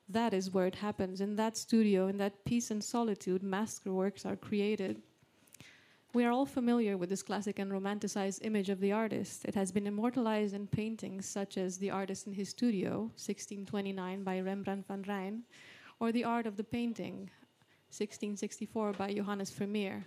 That 0.09 0.33
is 0.33 0.53
where 0.53 0.69
it 0.69 0.77
happens. 0.77 1.21
In 1.21 1.35
that 1.35 1.57
studio, 1.57 2.07
in 2.07 2.17
that 2.19 2.45
peace 2.45 2.71
and 2.71 2.85
solitude, 2.85 3.43
masterworks 3.43 4.25
are 4.25 4.37
created. 4.37 5.03
We 6.13 6.25
are 6.25 6.31
all 6.31 6.47
familiar 6.47 6.97
with 6.97 7.09
this 7.09 7.25
classic 7.25 7.59
and 7.59 7.73
romanticized 7.73 8.47
image 8.47 8.71
of 8.71 8.79
the 8.79 8.93
artist. 8.93 9.45
It 9.47 9.57
has 9.57 9.73
been 9.73 9.89
immortalized 9.89 10.55
in 10.55 10.69
paintings 10.69 11.27
such 11.27 11.59
as 11.59 11.79
The 11.79 11.91
Artist 11.91 12.29
in 12.29 12.35
His 12.35 12.51
Studio, 12.51 13.11
1629 13.19 14.23
by 14.23 14.39
Rembrandt 14.39 14.87
van 14.87 15.03
Rijn, 15.03 15.41
or 15.99 16.13
The 16.13 16.23
Art 16.23 16.47
of 16.47 16.57
the 16.57 16.63
Painting, 16.63 17.29
1664 17.91 18.93
by 18.93 19.13
Johannes 19.13 19.51
Vermeer. 19.51 20.07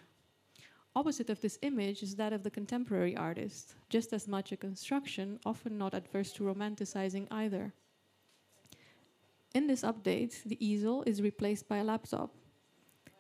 Opposite 0.98 1.30
of 1.30 1.40
this 1.42 1.60
image 1.62 2.02
is 2.02 2.16
that 2.16 2.34
of 2.34 2.42
the 2.42 2.50
contemporary 2.50 3.16
artist, 3.16 3.76
just 3.88 4.14
as 4.14 4.28
much 4.28 4.52
a 4.52 4.58
construction, 4.58 5.40
often 5.46 5.78
not 5.78 5.94
adverse 5.94 6.32
to 6.32 6.42
romanticizing 6.42 7.28
either. 7.30 7.72
In 9.54 9.68
this 9.68 9.84
update, 9.84 10.44
the 10.44 10.58
easel 10.60 11.04
is 11.06 11.22
replaced 11.22 11.70
by 11.70 11.78
a 11.78 11.84
laptop. 11.84 12.34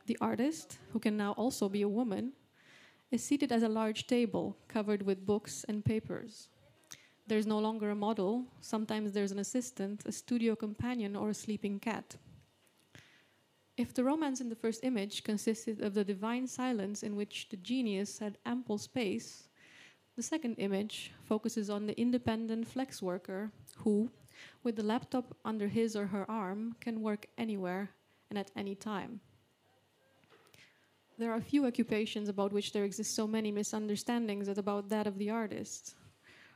The 0.08 0.18
artist, 0.20 0.80
who 0.92 0.98
can 0.98 1.18
now 1.18 1.34
also 1.34 1.70
be 1.70 1.84
a 1.84 1.88
woman, 1.88 2.32
is 3.12 3.24
seated 3.24 3.52
at 3.52 3.62
a 3.62 3.70
large 3.70 4.08
table 4.08 4.58
covered 4.68 5.04
with 5.04 5.28
books 5.28 5.64
and 5.70 5.86
papers. 5.86 6.50
There's 7.28 7.46
no 7.46 7.60
longer 7.60 7.92
a 7.92 7.96
model, 7.96 8.46
sometimes 8.60 9.12
there's 9.12 9.32
an 9.32 9.38
assistant, 9.38 10.02
a 10.08 10.12
studio 10.12 10.56
companion, 10.56 11.16
or 11.16 11.30
a 11.30 11.36
sleeping 11.36 11.80
cat. 11.80 12.16
If 13.78 13.94
the 13.94 14.04
romance 14.04 14.42
in 14.42 14.50
the 14.50 14.56
first 14.56 14.84
image 14.84 15.24
consisted 15.24 15.82
of 15.82 15.94
the 15.94 16.04
divine 16.04 16.48
silence 16.48 17.04
in 17.04 17.16
which 17.16 17.48
the 17.50 17.58
genius 17.58 18.18
had 18.18 18.40
ample 18.44 18.80
space, 18.80 19.50
the 20.16 20.24
second 20.24 20.56
image 20.56 21.12
focuses 21.24 21.70
on 21.70 21.86
the 21.86 22.00
independent 22.02 22.68
flex 22.68 23.04
worker 23.04 23.52
who, 23.78 24.10
with 24.64 24.78
the 24.78 24.84
laptop 24.84 25.38
under 25.46 25.68
his 25.68 25.96
or 25.96 26.08
her 26.08 26.30
arm, 26.30 26.76
can 26.82 27.04
work 27.04 27.28
anywhere 27.38 27.92
and 28.32 28.40
at 28.40 28.50
any 28.56 28.74
time. 28.74 29.20
There 31.20 31.32
are 31.32 31.40
few 31.40 31.68
occupations 31.68 32.30
about 32.30 32.54
which 32.54 32.74
there 32.74 32.84
exist 32.84 33.14
so 33.14 33.28
many 33.28 33.52
misunderstandings 33.52 34.50
as 34.50 34.58
about 34.58 34.90
that 34.90 35.06
of 35.06 35.20
the 35.20 35.30
artist. 35.30 35.94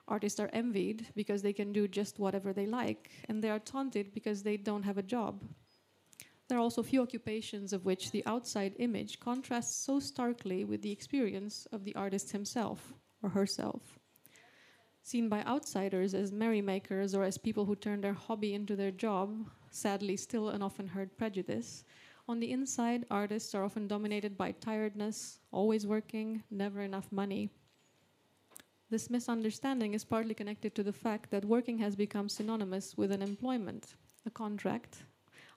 Artists 0.08 0.40
are 0.40 0.50
envied 0.54 1.06
because 1.16 1.44
they 1.44 1.54
can 1.54 1.72
do 1.72 1.88
just 1.88 2.18
whatever 2.18 2.52
they 2.52 2.66
like, 2.66 3.12
and 3.30 3.44
they 3.44 3.52
are 3.52 3.60
taunted 3.60 4.12
because 4.12 4.42
they 4.42 4.58
don't 4.58 4.84
have 4.84 4.98
a 4.98 5.04
job. 5.04 5.44
There 6.52 6.58
are 6.58 6.64
also 6.64 6.84
few 6.84 7.02
occupations 7.02 7.72
of 7.72 7.86
which 7.86 8.12
the 8.12 8.26
outside 8.26 8.76
image 8.78 9.22
contrasts 9.22 9.74
so 9.74 10.02
starkly 10.02 10.66
with 10.66 10.82
the 10.82 10.92
experience 10.92 11.66
of 11.72 11.86
the 11.86 11.96
artist 11.96 12.34
himself 12.34 12.94
or 13.24 13.30
herself. 13.30 13.98
Seen 15.02 15.30
by 15.30 15.44
outsiders 15.44 16.14
as 16.14 16.34
merrymakers 16.34 17.16
or 17.16 17.24
as 17.24 17.38
people 17.38 17.64
who 17.64 17.76
turn 17.78 18.02
their 18.02 18.12
hobby 18.12 18.54
into 18.54 18.76
their 18.76 18.92
job, 18.92 19.50
sadly, 19.70 20.18
still 20.18 20.50
an 20.50 20.62
often 20.62 20.90
heard 20.90 21.18
prejudice, 21.18 21.86
on 22.28 22.42
the 22.42 22.52
inside, 22.52 23.06
artists 23.10 23.56
are 23.56 23.64
often 23.64 23.88
dominated 23.88 24.38
by 24.38 24.52
tiredness, 24.52 25.40
always 25.54 25.88
working, 25.88 26.44
never 26.52 26.82
enough 26.82 27.10
money. 27.14 27.50
This 28.90 29.10
misunderstanding 29.10 29.94
is 29.94 30.04
partly 30.04 30.34
connected 30.34 30.76
to 30.76 30.84
the 30.84 30.92
fact 30.92 31.32
that 31.32 31.46
working 31.46 31.78
has 31.78 31.96
become 31.96 32.28
synonymous 32.28 32.98
with 32.98 33.14
an 33.14 33.22
employment, 33.22 33.96
a 34.26 34.30
contract, 34.30 35.04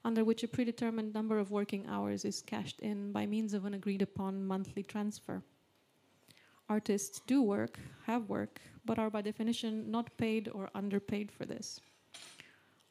under 0.05 0.23
which 0.23 0.43
a 0.43 0.47
predetermined 0.47 1.15
number 1.15 1.39
of 1.39 1.49
working 1.49 1.83
hours 1.87 2.25
is 2.25 2.43
cashed 2.43 2.79
in 2.81 3.11
by 3.11 3.25
means 3.25 3.55
of 3.55 3.65
an 3.65 3.73
agreed 3.73 4.03
upon 4.03 4.45
monthly 4.45 4.83
transfer. 4.83 5.41
Artists 6.69 7.21
do 7.25 7.41
work, 7.41 7.79
have 8.05 8.29
work, 8.29 8.61
but 8.85 8.99
are 8.99 9.09
by 9.09 9.21
definition 9.23 9.89
not 9.89 10.15
paid 10.17 10.47
or 10.53 10.69
underpaid 10.75 11.31
for 11.31 11.45
this. 11.45 11.81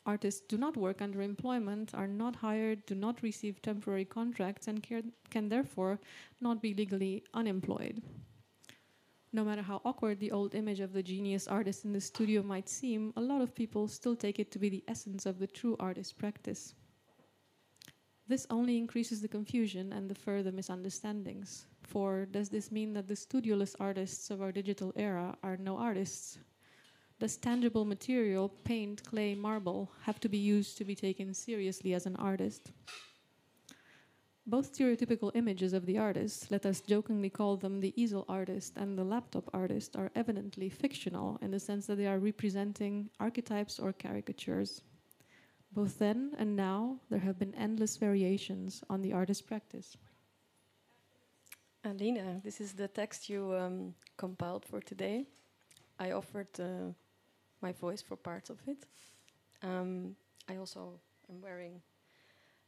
Artists 0.05 0.43
do 0.49 0.59
not 0.59 0.77
work 0.77 1.01
under 1.01 1.23
employment, 1.23 1.95
are 1.95 2.09
not 2.09 2.35
hired, 2.35 2.85
do 2.85 2.97
not 2.97 3.23
receive 3.23 3.62
temporary 3.62 4.05
contracts, 4.05 4.67
and 4.67 4.83
can, 4.83 5.49
therefore 5.49 6.01
not 6.41 6.61
be 6.61 6.75
legally 6.75 7.23
unemployed. 7.33 8.03
No 9.33 9.45
matter 9.45 9.62
how 9.62 9.81
awkward 9.85 10.19
the 10.19 10.33
old 10.33 10.55
image 10.57 10.81
of 10.81 10.93
the 10.93 11.03
genius 11.03 11.47
artist 11.47 11.85
in 11.85 11.93
the 11.93 12.01
studio 12.01 12.43
might 12.43 12.69
seem, 12.69 13.12
a 13.17 13.21
lot 13.21 13.41
of 13.41 13.55
people 13.55 13.87
still 13.87 14.17
take 14.17 14.41
it 14.41 14.51
to 14.51 14.59
be 14.59 14.69
the 14.69 14.85
essence 14.89 15.27
of 15.27 15.39
the 15.39 15.47
true 15.47 15.77
artist 15.79 16.19
practice. 16.19 16.75
This 18.27 18.47
only 18.49 18.79
increases 18.79 19.20
the 19.20 19.29
confusion 19.29 19.93
and 19.93 20.09
the 20.09 20.14
further 20.14 20.51
misunderstandings. 20.51 21.66
For 21.83 22.25
does 22.25 22.49
this 22.49 22.72
mean 22.72 22.95
that 22.95 23.07
the 23.07 23.14
studioless 23.14 23.75
artists 23.79 24.31
of 24.31 24.41
our 24.41 24.51
digital 24.51 24.95
era 24.97 25.37
are 25.43 25.59
no 25.59 25.77
artists? 25.77 26.39
Does 27.20 27.37
tangible 27.37 27.85
material, 27.85 28.49
paint, 28.64 29.05
clay, 29.05 29.35
marble, 29.35 29.91
have 30.03 30.20
to 30.20 30.29
be 30.29 30.39
used 30.39 30.79
to 30.79 30.85
be 30.85 30.95
taken 30.95 31.35
seriously 31.35 31.93
as 31.93 32.07
an 32.07 32.16
artist? 32.16 32.72
Both 34.47 34.72
stereotypical 34.72 35.31
images 35.35 35.72
of 35.72 35.85
the 35.85 35.99
artist, 35.99 36.51
let 36.51 36.66
us 36.66 36.81
jokingly 36.81 37.31
call 37.31 37.57
them 37.57 37.81
the 37.81 37.95
easel 37.97 38.25
artist 38.29 38.75
and 38.77 38.99
the 38.99 39.05
laptop 39.05 39.49
artist, 39.55 39.97
are 39.97 40.11
evidently 40.14 40.70
fictional 40.70 41.39
in 41.43 41.51
the 41.51 41.61
sense 41.61 41.87
that 41.87 41.97
they 41.97 42.07
are 42.07 42.18
representing 42.18 43.11
archetypes 43.20 43.79
or 43.79 43.93
caricatures. 43.93 44.83
Both 45.75 45.99
then 45.99 46.31
and 46.39 46.55
now, 46.55 47.01
there 47.11 47.18
have 47.18 47.37
been 47.37 47.53
endless 47.57 47.97
variations 47.97 48.85
on 48.89 49.03
the 49.03 49.12
artist 49.12 49.45
practice. 49.45 49.97
Alina, 51.85 52.41
this 52.45 52.61
is 52.61 52.75
the 52.75 52.87
text 52.87 53.29
you 53.29 53.53
um, 53.55 53.95
compiled 54.16 54.64
for 54.64 54.81
today. 54.81 55.27
I 55.99 56.12
offered 56.12 56.49
uh, 56.61 56.93
my 57.61 57.72
voice 57.72 58.01
for 58.01 58.14
parts 58.16 58.51
of 58.51 58.59
it. 58.68 58.87
Um, 59.64 60.14
I 60.49 60.57
also 60.57 61.01
am 61.29 61.43
wearing 61.43 61.83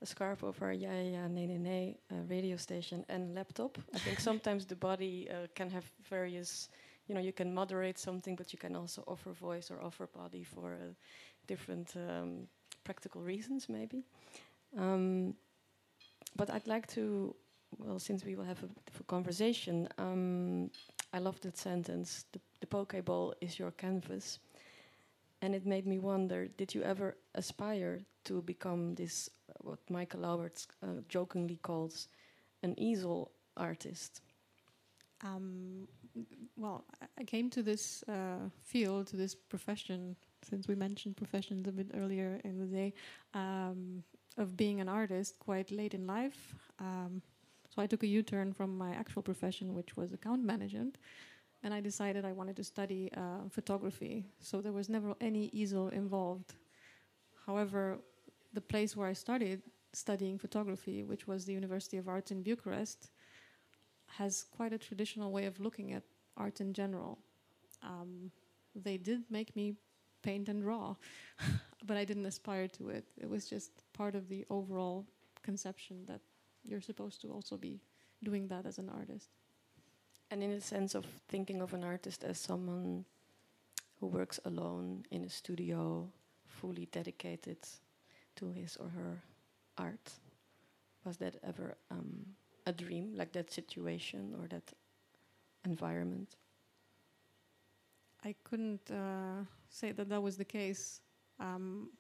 a 0.03 0.07
scarf 0.07 0.43
over 0.43 0.71
a 0.71 0.75
yeah 0.75 1.01
yeah 1.01 1.27
uh, 1.27 2.15
radio 2.29 2.57
station 2.57 3.05
and 3.09 3.37
laptop. 3.37 3.79
I 3.95 3.99
think 3.99 4.19
sometimes 4.31 4.67
the 4.67 4.77
body 4.77 5.29
uh, 5.31 5.47
can 5.55 5.71
have 5.71 5.85
various, 6.11 6.69
you 7.07 7.15
know, 7.15 7.21
you 7.21 7.33
can 7.33 7.55
moderate 7.55 7.99
something, 7.99 8.35
but 8.35 8.53
you 8.53 8.59
can 8.59 8.75
also 8.75 9.05
offer 9.07 9.33
voice 9.33 9.71
or 9.71 9.81
offer 9.81 10.09
body 10.09 10.43
for 10.43 10.75
uh, 10.75 10.93
different 11.47 11.95
um, 11.97 12.49
practical 12.87 13.21
reasons, 13.23 13.69
maybe. 13.69 14.05
Um, 14.79 15.35
but 16.37 16.51
I'd 16.51 16.69
like 16.69 16.87
to, 16.95 17.35
well, 17.79 17.99
since 17.99 18.25
we 18.25 18.37
will 18.37 18.45
have 18.45 18.63
a, 18.63 18.69
a 19.01 19.05
conversation, 19.05 19.89
um, 19.99 20.71
I 21.13 21.19
love 21.19 21.41
that 21.41 21.57
sentence. 21.59 22.27
The, 22.33 22.41
the 22.61 22.67
Pokeball 22.67 23.33
is 23.41 23.59
your 23.59 23.73
canvas. 23.73 24.39
And 25.43 25.55
it 25.55 25.67
made 25.67 25.87
me 25.87 25.99
wonder 25.99 26.49
did 26.57 26.75
you 26.75 26.83
ever 26.83 27.17
aspire 27.35 28.01
to 28.25 28.43
become 28.43 28.95
this, 28.95 29.31
uh, 29.49 29.53
what 29.61 29.79
Michael 29.91 30.21
Lauwert 30.21 30.67
uh, 30.83 31.01
jokingly 31.09 31.59
calls 31.63 32.09
an 32.63 32.75
easel 32.79 33.31
artist? 33.57 34.23
Um, 35.23 35.89
well, 36.57 36.85
I 37.19 37.25
came 37.25 37.51
to 37.51 37.63
this 37.63 38.05
uh, 38.09 38.49
field, 38.63 39.07
to 39.09 39.17
this 39.17 39.35
profession, 39.35 40.17
since 40.49 40.69
we 40.69 40.75
mentioned 40.75 41.17
professions 41.17 41.67
a 41.67 41.73
bit 41.73 41.89
earlier 41.95 42.41
in 42.45 42.59
the 42.59 42.67
day, 42.67 42.95
um, 43.35 44.03
of 44.39 44.57
being 44.57 44.81
an 44.81 44.89
artist 44.89 45.39
quite 45.39 45.71
late 45.71 45.95
in 45.95 46.07
life. 46.07 46.55
Um, 46.79 47.23
so 47.75 47.83
I 47.83 47.87
took 47.87 48.03
a 48.03 48.07
U 48.07 48.23
turn 48.23 48.53
from 48.53 48.77
my 48.77 48.93
actual 48.93 49.23
profession, 49.23 49.75
which 49.75 49.97
was 49.97 50.13
account 50.13 50.43
management, 50.45 50.99
and 51.63 51.75
I 51.75 51.81
decided 51.81 52.25
I 52.25 52.33
wanted 52.33 52.57
to 52.57 52.65
study 52.65 53.11
uh, 53.17 53.49
photography. 53.51 54.27
So 54.41 54.61
there 54.61 54.73
was 54.73 54.89
never 54.89 55.15
any 55.21 55.51
easel 55.53 55.89
involved. 55.89 56.55
However, 57.47 57.99
the 58.53 58.61
place 58.61 58.97
where 58.97 59.09
I 59.09 59.13
started 59.15 59.63
studying 59.93 60.39
photography, 60.39 61.05
which 61.05 61.27
was 61.27 61.45
the 61.45 61.53
University 61.53 61.97
of 61.97 62.09
Arts 62.09 62.31
in 62.31 62.43
Bucharest, 62.43 63.11
has 64.07 64.45
quite 64.57 64.73
a 64.73 64.79
traditional 64.79 65.33
way 65.33 65.47
of 65.47 65.59
looking 65.61 65.93
at 65.93 66.03
art 66.37 66.61
in 66.61 66.73
general. 66.73 67.19
Um, 67.83 68.31
they 68.75 68.97
did 68.97 69.23
make 69.31 69.57
me 69.57 69.75
paint 70.27 70.49
and 70.49 70.63
draw, 70.63 70.97
but 71.87 71.97
I 71.97 72.05
didn't 72.05 72.27
aspire 72.27 72.69
to 72.79 72.89
it. 72.89 73.05
It 73.17 73.31
was 73.31 73.47
just 73.49 73.71
part 73.93 74.15
of 74.17 74.29
the 74.29 74.45
overall 74.51 75.07
conception 75.43 76.05
that 76.07 76.21
you're 76.65 76.81
supposed 76.81 77.21
to 77.23 77.29
also 77.29 77.57
be 77.57 77.81
doing 78.25 78.49
that 78.49 78.67
as 78.67 78.79
an 78.79 78.89
artist. 78.89 79.29
And 80.31 80.43
in 80.43 80.51
the 80.51 80.61
sense 80.61 80.97
of 80.97 81.05
thinking 81.29 81.63
of 81.63 81.73
an 81.75 81.85
artist 81.85 82.25
as 82.25 82.39
someone 82.39 83.05
who 84.01 84.09
works 84.09 84.41
alone 84.45 85.05
in 85.13 85.25
a 85.25 85.31
studio, 85.31 86.09
fully 86.45 86.89
dedicated 86.91 87.59
to 88.35 88.51
his 88.51 88.77
or 88.77 88.89
her 88.89 89.23
art, 89.79 90.11
was 91.05 91.17
that 91.19 91.37
ever 91.45 91.77
um, 91.93 92.27
a 92.67 92.73
dream, 92.73 93.15
like 93.15 93.33
that 93.33 93.53
situation 93.53 94.35
or 94.41 94.49
that 94.49 94.73
environment? 95.65 96.35
I 98.27 98.35
couldn't 98.43 98.91
uh, 98.91 99.45
say 99.69 99.93
that 99.93 100.09
that 100.09 100.21
was 100.21 100.37
the 100.37 100.45
case. 100.45 101.01
Um, 101.39 101.91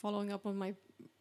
following 0.00 0.32
up 0.32 0.46
on 0.46 0.56
my 0.56 0.72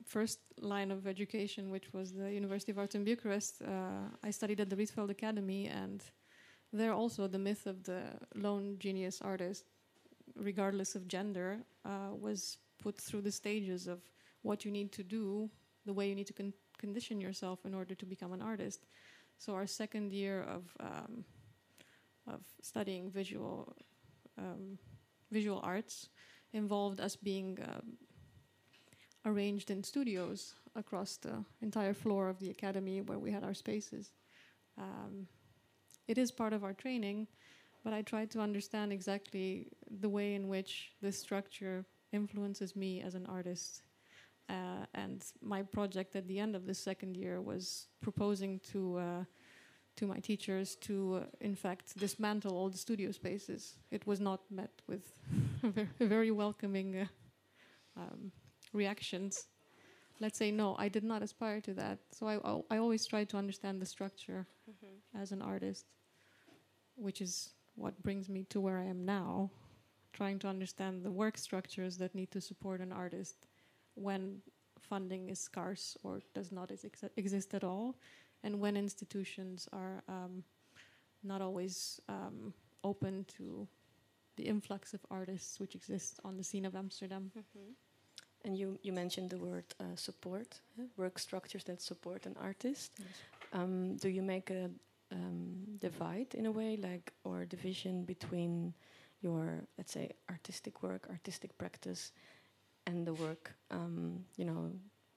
first 0.06 0.39
line 0.62 0.89
of 0.89 1.06
education, 1.06 1.70
which 1.70 1.91
was 1.91 2.14
the 2.14 2.32
University 2.32 2.72
of 2.72 2.80
Arts 2.80 2.95
in 2.95 3.04
Bucharest, 3.04 3.62
uh, 3.62 4.06
I 4.24 4.32
studied 4.32 4.62
at 4.62 4.70
the 4.70 4.78
Rietveld 4.78 5.10
Academy, 5.10 5.68
and 5.68 6.01
there 6.72 6.93
also 6.93 7.28
the 7.28 7.39
myth 7.39 7.66
of 7.68 7.84
the 7.84 8.04
lone 8.36 8.78
genius 8.80 9.22
artist, 9.22 9.66
regardless 10.38 10.95
of 10.95 11.06
gender, 11.10 11.58
uh, 11.84 12.12
was 12.18 12.58
put 12.82 12.97
through 12.97 13.24
the 13.24 13.34
stages 13.34 13.86
of 13.86 13.99
what 14.43 14.64
you 14.64 14.72
need 14.72 14.93
to 14.93 15.04
do, 15.04 15.49
the 15.86 15.91
way 15.91 16.08
you 16.08 16.16
need 16.16 16.28
to 16.28 16.34
con- 16.41 16.54
condition 16.78 17.20
yourself 17.20 17.66
in 17.66 17.74
order 17.74 17.95
to 17.95 18.06
become 18.06 18.32
an 18.32 18.41
artist. 18.41 18.86
So 19.39 19.56
our 19.56 19.68
second 19.68 20.14
year 20.14 20.43
of 20.43 20.64
um, 20.80 21.26
of 22.28 22.41
studying 22.61 23.09
visual 23.09 23.76
um, 24.38 24.78
visual 25.32 25.59
arts 25.63 26.09
involved 26.53 27.01
us 27.01 27.15
being 27.15 27.57
um, 27.63 27.97
arranged 29.26 29.71
in 29.71 29.84
studios 29.84 30.53
across 30.76 31.17
the 31.17 31.43
entire 31.61 31.93
floor 31.93 32.30
of 32.30 32.39
the 32.39 32.49
academy 32.49 33.01
where 33.01 33.19
we 33.19 33.32
had 33.32 33.43
our 33.43 33.53
spaces. 33.53 34.11
Um, 34.78 35.28
it 36.07 36.17
is 36.17 36.32
part 36.32 36.53
of 36.53 36.63
our 36.63 36.74
training, 36.74 37.28
but 37.84 37.93
I 37.93 38.01
tried 38.01 38.32
to 38.32 38.39
understand 38.39 38.91
exactly 38.91 39.67
the 39.99 40.09
way 40.09 40.36
in 40.36 40.47
which 40.47 40.91
this 41.01 41.17
structure 41.17 41.86
influences 42.11 42.76
me 42.76 43.01
as 43.01 43.15
an 43.15 43.26
artist. 43.26 43.84
Uh, 44.49 44.86
and 44.93 45.24
my 45.41 45.61
project 45.63 46.15
at 46.15 46.28
the 46.28 46.38
end 46.38 46.55
of 46.55 46.67
the 46.67 46.74
second 46.74 47.15
year 47.15 47.41
was 47.41 47.88
proposing 48.01 48.59
to 48.71 48.97
uh, 48.97 49.24
to 49.95 50.07
my 50.07 50.19
teachers 50.19 50.75
to, 50.75 51.21
uh, 51.21 51.25
in 51.41 51.55
fact, 51.55 51.97
dismantle 51.97 52.57
all 52.57 52.69
the 52.69 52.77
studio 52.77 53.11
spaces. 53.11 53.75
It 53.91 54.05
was 54.07 54.19
not 54.19 54.41
met 54.49 54.81
with 54.87 55.13
very 55.99 56.31
welcoming 56.31 57.01
uh, 57.01 57.05
um, 57.97 58.31
reactions. 58.73 59.47
Let's 60.19 60.37
say 60.37 60.51
no, 60.51 60.75
I 60.77 60.89
did 60.89 61.03
not 61.03 61.21
aspire 61.21 61.61
to 61.61 61.73
that. 61.75 61.99
So 62.11 62.27
I, 62.27 62.35
I, 62.73 62.77
always 62.77 63.05
try 63.05 63.23
to 63.25 63.37
understand 63.37 63.81
the 63.81 63.85
structure 63.85 64.47
mm-hmm. 64.69 65.21
as 65.21 65.31
an 65.31 65.41
artist, 65.41 65.85
which 66.95 67.21
is 67.21 67.49
what 67.75 68.01
brings 68.03 68.29
me 68.29 68.45
to 68.49 68.61
where 68.61 68.77
I 68.77 68.85
am 68.85 69.05
now, 69.05 69.51
trying 70.13 70.39
to 70.39 70.47
understand 70.47 71.03
the 71.03 71.11
work 71.11 71.37
structures 71.37 71.97
that 71.97 72.15
need 72.15 72.31
to 72.31 72.41
support 72.41 72.79
an 72.79 72.91
artist 72.91 73.47
when 73.95 74.41
funding 74.79 75.29
is 75.29 75.39
scarce 75.39 75.97
or 76.03 76.21
does 76.33 76.51
not 76.51 76.71
ex- 76.71 77.03
exist 77.17 77.53
at 77.53 77.63
all 77.63 77.95
and 78.43 78.59
when 78.59 78.77
institutions 78.77 79.67
are 79.71 80.03
um, 80.07 80.43
not 81.23 81.41
always 81.41 82.01
um, 82.09 82.53
open 82.83 83.25
to 83.37 83.67
the 84.35 84.43
influx 84.43 84.93
of 84.93 84.99
artists 85.09 85.59
which 85.59 85.75
exists 85.75 86.19
on 86.23 86.37
the 86.37 86.43
scene 86.43 86.65
of 86.65 86.75
Amsterdam. 86.75 87.31
Mm-hmm. 87.37 87.71
And 88.45 88.57
you, 88.57 88.77
you 88.83 88.91
mentioned 88.91 89.29
the 89.29 89.37
word 89.37 89.63
uh, 89.79 89.95
support, 89.95 90.59
uh, 90.77 90.83
work 90.97 91.17
structures 91.17 91.63
that 91.63 91.81
support 91.81 92.25
an 92.25 92.35
artist. 92.41 92.91
Yes. 92.99 93.07
Um, 93.53 93.95
do 93.97 94.09
you 94.09 94.21
make 94.21 94.49
a 94.49 94.69
um, 95.13 95.77
divide 95.79 96.33
in 96.33 96.45
a 96.45 96.51
way, 96.51 96.75
like, 96.75 97.13
or 97.23 97.45
division 97.45 98.03
between 98.03 98.73
your, 99.21 99.63
let's 99.77 99.93
say, 99.93 100.11
artistic 100.29 100.83
work, 100.83 101.07
artistic 101.09 101.57
practice, 101.57 102.11
and 102.85 103.07
the 103.07 103.13
work, 103.13 103.53
um, 103.71 104.25
you 104.35 104.43
know, 104.43 104.71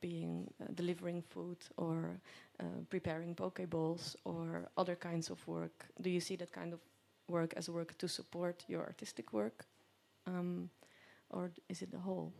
being 0.08 0.46
uh, 0.60 0.66
delivering 0.74 1.22
food 1.22 1.58
or 1.76 2.20
uh, 2.60 2.80
preparing 2.90 3.34
pokeballs 3.34 4.16
or 4.24 4.68
other 4.76 4.96
kinds 4.96 5.30
of 5.30 5.38
work? 5.46 5.86
Do 6.00 6.10
you 6.10 6.20
see 6.20 6.36
that 6.36 6.52
kind 6.52 6.72
of 6.72 6.80
work 7.28 7.54
as 7.56 7.68
work 7.68 7.98
to 7.98 8.08
support 8.08 8.64
your 8.68 8.82
artistic 8.82 9.32
work, 9.32 9.66
um, 10.26 10.70
or 11.30 11.50
is 11.68 11.82
it 11.82 11.90
the 11.90 11.98
whole? 11.98 12.32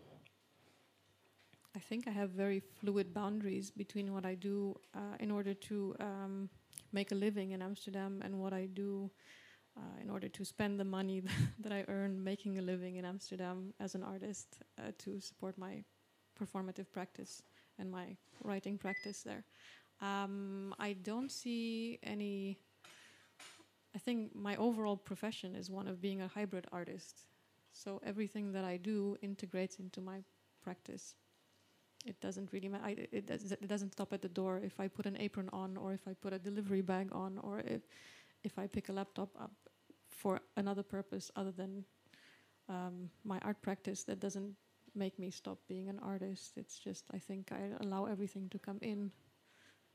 I 1.77 1.79
think 1.79 2.09
I 2.09 2.11
have 2.11 2.31
very 2.31 2.63
fluid 2.81 3.13
boundaries 3.13 3.71
between 3.71 4.13
what 4.15 4.25
I 4.25 4.35
do 4.35 4.77
uh, 4.95 5.17
in 5.21 5.31
order 5.31 5.55
to 5.69 5.95
um, 6.01 6.49
make 6.93 7.13
a 7.13 7.15
living 7.15 7.51
in 7.51 7.63
Amsterdam 7.63 8.23
and 8.25 8.39
what 8.41 8.53
I 8.53 8.67
do 8.73 9.11
uh, 9.77 10.01
in 10.03 10.09
order 10.09 10.29
to 10.29 10.45
spend 10.45 10.81
the 10.81 10.85
money 10.85 11.23
that 11.63 11.73
I 11.73 11.85
earn 11.89 12.23
making 12.25 12.59
a 12.59 12.63
living 12.63 12.97
in 12.97 13.05
Amsterdam 13.05 13.75
as 13.79 13.95
an 13.95 14.03
artist 14.03 14.63
uh, 14.79 14.93
to 14.99 15.21
support 15.21 15.59
my 15.59 15.85
performative 16.41 16.91
practice 16.93 17.43
and 17.79 17.91
my 17.91 18.17
writing 18.43 18.79
practice 18.79 19.23
there. 19.23 19.45
Um, 20.01 20.75
I 20.79 20.93
don't 20.93 21.31
see 21.31 21.99
any. 22.03 22.59
I 23.95 23.99
think 23.99 24.35
my 24.35 24.57
overall 24.57 24.97
profession 24.97 25.55
is 25.55 25.71
one 25.71 25.89
of 25.89 26.01
being 26.01 26.21
a 26.21 26.29
hybrid 26.29 26.67
artist. 26.71 27.27
So 27.73 28.01
everything 28.05 28.53
that 28.53 28.65
I 28.65 28.77
do 28.77 29.17
integrates 29.23 29.77
into 29.77 30.01
my 30.01 30.23
practice. 30.63 31.15
It 32.05 32.21
doesn't 32.21 32.53
really 32.53 32.69
matter. 32.69 32.89
It, 33.11 33.29
it 33.31 33.69
doesn't 33.69 33.93
stop 33.93 34.13
at 34.13 34.23
the 34.23 34.29
door 34.29 34.61
if 34.63 34.79
I 34.79 34.87
put 34.87 35.07
an 35.07 35.17
apron 35.19 35.49
on, 35.53 35.77
or 35.77 35.93
if 35.93 36.07
I 36.07 36.13
put 36.15 36.33
a 36.33 36.39
delivery 36.39 36.83
bag 36.83 37.09
on, 37.13 37.39
or 37.43 37.61
if 37.61 37.83
if 38.45 38.59
I 38.59 38.67
pick 38.67 38.89
a 38.89 38.93
laptop 38.93 39.31
up 39.41 39.53
for 40.09 40.41
another 40.57 40.83
purpose 40.83 41.31
other 41.35 41.51
than 41.51 41.85
um, 42.69 43.11
my 43.25 43.39
art 43.41 43.61
practice. 43.61 44.05
That 44.05 44.21
doesn't 44.21 44.55
make 44.97 45.19
me 45.19 45.31
stop 45.31 45.59
being 45.69 45.89
an 45.89 45.99
artist. 46.03 46.53
It's 46.57 46.79
just 46.79 47.05
I 47.13 47.19
think 47.19 47.53
I 47.53 47.71
allow 47.85 48.07
everything 48.07 48.49
to 48.51 48.59
come 48.59 48.79
in 48.83 49.11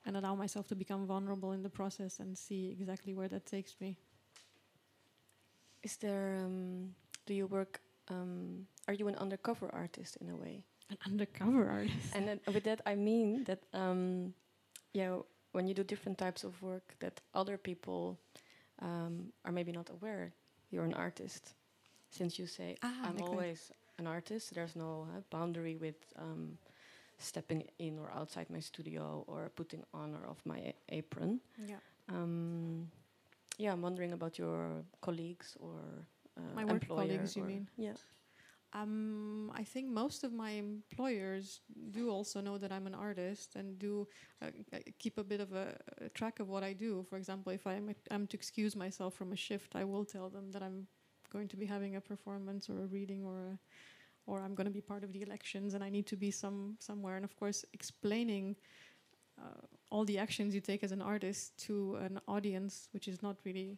and 0.06 0.18
allow 0.18 0.36
myself 0.36 0.68
to 0.68 0.76
become 0.76 1.06
vulnerable 1.06 1.52
in 1.52 1.64
the 1.64 1.70
process 1.70 2.20
and 2.20 2.38
see 2.38 2.70
exactly 2.80 3.14
where 3.14 3.28
that 3.28 3.45
takes 3.45 3.76
me. 3.80 3.97
Is 5.84 5.97
there 5.97 6.38
um, 6.45 6.95
do 7.26 7.34
you 7.34 7.47
work 7.47 7.82
um, 8.10 8.68
are 8.88 8.93
you 8.93 9.08
an 9.08 9.16
undercover 9.16 9.70
artist 9.74 10.18
in 10.22 10.30
a 10.30 10.36
way? 10.36 10.64
An 10.89 10.97
undercover 11.06 11.70
artist. 11.70 12.16
and 12.16 12.39
with 12.54 12.64
that 12.66 12.82
I 12.86 12.95
mean 12.95 13.43
that 13.45 13.64
um, 13.74 14.34
yeah 14.93 15.18
when 15.54 15.68
you 15.68 15.74
do 15.74 15.84
different 15.84 16.18
types 16.18 16.43
of 16.43 16.62
work 16.62 16.95
that 16.99 17.22
other 17.34 17.58
people 17.58 18.20
um, 18.82 19.32
are 19.45 19.52
maybe 19.52 19.72
not 19.72 19.89
aware 19.89 20.34
you're 20.70 20.86
an 20.86 20.93
artist 20.93 21.54
since 22.10 22.38
you 22.39 22.47
say 22.47 22.76
ah, 22.84 22.93
I'm 23.04 23.22
always 23.22 23.72
an 24.02 24.08
artist. 24.08 24.54
There's 24.56 24.76
no 24.76 24.91
uh, 25.10 25.22
boundary 25.30 25.76
with 25.86 25.99
um, 26.26 26.58
stepping 27.18 27.62
in 27.78 27.93
or 28.02 28.10
outside 28.20 28.47
my 28.49 28.62
studio 28.72 29.24
or 29.28 29.52
putting 29.56 29.84
on 29.93 30.08
or 30.18 30.24
off 30.32 30.41
my 30.45 30.60
a- 30.72 30.80
apron. 30.99 31.39
Yeah. 31.72 31.82
Um, 32.10 32.89
yeah, 33.58 33.72
I'm 33.74 33.82
wondering 33.82 34.14
about 34.14 34.34
your 34.43 34.60
colleagues 35.02 35.56
or 35.60 35.78
uh, 36.38 36.56
My 36.56 36.66
work 36.66 36.88
colleagues, 36.88 37.36
you 37.36 37.43
mean? 37.43 37.68
Yeah. 37.78 37.97
Um, 38.74 39.52
I 39.62 39.64
think 39.64 39.89
most 39.89 40.24
of 40.24 40.32
my 40.32 40.52
employers 40.52 41.60
do 41.91 42.10
also 42.10 42.39
know 42.39 42.58
that 42.58 42.72
I'm 42.72 42.88
an 42.88 42.95
artist 42.95 43.56
and 43.58 43.78
do 43.78 44.08
uh, 44.41 44.47
keep 44.97 45.18
a 45.18 45.26
bit 45.32 45.41
of 45.41 45.52
a, 45.54 45.76
a 46.06 46.10
track 46.10 46.39
of 46.39 46.47
what 46.47 46.64
I 46.64 46.74
do. 46.74 47.04
For 47.10 47.18
example, 47.18 47.52
if 47.52 47.68
I'm, 47.68 47.93
I'm 48.10 48.28
to 48.28 48.38
excuse 48.38 48.74
myself 48.76 49.14
from 49.14 49.34
a 49.34 49.36
shift, 49.36 49.76
I 49.76 49.84
will 49.84 50.06
tell 50.06 50.30
them 50.30 50.52
that 50.54 50.64
I'm 50.64 50.88
going 51.34 51.49
to 51.49 51.58
be 51.58 51.66
having 51.66 51.95
a 51.95 52.02
performance 52.02 52.70
or 52.70 52.84
a 52.84 52.88
reading 52.88 53.24
or 53.26 53.38
a, 53.54 53.60
or 54.26 54.41
I'm 54.41 54.55
going 54.55 54.65
to 54.65 54.74
be 54.74 54.82
part 54.82 55.03
of 55.03 55.13
the 55.13 55.22
elections 55.22 55.74
and 55.74 55.84
I 55.84 55.89
need 55.89 56.05
to 56.07 56.15
be 56.15 56.32
some 56.32 56.78
somewhere. 56.80 57.15
And 57.15 57.26
of 57.26 57.36
course, 57.36 57.65
explaining 57.74 58.55
uh, 59.39 59.65
all 59.89 60.05
the 60.05 60.17
actions 60.17 60.53
you 60.53 60.61
take 60.61 60.84
as 60.84 60.91
an 60.91 61.01
artist 61.01 61.57
to 61.65 61.95
an 61.95 62.19
audience, 62.28 62.88
which 62.91 63.07
is 63.07 63.22
not 63.22 63.38
really 63.43 63.78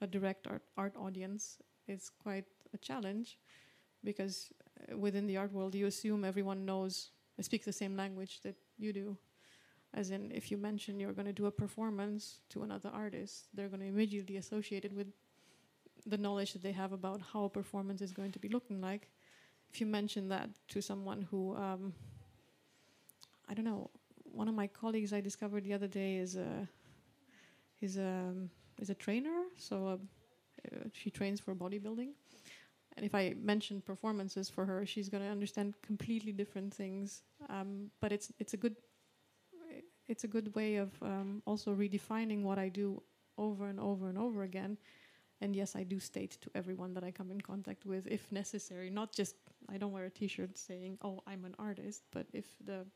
a 0.00 0.06
direct 0.06 0.46
art, 0.46 0.62
art 0.76 0.94
audience, 0.96 1.58
is 1.86 2.10
quite 2.22 2.44
a 2.74 2.78
challenge 2.78 3.38
because 4.04 4.52
uh, 4.92 4.96
within 4.96 5.26
the 5.26 5.36
art 5.36 5.52
world 5.52 5.74
you 5.74 5.86
assume 5.86 6.24
everyone 6.24 6.64
knows 6.64 7.10
speaks 7.40 7.64
the 7.64 7.72
same 7.72 7.96
language 7.96 8.40
that 8.42 8.56
you 8.78 8.92
do 8.92 9.16
as 9.94 10.10
in 10.10 10.30
if 10.32 10.50
you 10.50 10.56
mention 10.56 10.98
you're 10.98 11.12
going 11.12 11.26
to 11.26 11.32
do 11.32 11.46
a 11.46 11.50
performance 11.50 12.40
to 12.48 12.62
another 12.62 12.90
artist 12.92 13.46
they're 13.54 13.68
going 13.68 13.80
to 13.80 13.86
immediately 13.86 14.36
associate 14.36 14.84
it 14.84 14.92
with 14.92 15.06
the 16.06 16.18
knowledge 16.18 16.52
that 16.52 16.62
they 16.62 16.72
have 16.72 16.92
about 16.92 17.20
how 17.32 17.44
a 17.44 17.48
performance 17.48 18.00
is 18.02 18.12
going 18.12 18.32
to 18.32 18.38
be 18.38 18.48
looking 18.48 18.80
like 18.80 19.08
if 19.72 19.80
you 19.80 19.86
mention 19.86 20.28
that 20.28 20.48
to 20.68 20.80
someone 20.80 21.22
who 21.30 21.56
um, 21.56 21.92
i 23.48 23.54
don't 23.54 23.64
know 23.64 23.90
one 24.24 24.48
of 24.48 24.54
my 24.54 24.66
colleagues 24.66 25.12
i 25.12 25.20
discovered 25.20 25.64
the 25.64 25.72
other 25.72 25.88
day 25.88 26.16
is 26.16 26.36
a 26.36 26.68
is 27.80 27.96
a 27.96 28.34
is 28.80 28.90
a 28.90 28.94
trainer 28.94 29.42
so 29.56 29.86
uh, 29.88 30.88
she 30.92 31.10
trains 31.10 31.40
for 31.40 31.54
bodybuilding 31.54 32.10
and 32.98 33.06
if 33.06 33.14
I 33.14 33.32
mention 33.40 33.80
performances 33.80 34.50
for 34.50 34.66
her, 34.66 34.84
she's 34.84 35.08
going 35.08 35.22
to 35.22 35.30
understand 35.30 35.74
completely 35.82 36.32
different 36.32 36.74
things. 36.74 37.22
Um, 37.48 37.92
but 38.00 38.10
it's 38.10 38.32
it's 38.40 38.54
a 38.54 38.56
good 38.56 38.74
it's 40.08 40.24
a 40.24 40.26
good 40.26 40.52
way 40.56 40.76
of 40.76 40.90
um, 41.00 41.40
also 41.46 41.72
redefining 41.72 42.42
what 42.42 42.58
I 42.58 42.68
do 42.68 43.00
over 43.36 43.68
and 43.68 43.78
over 43.78 44.08
and 44.08 44.18
over 44.18 44.42
again. 44.42 44.78
And 45.40 45.54
yes, 45.54 45.76
I 45.76 45.84
do 45.84 46.00
state 46.00 46.36
to 46.40 46.50
everyone 46.54 46.94
that 46.94 47.04
I 47.04 47.10
come 47.12 47.30
in 47.30 47.40
contact 47.40 47.86
with, 47.86 48.06
if 48.08 48.30
necessary, 48.32 48.90
not 48.90 49.12
just 49.12 49.36
I 49.68 49.78
don't 49.78 49.92
wear 49.92 50.04
a 50.04 50.10
T-shirt 50.10 50.56
saying 50.58 50.98
"Oh, 51.02 51.22
I'm 51.26 51.44
an 51.44 51.54
artist," 51.58 52.02
but 52.10 52.26
if 52.32 52.46
the 52.64 52.86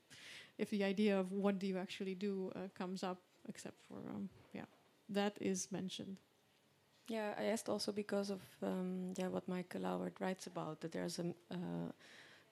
if 0.58 0.70
the 0.70 0.84
idea 0.84 1.18
of 1.18 1.32
what 1.32 1.58
do 1.58 1.66
you 1.66 1.78
actually 1.78 2.14
do 2.14 2.52
uh, 2.56 2.68
comes 2.74 3.02
up, 3.02 3.18
except 3.48 3.80
for 3.88 3.98
um, 4.10 4.28
yeah, 4.52 4.66
that 5.08 5.36
is 5.40 5.70
mentioned. 5.70 6.18
Yeah, 7.08 7.34
I 7.38 7.44
asked 7.44 7.68
also 7.68 7.92
because 7.92 8.30
of 8.30 8.40
um, 8.62 9.14
yeah 9.16 9.28
what 9.28 9.48
Michael 9.48 9.82
Lauert 9.82 10.20
writes 10.20 10.46
about 10.46 10.80
that 10.80 10.92
there's 10.92 11.18
a 11.18 11.34
uh, 11.50 11.90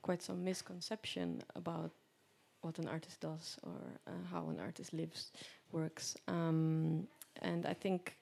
quite 0.02 0.22
some 0.22 0.44
misconception 0.44 1.42
about 1.56 1.90
what 2.62 2.78
an 2.78 2.88
artist 2.88 3.20
does 3.20 3.56
or 3.62 4.00
uh, 4.06 4.10
how 4.30 4.48
an 4.50 4.60
artist 4.60 4.92
lives, 4.92 5.32
works, 5.72 6.16
um, 6.28 7.06
and 7.42 7.66
I 7.66 7.74
think 7.74 8.16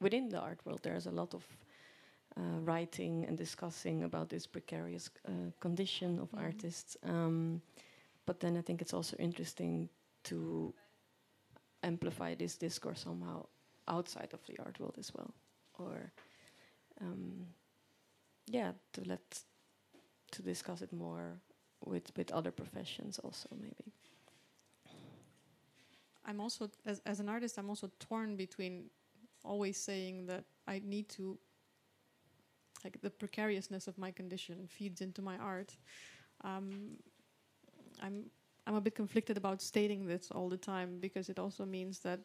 within 0.00 0.28
the 0.28 0.38
art 0.40 0.60
world 0.64 0.80
there's 0.82 1.06
a 1.06 1.10
lot 1.10 1.34
of 1.34 1.44
uh, 2.36 2.60
writing 2.60 3.24
and 3.26 3.36
discussing 3.38 4.04
about 4.04 4.28
this 4.28 4.46
precarious 4.46 5.10
uh, 5.26 5.50
condition 5.60 6.18
of 6.18 6.30
Mhm. 6.32 6.40
artists. 6.40 6.96
Um, 7.02 7.62
but 8.26 8.40
then 8.40 8.56
I 8.56 8.62
think 8.62 8.80
it's 8.82 8.94
also 8.94 9.16
interesting 9.18 9.88
to 10.24 10.74
amplify 11.82 12.34
this 12.34 12.56
discourse 12.56 13.00
somehow 13.00 13.46
outside 13.88 14.32
of 14.34 14.44
the 14.46 14.58
art 14.58 14.78
world 14.80 14.96
as 14.98 15.12
well 15.14 15.34
or 15.78 16.12
um, 17.00 17.46
yeah 18.46 18.72
to 18.92 19.02
let 19.04 19.44
to 20.32 20.42
discuss 20.42 20.82
it 20.82 20.92
more 20.92 21.40
with 21.84 22.10
with 22.16 22.30
other 22.32 22.50
professions 22.52 23.18
also 23.18 23.48
maybe 23.60 23.92
I'm 26.24 26.40
also 26.40 26.70
as 26.84 27.00
as 27.06 27.20
an 27.20 27.28
artist 27.28 27.58
I'm 27.58 27.68
also 27.68 27.90
torn 27.98 28.36
between 28.36 28.90
always 29.44 29.76
saying 29.76 30.26
that 30.26 30.44
I 30.66 30.80
need 30.84 31.08
to 31.10 31.38
like 32.84 33.00
the 33.02 33.10
precariousness 33.10 33.86
of 33.88 33.98
my 33.98 34.10
condition 34.10 34.66
feeds 34.68 35.00
into 35.00 35.22
my 35.22 35.36
art. 35.36 35.76
Um, 36.42 36.96
I'm 38.02 38.24
I'm 38.66 38.74
a 38.74 38.80
bit 38.80 38.94
conflicted 38.94 39.36
about 39.36 39.60
stating 39.60 40.06
this 40.06 40.30
all 40.30 40.48
the 40.48 40.56
time 40.56 40.98
because 41.00 41.28
it 41.28 41.38
also 41.38 41.64
means 41.64 41.98
that 42.00 42.20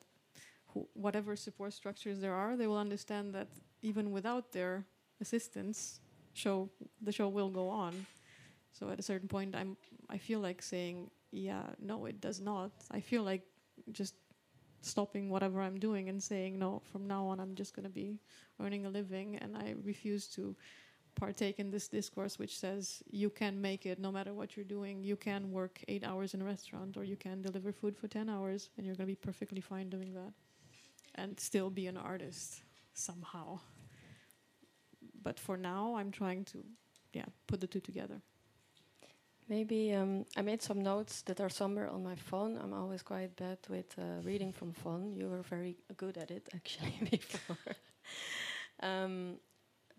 who, 0.68 0.88
whatever 0.94 1.36
support 1.36 1.74
structures 1.74 2.20
there 2.20 2.34
are, 2.34 2.56
they 2.56 2.68
will 2.68 2.78
understand 2.78 3.34
that 3.34 3.48
even 3.82 4.12
without 4.12 4.52
their 4.52 4.86
assistance, 5.22 6.00
show 6.34 6.70
the 7.02 7.12
show 7.12 7.28
will 7.30 7.50
go 7.50 7.70
on. 7.70 8.06
So 8.72 8.90
at 8.90 9.00
a 9.00 9.04
certain 9.04 9.28
point, 9.28 9.56
I'm 9.56 9.78
I 10.10 10.18
feel 10.18 10.40
like 10.40 10.62
saying, 10.62 11.10
yeah, 11.32 11.64
no, 11.80 12.06
it 12.06 12.22
does 12.22 12.40
not. 12.40 12.72
I 12.92 13.00
feel 13.00 13.24
like 13.24 13.44
just 13.92 14.16
stopping 14.86 15.30
whatever 15.30 15.62
I'm 15.62 15.80
doing 15.80 16.10
and 16.10 16.22
saying, 16.22 16.60
no, 16.60 16.82
from 16.92 17.08
now 17.08 17.26
on, 17.26 17.40
I'm 17.40 17.56
just 17.56 17.76
going 17.76 17.86
to 17.86 17.90
be 17.90 18.20
earning 18.62 18.86
a 18.86 18.90
living, 18.90 19.38
and 19.38 19.58
I 19.58 19.76
refuse 19.84 20.28
to 20.36 20.56
partake 21.16 21.60
in 21.60 21.72
this 21.72 21.88
discourse 21.88 22.38
which 22.38 22.60
says 22.60 23.02
you 23.10 23.30
can 23.30 23.62
make 23.62 23.86
it 23.86 24.00
no 24.00 24.12
matter 24.12 24.34
what 24.34 24.56
you're 24.56 24.66
doing. 24.66 25.02
You 25.02 25.16
can 25.16 25.52
work 25.52 25.82
eight 25.88 26.04
hours 26.04 26.34
in 26.34 26.42
a 26.42 26.46
restaurant, 26.46 26.98
or 26.98 27.04
you 27.04 27.16
can 27.16 27.42
deliver 27.42 27.72
food 27.72 27.98
for 27.98 28.08
ten 28.08 28.30
hours, 28.30 28.70
and 28.78 28.86
you're 28.86 28.96
going 28.96 29.08
to 29.08 29.12
be 29.12 29.16
perfectly 29.16 29.62
fine 29.62 29.90
doing 29.90 30.14
that, 30.14 30.34
and 31.16 31.40
still 31.40 31.70
be 31.70 31.88
an 31.88 31.98
artist 31.98 32.62
somehow. 32.94 33.60
But 35.24 35.40
for 35.40 35.58
now, 35.58 35.96
I'm 35.96 36.12
trying 36.12 36.46
to, 36.46 36.64
yeah, 37.14 37.26
put 37.48 37.60
the 37.60 37.68
two 37.68 37.80
together. 37.80 38.22
Maybe 39.48 39.94
um, 39.94 40.26
i 40.38 40.42
made 40.42 40.62
some 40.62 40.82
notes 40.82 41.22
that 41.24 41.40
are 41.40 41.50
somewhere 41.50 41.90
on 41.90 42.04
my 42.04 42.16
phone. 42.16 42.58
I'm 42.62 42.74
always 42.74 43.02
quite 43.04 43.36
bad 43.36 43.58
with 43.70 43.96
uh, 43.98 44.22
reading 44.24 44.52
from 44.52 44.74
phone. 44.74 45.14
You 45.16 45.28
were 45.30 45.44
very 45.44 45.78
good 45.98 46.18
at 46.18 46.32
it 46.32 46.50
actually 46.56 46.96
before. 47.12 47.58
Um, 48.82 49.38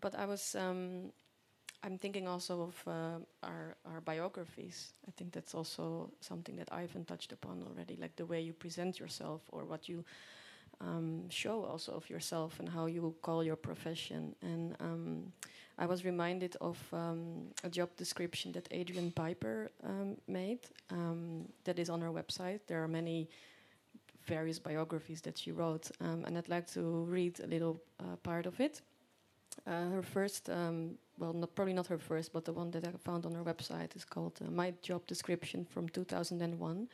but 0.01 0.15
i 0.15 0.27
was 0.27 0.55
um, 0.55 1.11
i'm 1.83 1.99
thinking 1.99 2.29
also 2.29 2.63
of 2.63 2.77
uh, 2.87 3.19
our, 3.43 3.77
our 3.87 4.01
biographies. 4.01 4.93
I 5.09 5.13
think 5.13 5.33
that's 5.33 5.55
also 5.55 6.11
something 6.21 6.57
that 6.57 6.69
ivan 6.73 7.05
touched 7.05 7.33
upon 7.33 7.63
already 7.63 7.97
like 7.97 8.17
the 8.17 8.27
way 8.27 8.41
you 8.41 8.53
present 8.53 8.99
yourself 9.01 9.43
or 9.53 9.65
what 9.65 9.89
you 9.89 10.05
um, 10.81 11.29
show 11.31 11.65
also 11.65 11.93
of 11.93 12.09
yourself 12.11 12.61
and 12.61 12.69
how 12.69 12.87
you 12.87 13.15
call 13.23 13.43
your 13.45 13.57
profession. 13.57 14.35
And 14.43 14.77
um, 14.81 15.33
I 15.79 15.87
was 15.87 16.05
reminded 16.05 16.57
of 16.61 16.79
um, 16.93 17.49
a 17.63 17.69
job 17.69 17.91
description 17.97 18.53
that 18.53 18.67
Adrian 18.71 19.11
Piper 19.11 19.71
um, 19.85 20.17
made 20.27 20.61
um, 20.91 21.47
that 21.65 21.79
is 21.79 21.91
on 21.91 22.01
her 22.01 22.11
website. 22.11 22.61
There 22.67 22.83
are 22.83 22.89
many 22.89 23.29
various 24.27 24.59
biographies 24.59 25.21
that 25.23 25.39
she 25.39 25.53
wrote, 25.53 25.91
um, 26.01 26.25
and 26.25 26.37
I'd 26.39 26.49
like 26.49 26.67
to 26.73 26.81
read 27.05 27.41
a 27.41 27.47
little 27.47 27.81
uh, 28.01 28.17
part 28.23 28.47
of 28.47 28.59
it. 28.61 28.81
Uh, 29.67 29.91
her 29.91 30.03
first, 30.03 30.49
um, 30.51 30.99
well, 31.19 31.33
not, 31.33 31.55
probably 31.55 31.75
not 31.75 31.87
her 31.87 31.99
first, 31.99 32.33
but 32.33 32.45
the 32.45 32.53
one 32.53 32.71
that 32.73 32.87
I 32.87 32.91
found 32.99 33.27
on 33.27 33.35
her 33.35 33.45
website 33.45 33.95
is 33.95 34.05
called 34.05 34.39
uh, 34.45 34.51
My 34.51 34.73
Job 34.83 35.07
Description 35.07 35.65
from 35.65 35.89
2001 35.89 36.89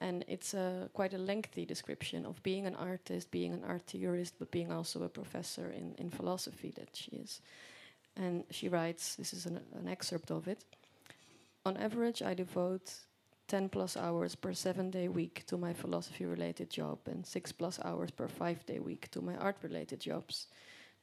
and 0.00 0.24
it's 0.26 0.54
a 0.54 0.90
quite 0.92 1.14
a 1.14 1.18
lengthy 1.18 1.64
description 1.64 2.26
of 2.26 2.42
being 2.42 2.66
an 2.66 2.74
artist, 2.74 3.30
being 3.30 3.52
an 3.52 3.62
art 3.64 3.82
theorist, 3.86 4.34
but 4.38 4.50
being 4.50 4.72
also 4.72 5.02
a 5.04 5.08
professor 5.08 5.70
in, 5.70 5.94
in 5.98 6.10
philosophy 6.10 6.72
that 6.76 6.88
she 6.94 7.12
is. 7.12 7.40
And 8.16 8.44
she 8.50 8.68
writes 8.68 9.16
this 9.16 9.32
is 9.32 9.46
an, 9.46 9.60
an 9.74 9.88
excerpt 9.88 10.30
of 10.30 10.48
it. 10.48 10.64
On 11.66 11.76
average, 11.76 12.22
I 12.22 12.34
devote 12.34 12.92
10 13.48 13.68
plus 13.68 13.96
hours 13.96 14.34
per 14.34 14.52
seven 14.52 14.90
day 14.90 15.08
week 15.08 15.44
to 15.46 15.56
my 15.56 15.72
philosophy 15.72 16.24
related 16.24 16.70
job 16.70 16.98
and 17.06 17.26
6 17.26 17.52
plus 17.52 17.78
hours 17.84 18.10
per 18.10 18.28
five 18.28 18.64
day 18.66 18.78
week 18.78 19.10
to 19.10 19.20
my 19.20 19.36
art 19.36 19.56
related 19.62 20.00
jobs. 20.00 20.46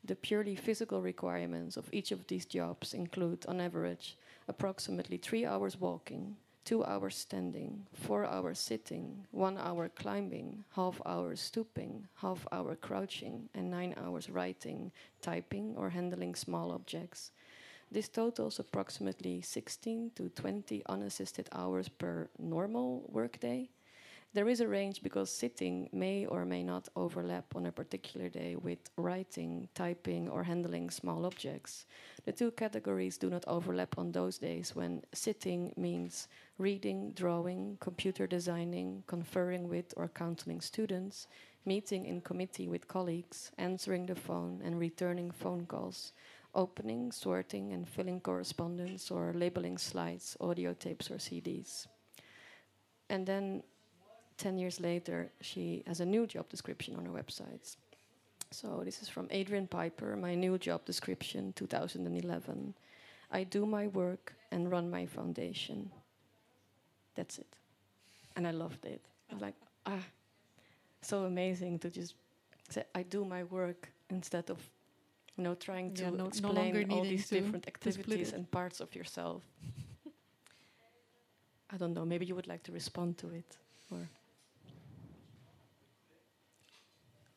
The 0.03 0.15
purely 0.15 0.55
physical 0.55 1.01
requirements 1.01 1.77
of 1.77 1.89
each 1.91 2.11
of 2.11 2.25
these 2.25 2.45
jobs 2.45 2.93
include, 2.95 3.45
on 3.45 3.61
average, 3.61 4.17
approximately 4.47 5.17
three 5.17 5.45
hours 5.45 5.79
walking, 5.79 6.37
two 6.63 6.83
hours 6.85 7.15
standing, 7.15 7.85
four 7.93 8.25
hours 8.25 8.59
sitting, 8.59 9.25
one 9.31 9.57
hour 9.57 9.89
climbing, 9.89 10.63
half 10.75 11.01
hour 11.05 11.35
stooping, 11.35 12.07
half 12.15 12.47
hour 12.51 12.75
crouching, 12.75 13.49
and 13.53 13.69
nine 13.69 13.93
hours 13.97 14.29
writing, 14.29 14.91
typing, 15.21 15.75
or 15.75 15.89
handling 15.89 16.35
small 16.35 16.71
objects. 16.71 17.31
This 17.91 18.07
totals 18.07 18.59
approximately 18.59 19.41
16 19.41 20.11
to 20.15 20.29
20 20.29 20.81
unassisted 20.87 21.49
hours 21.51 21.89
per 21.89 22.29
normal 22.39 23.03
workday. 23.11 23.69
There 24.33 24.47
is 24.47 24.61
a 24.61 24.67
range 24.67 25.03
because 25.03 25.29
sitting 25.29 25.89
may 25.91 26.25
or 26.25 26.45
may 26.45 26.63
not 26.63 26.87
overlap 26.95 27.53
on 27.53 27.65
a 27.65 27.71
particular 27.71 28.29
day 28.29 28.55
with 28.55 28.79
writing, 28.95 29.67
typing, 29.75 30.29
or 30.29 30.43
handling 30.43 30.89
small 30.89 31.25
objects. 31.25 31.85
The 32.23 32.31
two 32.31 32.51
categories 32.51 33.17
do 33.17 33.29
not 33.29 33.43
overlap 33.45 33.97
on 33.97 34.13
those 34.13 34.37
days 34.37 34.73
when 34.73 35.03
sitting 35.11 35.73
means 35.75 36.29
reading, 36.61 37.11
drawing, 37.15 37.75
computer 37.79 38.27
designing, 38.27 39.03
conferring 39.07 39.67
with 39.67 39.93
or 39.97 40.07
counseling 40.07 40.61
students, 40.61 41.27
meeting 41.65 42.05
in 42.05 42.21
committee 42.21 42.67
with 42.67 42.87
colleagues, 42.87 43.51
answering 43.57 44.05
the 44.05 44.15
phone 44.15 44.61
and 44.63 44.79
returning 44.79 45.31
phone 45.31 45.65
calls, 45.65 46.13
opening, 46.53 47.11
sorting, 47.11 47.73
and 47.73 47.89
filling 47.89 48.19
correspondence 48.21 49.09
or 49.09 49.33
labeling 49.35 49.77
slides, 49.77 50.37
audio 50.39 50.71
tapes, 50.73 51.09
or 51.09 51.15
CDs. 51.15 51.87
And 53.09 53.25
then 53.25 53.63
10 54.37 54.59
years 54.59 54.79
later, 54.79 55.31
she 55.41 55.83
has 55.87 55.99
a 55.99 56.05
new 56.05 56.27
job 56.27 56.47
description 56.47 56.95
on 56.95 57.05
her 57.05 57.11
website. 57.11 57.75
So 58.51 58.81
this 58.85 59.01
is 59.01 59.09
from 59.09 59.27
Adrian 59.31 59.65
Piper, 59.65 60.15
my 60.15 60.35
new 60.35 60.59
job 60.59 60.85
description 60.85 61.53
2011. 61.55 62.75
I 63.31 63.43
do 63.45 63.65
my 63.65 63.87
work 63.87 64.33
and 64.51 64.69
run 64.69 64.91
my 64.91 65.07
foundation. 65.07 65.89
That's 67.15 67.39
it. 67.39 67.47
And 68.35 68.47
I 68.47 68.51
loved 68.51 68.85
it. 68.85 69.01
I 69.29 69.33
was 69.33 69.41
like, 69.41 69.55
ah, 69.85 70.03
so 71.01 71.25
amazing 71.25 71.79
to 71.79 71.89
just 71.89 72.15
say, 72.69 72.83
I 72.95 73.03
do 73.03 73.25
my 73.25 73.43
work 73.43 73.89
instead 74.09 74.49
of 74.49 74.59
you 75.37 75.43
know, 75.43 75.55
trying 75.55 75.93
to 75.95 76.03
Yeah, 76.03 76.09
no- 76.09 76.17
no 76.17 76.27
explain 76.27 76.55
longer 76.55 76.85
all 76.93 77.03
these 77.03 77.29
different 77.29 77.67
activities 77.67 78.33
and 78.33 78.49
parts 78.51 78.79
of 78.81 78.93
yourself. 78.95 79.43
I 81.73 81.77
don't 81.77 81.93
know. 81.93 82.05
Maybe 82.05 82.25
you 82.25 82.35
would 82.35 82.47
like 82.47 82.63
to 82.63 82.71
respond 82.71 83.17
to 83.19 83.29
it, 83.29 83.57
or 83.91 83.99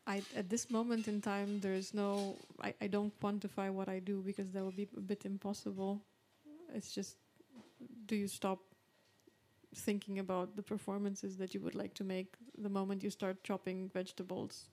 I, 0.07 0.21
at 0.35 0.49
this 0.49 0.69
moment 0.69 1.07
in 1.07 1.21
time, 1.21 1.59
there 1.61 1.73
is 1.73 1.93
no. 1.93 2.35
I, 2.61 2.73
I 2.81 2.87
don't 2.87 3.13
quantify 3.21 3.71
what 3.71 3.89
I 3.89 3.99
do 3.99 4.21
because 4.21 4.51
that 4.51 4.63
would 4.63 4.75
be 4.75 4.87
a 4.97 5.01
bit 5.01 5.25
impossible. 5.25 6.01
It's 6.73 6.93
just, 6.93 7.15
do 8.05 8.15
you 8.15 8.27
stop 8.27 8.59
thinking 9.75 10.19
about 10.19 10.55
the 10.55 10.63
performances 10.63 11.37
that 11.37 11.53
you 11.53 11.61
would 11.61 11.75
like 11.75 11.93
to 11.95 12.03
make 12.03 12.35
the 12.57 12.69
moment 12.69 13.03
you 13.03 13.09
start 13.09 13.43
chopping 13.43 13.89
vegetables? 13.93 14.69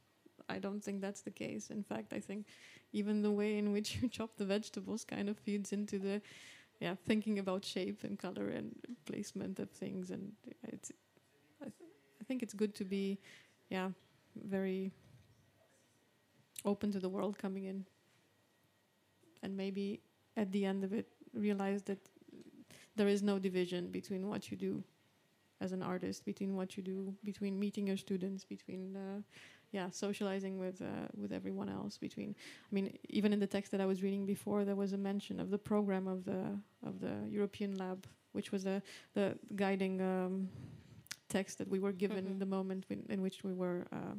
I 0.48 0.59
don't 0.59 0.82
think 0.82 1.00
that's 1.00 1.22
the 1.22 1.30
case. 1.30 1.70
In 1.70 1.82
fact, 1.82 2.12
I 2.12 2.20
think 2.20 2.46
even 2.92 3.22
the 3.22 3.30
way 3.30 3.59
in 3.59 3.72
which 3.72 3.98
you 4.03 4.09
chop 4.09 4.36
the 4.36 4.44
vegetables 4.44 5.05
kind 5.05 5.28
of 5.28 5.38
feeds 5.38 5.72
into 5.72 5.98
the, 5.98 6.20
yeah, 6.80 6.94
thinking 7.07 7.38
about 7.38 7.64
shape 7.64 8.05
and 8.05 8.18
color 8.18 8.48
and 8.48 8.74
placement 9.07 9.59
of 9.59 9.70
things. 9.70 10.11
And 10.11 10.32
it's, 10.68 10.92
I, 11.61 11.64
th- 11.64 11.90
I 12.20 12.24
think 12.24 12.42
it's 12.42 12.55
good 12.55 12.74
to 12.76 12.84
be, 12.84 13.18
yeah, 13.70 13.90
very 14.44 14.92
open 16.64 16.92
to 16.92 17.00
the 17.00 17.09
world 17.09 17.38
coming 17.38 17.64
in 17.64 17.84
and 19.42 19.57
maybe 19.57 20.00
at 20.36 20.50
the 20.53 20.64
end 20.64 20.84
of 20.84 20.92
it 20.92 21.07
realize 21.34 21.82
that 21.82 21.98
there 22.97 23.09
is 23.09 23.22
no 23.22 23.38
division 23.38 23.90
between 23.90 24.28
what 24.28 24.51
you 24.51 24.57
do 24.57 24.82
as 25.61 25.72
an 25.72 25.82
artist 25.82 26.24
between 26.24 26.57
what 26.57 26.76
you 26.76 26.82
do 26.82 27.14
between 27.24 27.59
meeting 27.59 27.86
your 27.86 27.97
students 27.97 28.45
between 28.45 28.97
uh, 28.97 29.20
yeah 29.70 29.88
socializing 29.90 30.59
with 30.59 30.82
uh, 30.82 31.07
with 31.16 31.32
everyone 31.32 31.68
else 31.68 31.97
between 31.99 32.34
i 32.70 32.74
mean 32.74 32.93
even 33.09 33.32
in 33.32 33.38
the 33.38 33.47
text 33.47 33.70
that 33.70 33.80
i 33.80 33.86
was 33.86 34.03
reading 34.03 34.26
before 34.26 34.64
there 34.64 34.74
was 34.76 34.93
a 34.93 34.99
mention 34.99 35.38
of 35.40 35.51
the 35.51 35.59
program 35.59 36.07
of 36.09 36.24
the 36.24 36.43
of 36.84 37.01
the 37.01 37.14
european 37.30 37.76
lab 37.78 38.07
which 38.32 38.51
was 38.53 38.64
the 38.64 38.82
the 39.14 39.38
guiding 39.55 40.01
um, 40.01 40.49
text 41.28 41.59
that 41.59 41.68
we 41.68 41.78
were 41.78 41.93
given 41.93 42.24
Mhm. 42.24 42.38
the 42.38 42.47
moment 42.47 42.84
when, 42.88 43.07
in 43.09 43.22
which 43.22 43.45
we 43.45 43.53
were 43.53 43.86
uh, 43.93 44.14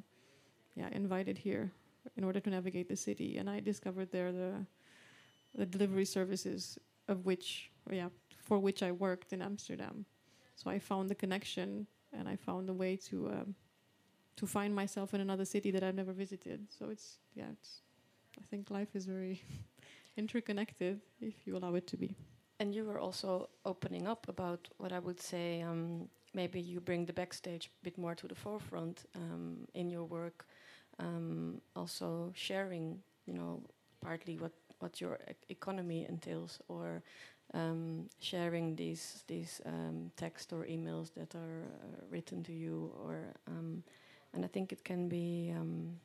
yeah 0.76 0.90
invited 0.92 1.38
here 1.38 1.72
in 2.18 2.24
order 2.24 2.40
to 2.40 2.50
navigate 2.50 2.88
the 2.88 2.96
city 2.96 3.38
and 3.38 3.50
i 3.50 3.60
discovered 3.60 4.10
there 4.12 4.32
the 4.32 4.66
the 5.56 5.66
delivery 5.66 6.06
services 6.06 6.80
of 7.08 7.26
which 7.26 7.70
yeah 7.92 8.10
for 8.44 8.60
which 8.60 8.84
i 8.84 8.92
worked 8.92 9.34
in 9.34 9.42
amsterdam 9.42 10.06
so 10.56 10.70
i 10.70 10.78
found 10.80 11.10
the 11.10 11.16
connection 11.16 11.88
and 12.12 12.28
i 12.28 12.36
found 12.36 12.70
a 12.70 12.74
way 12.74 12.96
to 12.96 13.28
um, 13.30 13.56
to 14.36 14.46
find 14.48 14.76
myself 14.76 15.14
in 15.14 15.22
another 15.22 15.46
city 15.46 15.72
that 15.72 15.84
i've 15.84 15.96
never 15.96 16.14
visited 16.14 16.68
so 16.70 16.90
it's 16.90 17.20
yeah 17.36 17.46
it's 17.52 17.82
i 18.40 18.44
think 18.50 18.70
life 18.70 18.96
is 18.96 19.06
very 19.06 19.42
interconnected 20.18 21.02
if 21.22 21.46
you 21.46 21.58
allow 21.58 21.74
it 21.76 21.88
to 21.88 21.98
be 21.98 22.16
and 22.60 22.74
you 22.74 22.86
were 22.86 23.00
also 23.00 23.50
opening 23.66 24.08
up 24.08 24.28
about 24.30 24.70
what 24.78 24.92
I 24.92 25.00
would 25.00 25.20
say. 25.20 25.62
Um, 25.62 26.08
maybe 26.34 26.60
you 26.62 26.80
bring 26.80 27.06
the 27.06 27.14
backstage 27.14 27.68
a 27.68 27.84
bit 27.84 27.98
more 27.98 28.16
to 28.16 28.28
the 28.28 28.36
forefront 28.36 29.06
um, 29.16 29.68
in 29.74 29.90
your 29.90 30.06
work. 30.06 30.46
Um, 31.00 31.62
also 31.76 32.32
sharing, 32.36 33.00
you 33.26 33.34
know, 33.34 33.62
partly 34.02 34.38
what 34.38 34.54
what 34.80 35.02
your 35.02 35.20
e- 35.30 35.34
economy 35.50 36.06
entails, 36.08 36.60
or 36.68 37.04
um, 37.54 38.10
sharing 38.20 38.76
these 38.76 39.24
these 39.28 39.62
um, 39.66 40.12
text 40.16 40.54
or 40.54 40.66
emails 40.66 41.14
that 41.14 41.36
are 41.36 41.64
uh, 41.64 42.06
written 42.10 42.44
to 42.44 42.52
you, 42.54 42.92
or 43.04 43.34
um, 43.48 43.84
and 44.34 44.46
I 44.46 44.48
think 44.48 44.72
it 44.72 44.84
can 44.84 45.08
be 45.08 45.54
um, 45.56 46.00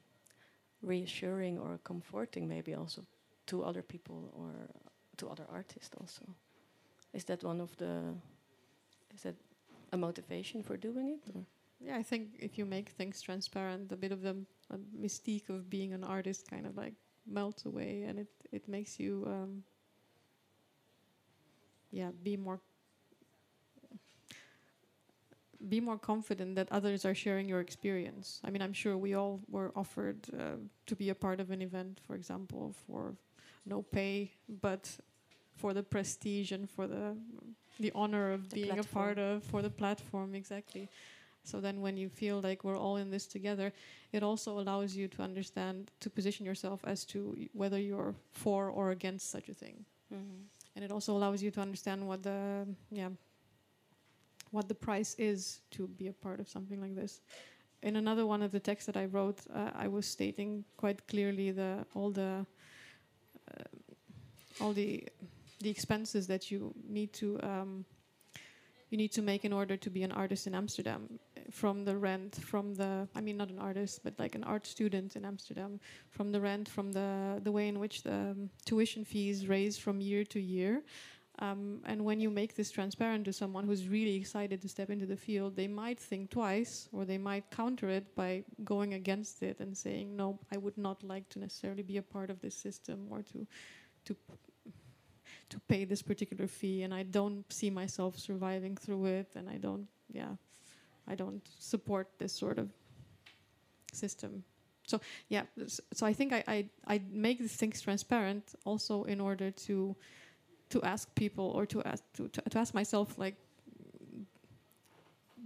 reassuring 0.83 1.59
or 1.59 1.79
comforting, 1.85 2.49
maybe 2.49 2.75
also 2.75 3.03
to 3.47 3.65
other 3.65 3.83
people 3.83 4.31
or 4.37 4.53
to 5.17 5.29
other 5.29 5.47
artists 5.51 5.95
also. 6.01 6.23
Is 7.15 7.25
that 7.25 7.43
one 7.45 7.61
of 7.61 7.77
the? 7.77 8.15
Is 9.15 9.23
that 9.23 9.37
a 9.93 9.97
motivation 9.97 10.63
for 10.63 10.77
doing 10.77 11.09
it? 11.09 11.31
Or? 11.35 11.45
yeah 11.81 11.97
i 11.97 12.03
think 12.03 12.31
if 12.39 12.59
you 12.59 12.65
make 12.65 12.89
things 12.91 13.21
transparent 13.21 13.93
a 13.93 13.97
bit 13.97 14.13
of 14.13 14.23
the 14.23 14.37
mystique 15.01 15.49
of 15.49 15.71
being 15.71 15.93
an 15.93 16.05
artist 16.05 16.51
kind 16.51 16.67
of 16.67 16.77
like 16.77 16.95
melts 17.27 17.65
away 17.67 18.05
and 18.09 18.19
it 18.19 18.29
it 18.53 18.69
makes 18.69 18.99
you 18.99 19.25
um 19.27 19.63
yeah 21.91 22.11
be 22.23 22.37
more 22.37 22.61
be 25.69 25.81
more 25.81 25.99
confident 25.99 26.55
that 26.55 26.69
others 26.71 27.05
are 27.05 27.15
sharing 27.15 27.49
your 27.49 27.61
experience. 27.61 28.41
I 28.45 28.51
mean 28.51 28.63
i'm 28.63 28.73
sure 28.73 28.97
we 28.97 29.15
all 29.15 29.41
were 29.49 29.73
offered 29.75 30.19
uh, 30.33 30.57
to 30.87 30.97
be 30.97 31.11
a 31.11 31.15
part 31.15 31.41
of 31.41 31.51
an 31.51 31.63
event 31.63 32.01
for 32.07 32.15
example 32.15 32.75
for 32.87 33.15
no 33.67 33.83
pay 33.83 34.33
but 34.49 34.99
for 35.57 35.75
the 35.75 35.83
prestige 35.83 36.53
and 36.53 36.71
for 36.71 36.87
the 36.87 37.17
the 37.81 37.93
honor 37.95 38.33
of 38.33 38.49
The 38.51 38.63
being 38.63 38.79
a 38.79 38.85
part 38.85 39.19
of 39.19 39.45
for 39.45 39.63
the 39.63 39.71
platform 39.71 40.35
exactly. 40.35 40.89
So 41.45 41.61
then 41.61 41.81
when 41.81 41.97
you 41.97 42.09
feel 42.09 42.41
like 42.41 42.63
we're 42.65 42.77
all 42.77 42.97
in 42.97 43.11
this 43.11 43.27
together 43.27 43.73
it 44.13 44.23
also 44.23 44.59
allows 44.59 44.97
you 44.97 45.09
to 45.09 45.23
understand 45.23 45.91
to 46.01 46.11
position 46.11 46.47
yourself 46.47 46.81
as 46.85 47.05
to 47.07 47.37
whether 47.53 47.79
you're 47.79 48.15
for 48.33 48.69
or 48.69 48.91
against 48.91 49.31
such 49.31 49.49
a 49.49 49.55
thing. 49.55 49.85
Mm-hmm. 50.13 50.43
And 50.79 50.85
it 50.85 50.93
also 50.93 51.17
allows 51.17 51.43
you 51.43 51.51
to 51.51 51.61
understand 51.61 52.07
what 52.07 52.23
the 52.23 52.65
yeah 52.93 53.09
what 54.53 54.69
the 54.69 54.75
price 54.75 55.17
is 55.19 55.59
to 55.73 55.89
be 55.89 56.07
a 56.07 56.13
part 56.13 56.39
of 56.39 56.49
something 56.49 56.81
like 56.81 56.95
this. 56.95 57.21
In 57.83 57.97
another 57.97 58.25
one 58.27 58.43
of 58.43 58.53
the 58.53 58.61
texts 58.61 58.87
that 58.87 58.97
i 58.97 59.07
wrote 59.07 59.41
uh, 59.53 59.71
i 59.75 59.89
was 59.89 60.07
stating 60.07 60.65
quite 60.77 61.07
clearly 61.09 61.51
the 61.51 61.85
all 61.95 62.11
the 62.11 62.47
uh, 63.51 63.65
all 64.61 64.73
the 64.73 65.05
the 65.61 65.71
expenses 65.71 66.29
that 66.29 66.51
you 66.51 66.73
need 66.89 67.13
to 67.13 67.41
um, 67.43 67.85
you 68.91 68.99
need 68.99 69.13
to 69.13 69.23
make 69.23 69.45
in 69.45 69.53
order 69.53 69.77
to 69.77 69.91
be 69.91 70.03
an 70.03 70.13
artist 70.13 70.47
in 70.47 70.55
Amsterdam 70.55 71.19
from 71.51 71.85
the 71.85 71.97
rent 71.97 72.37
from 72.37 72.75
the 72.75 73.09
I 73.15 73.21
mean 73.21 73.37
not 73.37 73.51
an 73.51 73.59
artist 73.59 74.01
but 74.03 74.19
like 74.19 74.35
an 74.35 74.45
art 74.45 74.67
student 74.67 75.17
in 75.17 75.25
Amsterdam 75.25 75.81
from 76.11 76.33
the 76.33 76.41
rent 76.41 76.69
from 76.69 76.93
the 76.93 77.41
the 77.43 77.53
way 77.53 77.69
in 77.69 77.79
which 77.79 78.03
the 78.03 78.13
um, 78.13 78.51
tuition 78.65 79.05
fees 79.05 79.47
raise 79.47 79.79
from 79.79 80.01
year 80.01 80.25
to 80.25 80.41
year. 80.41 80.83
Um, 81.41 81.83
and 81.85 82.05
when 82.05 82.19
you 82.19 82.31
make 82.31 82.57
this 82.57 82.69
transparent 82.73 83.25
to 83.27 83.33
someone 83.33 83.65
who's 83.65 83.87
really 83.87 84.17
excited 84.17 84.61
to 84.61 84.69
step 84.69 84.91
into 84.91 85.07
the 85.07 85.17
field 85.17 85.55
they 85.55 85.69
might 85.69 86.01
think 86.01 86.31
twice 86.31 86.89
or 86.93 87.05
they 87.05 87.19
might 87.19 87.49
counter 87.53 87.89
it 87.89 88.13
by 88.17 88.43
going 88.65 88.95
against 88.95 89.45
it 89.45 89.61
and 89.61 89.77
saying 89.77 90.17
no 90.17 90.41
I 90.53 90.57
would 90.57 90.77
not 90.77 91.05
like 91.05 91.29
to 91.31 91.39
necessarily 91.39 91.85
be 91.85 91.99
a 91.99 92.03
part 92.03 92.31
of 92.31 92.41
this 92.41 92.57
system 92.57 93.07
or 93.09 93.23
to 93.23 93.47
to 94.07 94.17
to 95.51 95.61
pay 95.61 95.85
this 95.85 96.03
particular 96.03 96.49
fee 96.49 96.83
and 96.83 96.93
I 96.93 97.05
don't 97.05 97.45
see 97.53 97.71
myself 97.71 98.19
surviving 98.19 98.77
through 98.77 99.07
it 99.07 99.33
and 99.37 99.49
I 99.49 99.59
don't 99.59 99.87
yeah 100.11 100.35
I 101.09 101.15
don't 101.15 101.43
support 101.59 102.09
this 102.19 102.33
sort 102.33 102.59
of 102.59 102.71
system 103.93 104.45
so 104.87 105.01
yeah 105.29 105.43
so 105.93 106.07
I 106.07 106.13
think 106.13 106.33
I 106.33 106.45
I, 106.47 106.67
I 106.87 107.01
make 107.11 107.39
these 107.39 107.57
things 107.57 107.81
transparent 107.81 108.55
also 108.65 109.05
in 109.05 109.21
order 109.21 109.51
to 109.51 109.97
to 110.71 110.83
ask 110.83 111.15
people 111.15 111.51
or 111.57 111.65
to 111.67 111.83
ask 111.85 112.03
to, 112.15 112.29
to, 112.29 112.43
to 112.43 112.59
ask 112.59 112.75
myself 112.75 113.19
like 113.19 113.37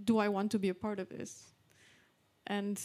do 0.03 0.17
I 0.17 0.27
want 0.27 0.51
to 0.51 0.59
be 0.59 0.69
a 0.69 0.73
part 0.73 0.99
of 0.99 1.09
this 1.09 1.53
and 2.47 2.79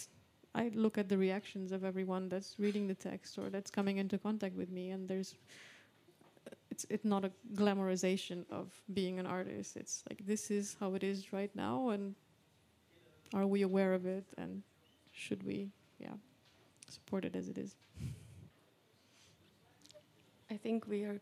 I 0.55 0.71
look 0.73 0.97
at 0.97 1.09
the 1.09 1.17
reactions 1.17 1.71
of 1.71 1.83
everyone 1.83 2.29
that's 2.29 2.55
reading 2.57 2.87
the 2.87 2.95
text 2.95 3.37
or 3.37 3.49
that's 3.49 3.69
coming 3.69 3.97
into 3.97 4.17
contact 4.17 4.55
with 4.55 4.71
me 4.71 4.91
and 4.91 5.07
there's 5.07 5.35
it's 6.71 6.85
it's 6.89 7.05
not 7.05 7.25
a 7.25 7.31
glamorization 7.53 8.45
of 8.49 8.71
being 8.93 9.19
an 9.19 9.25
artist. 9.25 9.75
It's 9.75 10.03
like 10.09 10.25
this 10.25 10.51
is 10.51 10.75
how 10.79 10.95
it 10.95 11.03
is 11.03 11.33
right 11.33 11.53
now, 11.55 11.89
and 11.89 12.15
are 13.33 13.45
we 13.45 13.61
aware 13.61 13.93
of 13.93 14.05
it, 14.05 14.25
and 14.37 14.63
should 15.11 15.43
we, 15.43 15.69
yeah, 15.99 16.13
support 16.89 17.25
it 17.25 17.35
as 17.35 17.47
it 17.47 17.57
is? 17.57 17.75
I 20.51 20.57
think 20.57 20.87
we 20.87 21.03
are 21.03 21.19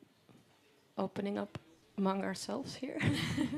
opening 0.97 1.37
up 1.37 1.57
among 1.97 2.23
ourselves 2.23 2.75
here 2.75 2.99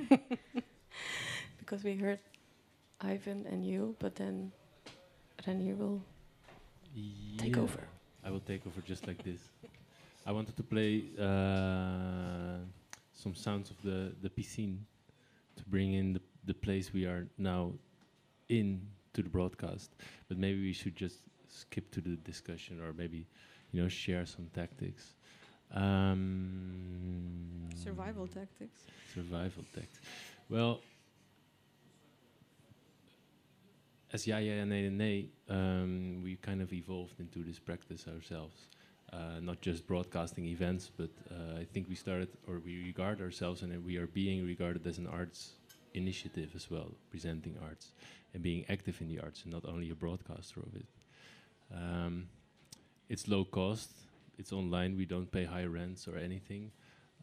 because 1.59 1.83
we 1.83 1.95
heard 1.95 2.19
Ivan 3.01 3.45
and 3.49 3.63
you, 3.63 3.95
but 3.99 4.15
then 4.15 4.51
then 5.45 5.61
you 5.61 5.75
will 5.75 6.01
take 7.37 7.57
over. 7.57 7.87
I 8.25 8.31
will 8.31 8.41
take 8.41 8.65
over 8.65 8.81
just 8.81 9.07
like 9.07 9.23
this. 9.23 9.41
I 10.25 10.31
wanted 10.31 10.57
to 10.57 10.63
play 10.63 11.03
uh, 11.19 12.65
some 13.13 13.35
sounds 13.35 13.69
of 13.69 13.81
the 13.83 14.11
the 14.21 14.29
piscine 14.29 14.79
to 15.55 15.63
bring 15.69 15.93
in 15.93 16.13
the 16.13 16.21
the 16.45 16.53
place 16.53 16.91
we 16.93 17.05
are 17.05 17.27
now 17.37 17.73
in 18.49 18.81
to 19.13 19.21
the 19.23 19.29
broadcast. 19.29 19.91
But 20.27 20.37
maybe 20.37 20.61
we 20.61 20.73
should 20.73 20.95
just 20.95 21.21
skip 21.47 21.89
to 21.91 22.01
the 22.01 22.15
discussion, 22.17 22.81
or 22.81 22.93
maybe 22.93 23.25
you 23.71 23.81
know 23.81 23.87
share 23.87 24.25
some 24.25 24.47
tactics. 24.53 25.15
Um, 25.73 27.69
Survival 27.75 28.27
tactics. 28.27 28.81
survival 29.13 29.63
tactics. 29.73 29.99
Well, 30.49 30.81
as 34.11 34.25
Yaya 34.25 34.63
and 34.63 34.97
Nay 34.97 35.29
um, 35.47 36.21
we 36.23 36.35
kind 36.37 36.61
of 36.61 36.73
evolved 36.73 37.19
into 37.19 37.43
this 37.43 37.59
practice 37.59 38.07
ourselves. 38.07 38.67
Uh, 39.13 39.39
not 39.41 39.59
just 39.59 39.87
broadcasting 39.87 40.45
events, 40.45 40.91
but 40.95 41.09
uh, 41.31 41.59
I 41.59 41.65
think 41.65 41.89
we 41.89 41.95
started, 41.95 42.29
or 42.47 42.61
we 42.63 42.83
regard 42.83 43.21
ourselves, 43.21 43.63
and 43.63 43.83
we 43.83 43.97
are 43.97 44.05
being 44.05 44.45
regarded 44.45 44.85
as 44.85 44.99
an 44.99 45.07
arts 45.07 45.53
initiative 45.95 46.51
as 46.55 46.69
well, 46.69 46.91
presenting 47.09 47.55
arts 47.63 47.93
and 48.33 48.43
being 48.43 48.65
active 48.69 49.01
in 49.01 49.07
the 49.07 49.19
arts, 49.19 49.43
and 49.43 49.53
not 49.53 49.65
only 49.65 49.89
a 49.89 49.95
broadcaster 49.95 50.59
of 50.59 50.75
it. 50.75 50.85
Um, 51.73 52.29
it's 53.09 53.27
low 53.27 53.43
cost. 53.43 53.89
It's 54.37 54.53
online. 54.53 54.95
We 54.95 55.05
don't 55.05 55.31
pay 55.31 55.45
high 55.45 55.65
rents 55.65 56.07
or 56.07 56.17
anything. 56.17 56.71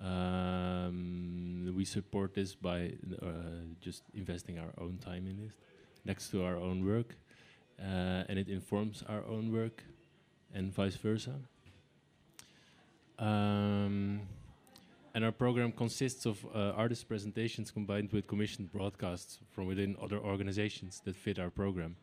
Um, 0.03 1.73
we 1.75 1.85
support 1.85 2.35
this 2.35 2.55
by 2.55 2.93
uh, 3.23 3.27
just 3.81 4.03
investing 4.15 4.59
our 4.59 4.73
own 4.79 4.99
time 4.99 5.27
in 5.27 5.39
it, 5.47 5.53
next 6.05 6.31
to 6.31 6.45
our 6.45 6.57
own 6.57 6.85
work, 6.85 7.15
uh, 7.81 8.25
and 8.29 8.39
it 8.39 8.49
informs 8.49 9.03
our 9.09 9.25
own 9.27 9.53
work, 9.53 9.83
and 10.53 10.73
vice 10.75 10.97
versa. 10.97 11.35
Um, 13.19 14.21
and 15.17 15.25
our 15.25 15.33
program 15.33 15.73
consists 15.73 16.27
of 16.27 16.45
uh, 16.55 16.73
artist 16.77 17.09
presentations 17.09 17.71
combined 17.71 18.13
with 18.13 18.27
commissioned 18.27 18.71
broadcasts 18.71 19.39
from 19.51 19.67
within 19.67 19.97
other 20.01 20.19
organizations 20.19 21.01
that 21.07 21.17
fit 21.17 21.39
our 21.39 21.49
program, 21.49 21.97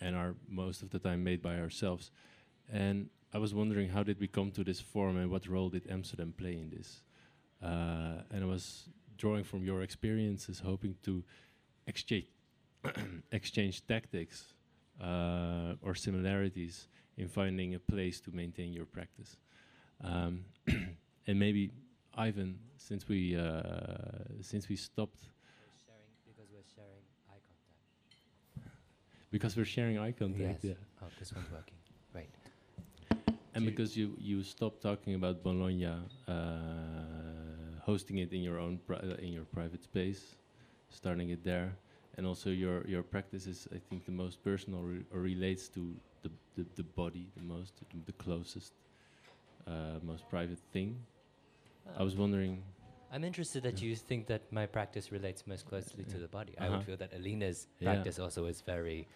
and 0.00 0.16
are 0.16 0.34
most 0.48 0.82
of 0.82 0.90
the 0.90 0.98
time 0.98 1.22
made 1.22 1.40
by 1.40 1.56
ourselves. 1.60 2.10
And 2.68 3.10
I 3.32 3.38
was 3.38 3.54
wondering 3.54 3.90
how 3.90 4.02
did 4.02 4.18
we 4.18 4.26
come 4.26 4.50
to 4.50 4.64
this 4.64 4.80
form, 4.80 5.16
and 5.18 5.30
what 5.30 5.46
role 5.46 5.68
did 5.68 5.88
Amsterdam 5.88 6.34
play 6.36 6.54
in 6.54 6.68
this? 6.68 7.02
Uh, 7.62 8.22
and 8.32 8.42
I 8.42 8.46
was 8.46 8.88
drawing 9.16 9.44
from 9.44 9.62
your 9.62 9.82
experiences, 9.82 10.58
hoping 10.58 10.96
to 11.04 11.22
exchange 11.86 12.26
exchange 13.30 13.86
tactics 13.86 14.54
uh, 15.00 15.74
or 15.80 15.94
similarities 15.94 16.88
in 17.16 17.28
finding 17.28 17.76
a 17.76 17.78
place 17.78 18.20
to 18.22 18.32
maintain 18.32 18.72
your 18.72 18.86
practice. 18.86 19.36
Um, 20.02 20.44
and 21.28 21.38
maybe 21.38 21.70
Ivan, 22.18 22.58
since 22.76 23.06
we 23.08 23.36
uh, 23.36 23.62
since 24.40 24.68
we 24.68 24.76
stopped 24.76 25.20
Sharing 25.86 26.10
because 26.26 26.48
we're 26.52 26.66
sharing 26.74 27.04
eye 27.30 27.40
contact. 27.46 28.70
because 29.30 29.56
we're 29.56 29.64
sharing 29.76 29.98
eye 29.98 30.12
contact, 30.12 30.64
Yes. 30.64 30.76
yeah. 30.76 31.02
Oh, 31.02 31.06
this 31.18 31.32
one's 31.32 31.50
working. 31.52 31.78
Right. 32.14 32.28
and 33.54 33.64
Do- 33.64 33.70
because 33.70 33.96
you 33.96 34.14
you 34.18 34.42
stopped 34.42 34.82
talking 34.82 35.14
about 35.14 35.42
Bologna, 35.44 35.86
uh, 36.26 36.34
hosting 37.86 38.18
it 38.18 38.32
in 38.32 38.42
your 38.42 38.58
own 38.58 38.78
pri- 38.86 38.98
uh, 39.02 39.24
in 39.26 39.32
your 39.32 39.44
private 39.44 39.82
space, 39.84 40.36
starting 40.90 41.30
it 41.30 41.44
there, 41.44 41.76
and 42.16 42.26
also 42.26 42.50
your 42.50 42.84
your 42.88 43.02
practice 43.04 43.46
is 43.46 43.68
I 43.72 43.78
think 43.88 44.04
the 44.06 44.12
most 44.24 44.42
personal 44.42 44.82
re- 44.82 45.04
or 45.12 45.20
relates 45.20 45.68
to 45.68 45.94
the, 46.22 46.30
the 46.56 46.64
the 46.74 46.82
body 46.82 47.28
the 47.36 47.42
most, 47.44 47.74
the, 47.78 47.86
the 48.06 48.12
closest, 48.24 48.72
uh, 49.68 50.00
most 50.02 50.28
private 50.28 50.58
thing. 50.72 50.96
I 51.96 52.02
was 52.02 52.16
wondering. 52.16 52.62
I'm 53.10 53.24
interested 53.24 53.62
that 53.62 53.80
Yeah. 53.80 53.88
you 53.88 53.96
think 53.96 54.26
that 54.26 54.42
my 54.52 54.66
practice 54.66 55.10
relates 55.10 55.46
most 55.46 55.66
closely 55.66 56.04
to 56.04 56.18
the 56.18 56.28
body. 56.28 56.54
I 56.58 56.66
Uh-huh. 56.66 56.76
would 56.76 56.84
feel 56.84 56.96
that 56.98 57.12
Alina's 57.14 57.66
Yeah. 57.80 57.92
practice 57.94 58.18
also 58.18 58.46
is 58.46 58.60
very 58.60 59.06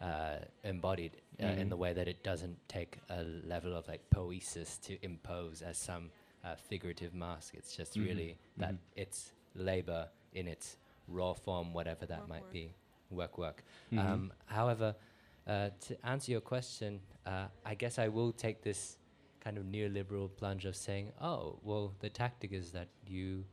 uh, 0.00 0.40
embodied 0.64 1.12
uh, 1.40 1.46
in 1.46 1.66
Mhm. 1.66 1.70
the 1.70 1.76
way 1.76 1.92
that 1.94 2.06
it 2.06 2.22
doesn't 2.22 2.58
take 2.68 2.98
a 3.08 3.22
level 3.22 3.74
of 3.74 3.88
like 3.88 4.02
poesis 4.10 4.76
to 4.78 4.98
impose 5.02 5.62
as 5.62 5.78
some 5.78 6.10
uh, 6.44 6.54
figurative 6.54 7.14
mask. 7.14 7.54
It's 7.54 7.74
just 7.74 7.94
Mhm. 7.96 8.04
really 8.04 8.38
that 8.58 8.74
Mhm. 8.74 8.78
it's 8.94 9.32
labor 9.54 10.10
in 10.34 10.48
its 10.48 10.76
raw 11.08 11.32
form, 11.32 11.72
whatever 11.72 12.04
that 12.06 12.18
Work, 12.20 12.28
might 12.28 12.42
work. 12.42 12.52
be. 12.52 12.74
Work, 13.10 13.38
work. 13.38 13.64
Mhm. 13.90 13.98
Um, 13.98 14.32
however, 14.46 14.94
uh, 15.46 15.70
to 15.80 16.06
answer 16.06 16.30
your 16.32 16.42
question, 16.42 17.00
uh, 17.24 17.48
I 17.64 17.74
guess 17.74 17.98
I 17.98 18.08
will 18.08 18.32
take 18.32 18.60
this 18.62 18.98
kind 19.46 19.58
of 19.58 19.64
neoliberal 19.64 20.28
plunge 20.36 20.64
of 20.64 20.74
saying, 20.74 21.12
"Oh, 21.20 21.58
well, 21.62 21.94
the 22.00 22.10
tactic 22.10 22.52
is 22.52 22.72
that 22.72 22.88
you 23.06 23.44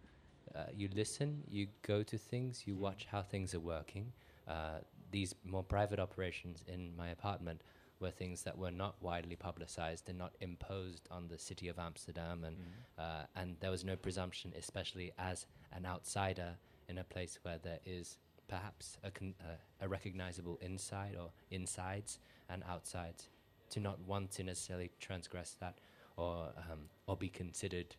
uh, 0.55 0.71
you 0.75 0.89
listen, 0.95 1.43
you 1.49 1.67
go 1.83 2.01
to 2.03 2.17
things, 2.17 2.63
you 2.65 2.75
watch 2.75 3.05
how 3.11 3.21
things 3.21 3.53
are 3.53 3.59
working." 3.59 4.11
Uh, 4.47 4.79
these 5.11 5.35
more 5.45 5.63
private 5.63 5.99
operations 5.99 6.63
in 6.67 6.81
my 6.97 7.09
apartment 7.09 7.61
were 7.99 8.09
things 8.09 8.41
that 8.41 8.57
were 8.57 8.71
not 8.71 8.95
widely 9.01 9.35
publicized 9.35 10.09
and 10.09 10.17
not 10.17 10.33
imposed 10.41 11.07
on 11.11 11.27
the 11.27 11.37
city 11.37 11.67
of 11.67 11.77
Amsterdam, 11.77 12.43
and 12.43 12.57
uh, 12.97 13.25
and 13.35 13.55
there 13.59 13.71
was 13.71 13.83
no 13.83 13.95
presumption, 13.95 14.51
especially 14.57 15.11
as 15.19 15.45
an 15.71 15.85
outsider 15.85 16.51
in 16.89 16.97
a 16.97 17.03
place 17.03 17.37
where 17.43 17.59
there 17.59 17.79
is 17.85 18.17
perhaps 18.47 18.97
a, 19.03 19.11
con- 19.11 19.35
uh, 19.41 19.85
a 19.85 19.87
recognizable 19.87 20.57
inside 20.61 21.15
or 21.21 21.29
insides 21.51 22.19
and 22.49 22.63
outsides, 22.67 23.29
to 23.73 23.79
not 23.79 23.99
want 24.07 24.31
to 24.31 24.43
necessarily 24.43 24.91
transgress 24.99 25.55
that 25.59 25.75
or 26.17 26.37
um, 26.57 26.81
or 27.07 27.15
be 27.17 27.29
considered 27.29 27.95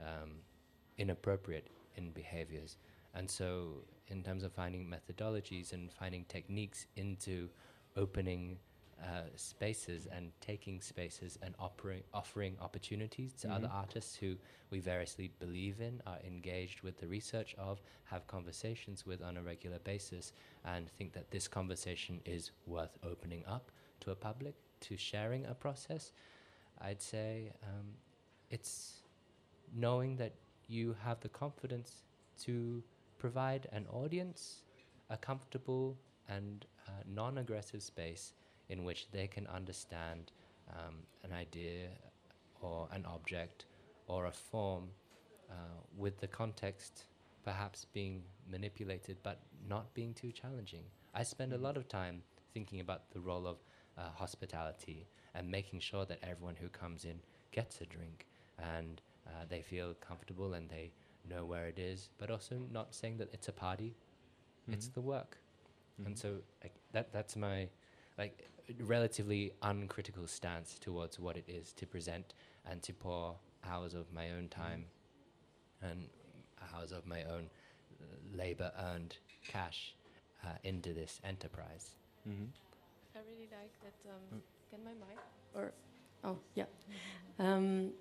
um, 0.00 0.30
inappropriate 0.98 1.68
in 1.96 2.10
behaviors. 2.10 2.76
And 3.14 3.28
so, 3.28 3.82
in 4.08 4.22
terms 4.22 4.44
of 4.44 4.52
finding 4.52 4.86
methodologies 4.96 5.72
and 5.72 5.90
finding 5.92 6.24
techniques 6.26 6.86
into 6.96 7.48
opening 7.96 8.58
uh, 9.02 9.22
spaces 9.34 10.06
and 10.14 10.30
taking 10.40 10.80
spaces 10.82 11.38
and 11.42 11.54
offering 11.58 12.02
offering 12.12 12.56
opportunities 12.60 13.32
to 13.32 13.48
other 13.50 13.68
Mhm. 13.68 13.82
artists 13.82 14.14
who 14.16 14.36
we 14.70 14.78
variously 14.78 15.28
believe 15.38 15.80
in, 15.80 16.02
are 16.06 16.20
engaged 16.20 16.82
with 16.82 16.98
the 16.98 17.08
research 17.08 17.54
of, 17.56 17.80
have 18.04 18.26
conversations 18.26 19.06
with 19.06 19.22
on 19.22 19.36
a 19.38 19.42
regular 19.42 19.78
basis, 19.78 20.32
and 20.64 20.90
think 20.90 21.12
that 21.14 21.30
this 21.30 21.48
conversation 21.48 22.20
is 22.26 22.52
worth 22.66 22.98
opening 23.02 23.44
up 23.46 23.72
to 24.00 24.10
a 24.10 24.14
public, 24.14 24.54
to 24.80 24.96
sharing 24.96 25.46
a 25.46 25.54
process. 25.54 26.12
I'd 26.80 27.02
say 27.02 27.52
um, 27.62 27.86
it's 28.50 29.02
knowing 29.74 30.16
that 30.16 30.32
you 30.68 30.96
have 31.04 31.20
the 31.20 31.28
confidence 31.28 32.04
to 32.44 32.82
provide 33.18 33.68
an 33.72 33.86
audience 33.92 34.62
a 35.10 35.16
comfortable 35.16 35.96
and 36.28 36.64
uh, 36.88 36.92
non 37.12 37.38
aggressive 37.38 37.82
space 37.82 38.32
in 38.68 38.84
which 38.84 39.10
they 39.10 39.26
can 39.26 39.46
understand 39.48 40.30
um, 40.70 40.94
an 41.24 41.32
idea 41.32 41.88
or 42.60 42.88
an 42.92 43.04
object 43.06 43.64
or 44.06 44.26
a 44.26 44.32
form 44.32 44.84
uh, 45.50 45.54
with 45.96 46.18
the 46.20 46.28
context 46.28 47.06
perhaps 47.44 47.86
being 47.92 48.22
manipulated 48.50 49.16
but 49.22 49.40
not 49.68 49.92
being 49.94 50.14
too 50.14 50.30
challenging. 50.30 50.84
I 51.14 51.24
spend 51.24 51.52
a 51.52 51.58
lot 51.58 51.76
of 51.76 51.88
time 51.88 52.22
thinking 52.54 52.80
about 52.80 53.10
the 53.10 53.20
role 53.20 53.46
of 53.46 53.56
uh, 53.98 54.10
hospitality 54.14 55.06
and 55.34 55.50
making 55.50 55.80
sure 55.80 56.04
that 56.06 56.18
everyone 56.22 56.56
who 56.56 56.68
comes 56.68 57.04
in 57.04 57.20
gets 57.52 57.80
a 57.80 57.86
drink 57.86 58.26
and 58.58 59.00
uh, 59.26 59.44
they 59.48 59.62
feel 59.62 59.94
comfortable 60.00 60.54
and 60.54 60.68
they 60.68 60.90
know 61.28 61.44
where 61.44 61.66
it 61.66 61.78
is, 61.78 62.08
but 62.18 62.30
also 62.30 62.56
not 62.72 62.94
saying 62.94 63.18
that 63.18 63.28
it's 63.32 63.48
a 63.48 63.52
party, 63.52 63.94
it's 64.68 64.88
Mhm. 64.88 64.94
the 64.94 65.00
work. 65.00 65.38
Mhm. 66.00 66.06
And 66.06 66.18
so 66.18 66.42
like, 66.62 66.74
that 66.92 67.12
that's 67.12 67.36
my 67.36 67.68
like 68.18 68.48
relatively 68.78 69.52
uncritical 69.62 70.26
stance 70.26 70.78
towards 70.78 71.18
what 71.18 71.36
it 71.36 71.48
is 71.48 71.72
to 71.74 71.86
present 71.86 72.34
and 72.64 72.82
to 72.82 72.92
pour 72.92 73.38
hours 73.64 73.94
of 73.94 74.12
my 74.12 74.30
own 74.30 74.48
time 74.48 74.86
and 75.82 76.08
hours 76.72 76.92
of 76.92 77.06
my 77.06 77.24
own 77.24 77.50
uh, 78.00 78.04
labor 78.36 78.72
earned 78.78 79.16
cash 79.42 79.94
uh, 80.44 80.48
into 80.62 80.92
this 80.92 81.20
enterprise. 81.24 81.96
Mhm. 82.28 82.48
I 83.20 83.22
really 83.30 83.48
like 83.52 83.72
that. 83.84 84.10
Um, 84.10 84.38
Mm. 84.38 84.42
Can 84.70 84.84
my 84.84 84.92
mic? 84.92 85.18
Or 85.54 85.72
oh 86.24 86.38
yeah. 86.54 86.66
Um, 87.38 87.92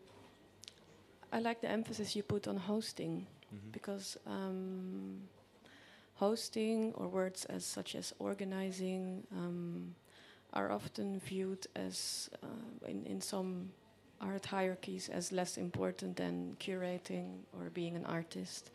I 1.34 1.40
like 1.40 1.62
the 1.62 1.70
emphasis 1.70 2.16
you 2.16 2.24
put 2.24 2.48
on 2.48 2.58
hosting 2.58 3.26
Mhm. 3.54 3.72
because 3.72 4.18
um, 4.26 5.28
hosting 6.16 6.94
or 6.94 7.08
words 7.08 7.46
as 7.46 7.66
such 7.66 7.96
as 7.96 8.14
organizing 8.20 9.24
um, 9.32 9.96
are 10.54 10.72
often 10.72 11.20
viewed 11.20 11.68
as 11.76 12.30
uh, 12.44 12.88
in, 12.88 13.06
in 13.06 13.22
some 13.22 13.72
art 14.22 14.46
hierarchies 14.46 15.10
as 15.10 15.32
less 15.32 15.58
important 15.58 16.16
than 16.18 16.56
curating 16.60 17.46
or 17.54 17.70
being 17.70 17.96
an 17.96 18.06
artist. 18.06 18.72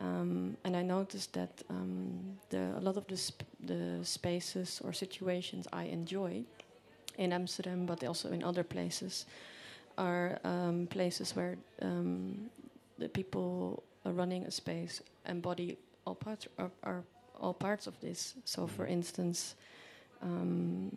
Um, 0.00 0.56
and 0.64 0.76
I 0.76 0.82
noticed 0.82 1.32
that 1.32 1.62
um, 1.70 2.38
the, 2.50 2.76
a 2.76 2.80
lot 2.80 2.96
of 2.96 3.06
the, 3.06 3.16
sp 3.16 3.42
the 3.64 4.00
spaces 4.02 4.80
or 4.84 4.92
situations 4.92 5.66
I 5.72 5.84
enjoy 5.84 6.44
in 7.16 7.32
Amsterdam, 7.32 7.86
but 7.86 8.04
also 8.04 8.30
in 8.30 8.44
other 8.44 8.62
places, 8.62 9.26
are 9.96 10.38
um, 10.44 10.86
places 10.90 11.34
where 11.34 11.56
um, 11.80 12.50
the 12.98 13.08
people 13.08 13.82
running 14.04 14.44
a 14.44 14.50
space 14.50 15.02
embody 15.26 15.78
all 16.06 16.14
parts 16.14 16.46
are, 16.58 16.70
are 16.82 17.02
all 17.40 17.54
parts 17.54 17.86
of 17.86 17.98
this. 18.00 18.34
So, 18.44 18.66
for 18.66 18.86
instance, 18.86 19.54
um, 20.22 20.96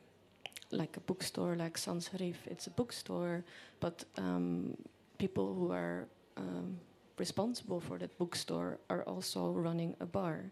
like 0.72 0.97
a 0.97 1.00
bookstore 1.00 1.56
like 1.56 1.78
Sans 1.78 2.08
Serif, 2.08 2.36
it's 2.45 2.68
a 2.68 2.70
bookstore, 2.70 3.43
but 3.80 4.04
um, 4.18 4.76
people 5.18 5.54
who 5.54 5.72
are 5.72 6.06
um, 6.38 6.78
responsible 7.20 7.80
for 7.80 7.97
that 7.97 8.17
bookstore 8.17 8.80
are 8.89 9.03
also 9.03 9.51
running 9.51 9.95
a 9.99 10.05
bar. 10.05 10.51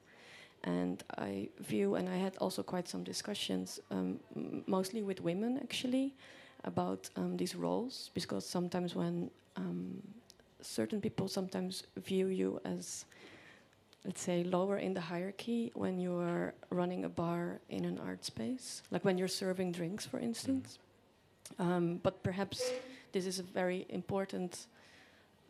And 0.63 1.03
I 1.17 1.49
view, 1.59 1.95
and 1.95 2.09
I 2.09 2.17
had 2.17 2.35
also 2.37 2.63
quite 2.63 2.87
some 2.87 3.03
discussions, 3.03 3.79
um, 3.91 4.19
mostly 4.65 5.03
with 5.03 5.21
women 5.21 5.59
actually, 5.61 6.13
about 6.63 7.09
um, 7.15 7.37
these 7.37 7.55
roles, 7.55 8.09
because 8.13 8.45
sometimes 8.45 8.95
when 8.95 9.29
um, 9.55 10.01
certain 10.61 10.99
people 10.99 11.27
sometimes 11.27 11.83
view 12.03 12.27
you 12.27 12.59
as, 12.65 13.05
let's 14.03 14.21
say, 14.21 14.43
lower 14.43 14.77
in 14.77 14.93
the 14.93 15.01
hierarchy 15.01 15.71
when 15.75 15.99
you 15.99 16.17
are 16.17 16.53
running 16.69 17.05
a 17.05 17.09
bar 17.09 17.59
in 17.69 17.85
an 17.85 17.99
art 17.99 18.25
space, 18.25 18.81
like 18.91 19.05
when 19.05 19.17
you're 19.17 19.27
serving 19.27 19.71
drinks, 19.71 20.05
for 20.05 20.19
instance. 20.19 20.79
Um, 21.59 21.99
but 22.03 22.23
perhaps 22.23 22.61
this 23.11 23.25
is 23.25 23.39
a 23.39 23.43
very 23.43 23.85
important 23.89 24.67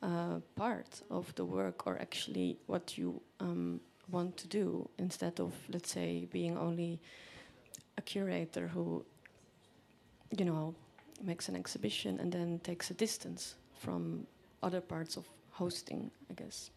uh, 0.01 0.39
part 0.55 1.01
of 1.09 1.33
the 1.35 1.45
work, 1.45 1.87
or 1.87 1.99
actually 1.99 2.57
what 2.67 2.97
you 2.97 3.21
um, 3.39 3.79
want 4.09 4.37
to 4.37 4.47
do, 4.47 4.89
instead 4.97 5.39
of, 5.39 5.53
let's 5.69 5.91
say, 5.91 6.27
being 6.31 6.57
only 6.57 6.99
a 7.97 8.01
curator 8.01 8.67
who, 8.67 9.05
you 10.37 10.45
know, 10.45 10.75
makes 11.23 11.49
an 11.49 11.55
exhibition 11.55 12.19
and 12.19 12.31
then 12.31 12.59
takes 12.59 12.91
a 12.91 12.93
distance 12.93 13.55
from 13.79 14.27
other 14.61 14.81
parts 14.81 15.17
of 15.17 15.25
hosting, 15.51 16.11
I 16.29 16.33
guess. 16.33 16.69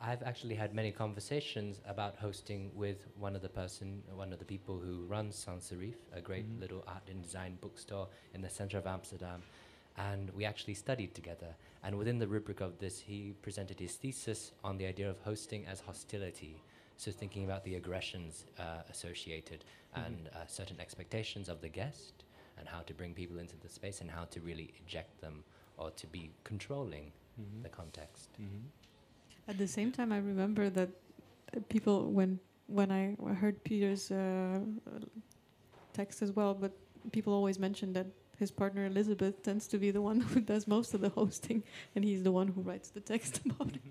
I've 0.00 0.22
actually 0.24 0.56
had 0.56 0.74
many 0.74 0.90
conversations 0.90 1.80
about 1.86 2.16
hosting 2.16 2.70
with 2.74 3.06
one 3.18 3.36
of 3.36 3.42
the 3.42 3.48
person, 3.48 4.02
one 4.14 4.32
of 4.32 4.38
the 4.38 4.44
people 4.44 4.78
who 4.78 5.04
runs 5.06 5.36
Sans 5.36 5.62
Serif, 5.62 5.94
a 6.12 6.20
great 6.20 6.46
mm 6.46 6.56
-hmm. 6.56 6.60
little 6.60 6.82
art 6.86 7.08
and 7.10 7.22
design 7.22 7.58
bookstore 7.60 8.08
in 8.34 8.42
the 8.42 8.50
center 8.50 8.78
of 8.78 8.86
Amsterdam. 8.86 9.42
And 9.96 10.30
we 10.30 10.44
actually 10.46 10.74
studied 10.74 11.14
together. 11.14 11.54
And 11.86 11.96
within 11.96 12.18
the 12.18 12.26
rubric 12.26 12.60
of 12.60 12.80
this, 12.80 12.98
he 12.98 13.32
presented 13.42 13.78
his 13.78 13.94
thesis 13.94 14.50
on 14.64 14.76
the 14.76 14.86
idea 14.86 15.08
of 15.08 15.20
hosting 15.20 15.64
as 15.66 15.78
hostility. 15.78 16.60
So 16.96 17.12
thinking 17.12 17.44
about 17.44 17.62
the 17.62 17.76
aggressions 17.76 18.44
uh, 18.58 18.82
associated 18.90 19.60
mm 19.60 19.66
-hmm. 19.66 20.06
and 20.06 20.28
uh, 20.28 20.46
certain 20.48 20.80
expectations 20.80 21.48
of 21.48 21.60
the 21.60 21.68
guest 21.68 22.24
and 22.58 22.68
how 22.68 22.82
to 22.82 22.94
bring 22.94 23.14
people 23.14 23.38
into 23.40 23.56
the 23.56 23.68
space 23.68 24.00
and 24.02 24.10
how 24.10 24.24
to 24.24 24.40
really 24.40 24.68
eject 24.82 25.20
them 25.20 25.44
or 25.76 25.90
to 25.92 26.06
be 26.06 26.30
controlling 26.42 27.06
mm 27.38 27.44
-hmm. 27.44 27.62
the 27.62 27.70
context. 27.80 28.30
Mm 28.38 28.48
-hmm. 28.48 29.50
At 29.50 29.56
the 29.56 29.68
same 29.68 29.90
time, 29.90 30.10
I 30.18 30.20
remember 30.32 30.70
that 30.70 30.90
people 31.68 31.98
when 32.18 32.40
when 32.78 32.90
I 32.90 33.02
heard 33.42 33.56
Peter's 33.62 34.10
uh, 34.10 34.60
text 35.92 36.22
as 36.22 36.30
well, 36.32 36.54
but 36.54 36.72
people 37.12 37.32
always 37.32 37.58
mentioned 37.58 37.94
that 37.94 38.06
his 38.38 38.50
partner 38.50 38.86
Elizabeth 38.86 39.42
tends 39.42 39.66
to 39.68 39.78
be 39.78 39.90
the 39.90 40.02
one 40.02 40.20
who 40.30 40.40
does 40.40 40.66
most 40.66 40.94
of 40.94 41.00
the 41.00 41.08
hosting, 41.08 41.62
and 41.94 42.04
he's 42.04 42.22
the 42.22 42.32
one 42.32 42.48
who 42.48 42.60
writes 42.60 42.90
the 42.90 43.00
text 43.00 43.40
about 43.46 43.68
it. 43.68 43.82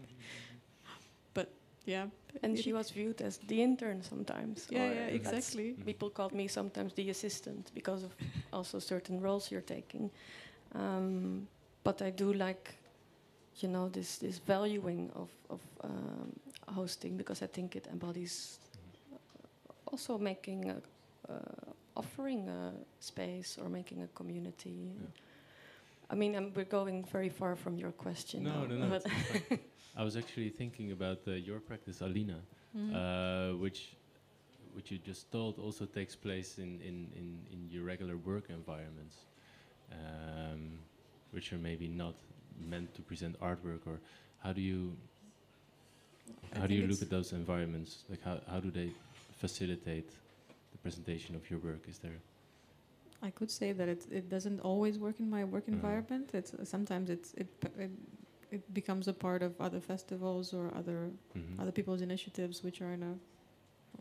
but 1.33 1.51
yeah, 1.85 2.07
and 2.43 2.57
she 2.57 2.73
was 2.73 2.91
viewed 2.91 3.21
as 3.21 3.37
the 3.47 3.61
intern 3.61 4.01
sometimes. 4.03 4.67
Yeah, 4.69 4.91
yeah, 4.91 5.07
exactly. 5.07 5.73
People 5.85 6.09
called 6.09 6.33
me 6.33 6.47
sometimes 6.47 6.93
the 6.93 7.09
assistant 7.09 7.71
because 7.73 8.03
of 8.03 8.15
also 8.51 8.79
certain 8.79 9.21
roles 9.21 9.51
you're 9.51 9.61
taking. 9.61 10.11
Um, 10.73 11.47
but 11.83 12.01
I 12.01 12.09
do 12.09 12.33
like, 12.33 12.75
you 13.57 13.69
know, 13.69 13.89
this 13.89 14.17
this 14.17 14.39
valuing 14.39 15.11
of 15.15 15.29
of 15.49 15.61
um, 15.83 16.33
hosting 16.67 17.17
because 17.17 17.41
I 17.41 17.47
think 17.47 17.75
it 17.75 17.87
embodies 17.91 18.59
uh, 19.13 19.73
also 19.85 20.17
making 20.17 20.71
a, 20.71 20.81
uh, 21.31 21.73
offering 21.95 22.49
a 22.49 22.73
space 22.99 23.57
or 23.61 23.69
making 23.69 24.03
a 24.03 24.07
community. 24.07 24.91
Yeah. 24.99 25.07
I 26.09 26.15
mean, 26.15 26.35
um, 26.35 26.51
we're 26.55 26.65
going 26.65 27.03
very 27.05 27.29
far 27.29 27.55
from 27.55 27.77
your 27.77 27.91
question. 27.91 28.43
No, 28.43 28.65
no, 28.65 28.75
no. 28.75 28.99
I 29.97 30.03
was 30.03 30.15
actually 30.17 30.49
thinking 30.49 30.91
about 30.91 31.19
uh, 31.27 31.31
your 31.31 31.59
practice, 31.59 32.01
Alina, 32.01 32.39
mm 32.73 32.91
-hmm. 32.91 33.59
which 33.59 33.95
which 34.75 34.91
you 34.91 34.99
just 35.05 35.31
told 35.31 35.57
also 35.57 35.85
takes 35.85 36.15
place 36.15 36.61
in, 36.61 36.81
in, 36.81 37.07
in, 37.15 37.27
in 37.53 37.69
your 37.71 37.85
regular 37.85 38.17
work 38.17 38.49
environments. 38.49 39.15
Um, 39.91 40.79
which 41.35 41.51
are 41.51 41.57
maybe 41.57 41.87
not 41.87 42.15
meant 42.69 42.95
to 42.95 43.01
present 43.01 43.39
artwork 43.41 43.81
or 43.85 43.99
how 44.39 44.53
do 44.53 44.61
you 44.61 44.95
I 46.55 46.59
how 46.59 46.67
do 46.67 46.73
you 46.73 46.87
look 46.87 47.01
at 47.01 47.09
those 47.09 47.33
environments 47.33 48.03
like 48.09 48.23
how, 48.23 48.39
how 48.49 48.59
do 48.61 48.71
they 48.71 48.89
facilitate 49.41 50.09
the 50.09 50.24
presentation 50.85 51.35
of 51.39 51.43
your 51.49 51.59
work 51.69 51.83
is 51.93 51.97
there 52.05 52.19
I 53.27 53.31
could 53.37 53.51
say 53.59 53.69
that 53.79 53.87
it, 53.93 54.01
it 54.19 54.25
doesn't 54.35 54.59
always 54.59 54.95
work 55.05 55.17
in 55.23 55.27
my 55.37 55.43
work 55.53 55.63
uh-huh. 55.63 55.77
environment 55.77 56.29
it's 56.39 56.53
uh, 56.53 56.65
sometimes 56.75 57.07
it's 57.15 57.29
it, 57.43 57.49
it 57.85 57.91
it 58.55 58.63
becomes 58.79 59.05
a 59.07 59.15
part 59.25 59.41
of 59.47 59.51
other 59.67 59.81
festivals 59.91 60.53
or 60.57 60.65
other 60.79 60.99
mm 61.37 61.41
-hmm. 61.43 61.61
other 61.61 61.73
people's 61.77 62.01
initiatives 62.09 62.55
which 62.65 62.77
are 62.83 62.93
in 62.97 63.03
a 63.11 63.13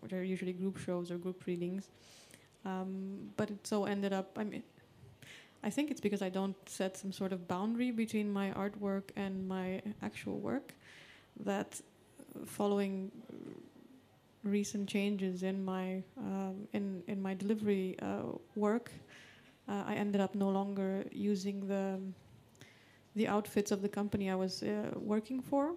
which 0.02 0.12
are 0.16 0.24
usually 0.34 0.54
group 0.62 0.76
shows 0.86 1.06
or 1.12 1.18
group 1.24 1.40
readings 1.50 1.84
um, 2.70 2.90
but 3.38 3.46
it 3.54 3.60
so 3.72 3.76
ended 3.94 4.12
up 4.20 4.28
I 4.42 4.44
mean 4.50 4.64
I 5.68 5.70
think 5.74 5.86
it's 5.92 6.04
because 6.08 6.22
I 6.28 6.30
don't 6.38 6.58
set 6.80 6.92
some 7.02 7.12
sort 7.20 7.32
of 7.36 7.38
boundary 7.54 7.90
between 8.02 8.28
my 8.40 8.48
artwork 8.64 9.06
and 9.24 9.32
my 9.56 9.66
actual 10.08 10.36
work 10.50 10.68
that 11.50 11.70
following 12.58 12.94
recent 14.44 14.88
changes 14.88 15.42
in 15.42 15.64
my 15.64 16.02
um, 16.18 16.68
in 16.72 17.02
in 17.08 17.20
my 17.20 17.34
delivery 17.34 17.96
uh, 18.00 18.36
work, 18.54 18.92
uh, 19.68 19.84
I 19.86 19.94
ended 19.94 20.20
up 20.20 20.34
no 20.34 20.50
longer 20.50 21.04
using 21.12 21.66
the 21.66 21.98
the 23.16 23.28
outfits 23.28 23.70
of 23.70 23.80
the 23.82 23.88
company 23.88 24.30
I 24.30 24.34
was 24.34 24.62
uh, 24.62 24.90
working 24.96 25.40
for, 25.40 25.74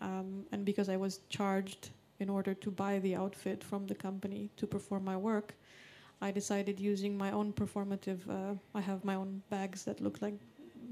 um, 0.00 0.44
and 0.52 0.64
because 0.64 0.88
I 0.88 0.96
was 0.96 1.20
charged 1.28 1.90
in 2.18 2.28
order 2.28 2.52
to 2.54 2.70
buy 2.70 2.98
the 2.98 3.14
outfit 3.14 3.64
from 3.64 3.86
the 3.86 3.94
company 3.94 4.50
to 4.56 4.66
perform 4.66 5.04
my 5.04 5.16
work, 5.16 5.54
I 6.20 6.30
decided 6.30 6.78
using 6.78 7.16
my 7.16 7.30
own 7.32 7.52
performative. 7.52 8.18
Uh, 8.28 8.54
I 8.74 8.80
have 8.80 9.04
my 9.04 9.14
own 9.14 9.42
bags 9.50 9.84
that 9.84 10.00
look 10.00 10.20
like 10.20 10.34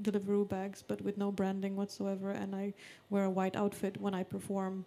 Deliveroo 0.01 0.47
bags, 0.47 0.81
but 0.81 1.01
with 1.01 1.17
no 1.17 1.31
branding 1.31 1.75
whatsoever, 1.75 2.31
and 2.31 2.55
I 2.55 2.73
wear 3.09 3.25
a 3.25 3.29
white 3.29 3.55
outfit 3.55 3.99
when 3.99 4.13
I 4.13 4.23
perform 4.23 4.85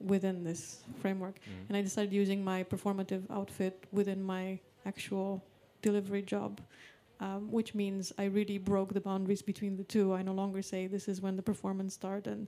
within 0.00 0.44
this 0.44 0.82
framework. 1.00 1.36
Mm. 1.36 1.68
And 1.68 1.76
I 1.76 1.82
decided 1.82 2.12
using 2.12 2.44
my 2.44 2.64
performative 2.64 3.22
outfit 3.30 3.84
within 3.92 4.22
my 4.22 4.58
actual 4.86 5.42
delivery 5.82 6.22
job 6.22 6.60
um, 7.20 7.50
which 7.50 7.74
means 7.74 8.12
I 8.18 8.24
really 8.24 8.58
broke 8.58 8.94
the 8.94 9.00
boundaries 9.00 9.42
between 9.42 9.76
the 9.76 9.84
two. 9.84 10.14
I 10.14 10.22
no 10.22 10.32
longer 10.32 10.62
say 10.62 10.86
this 10.86 11.08
is 11.08 11.20
when 11.20 11.36
the 11.36 11.42
performance 11.42 11.94
starts, 11.94 12.28
and 12.28 12.46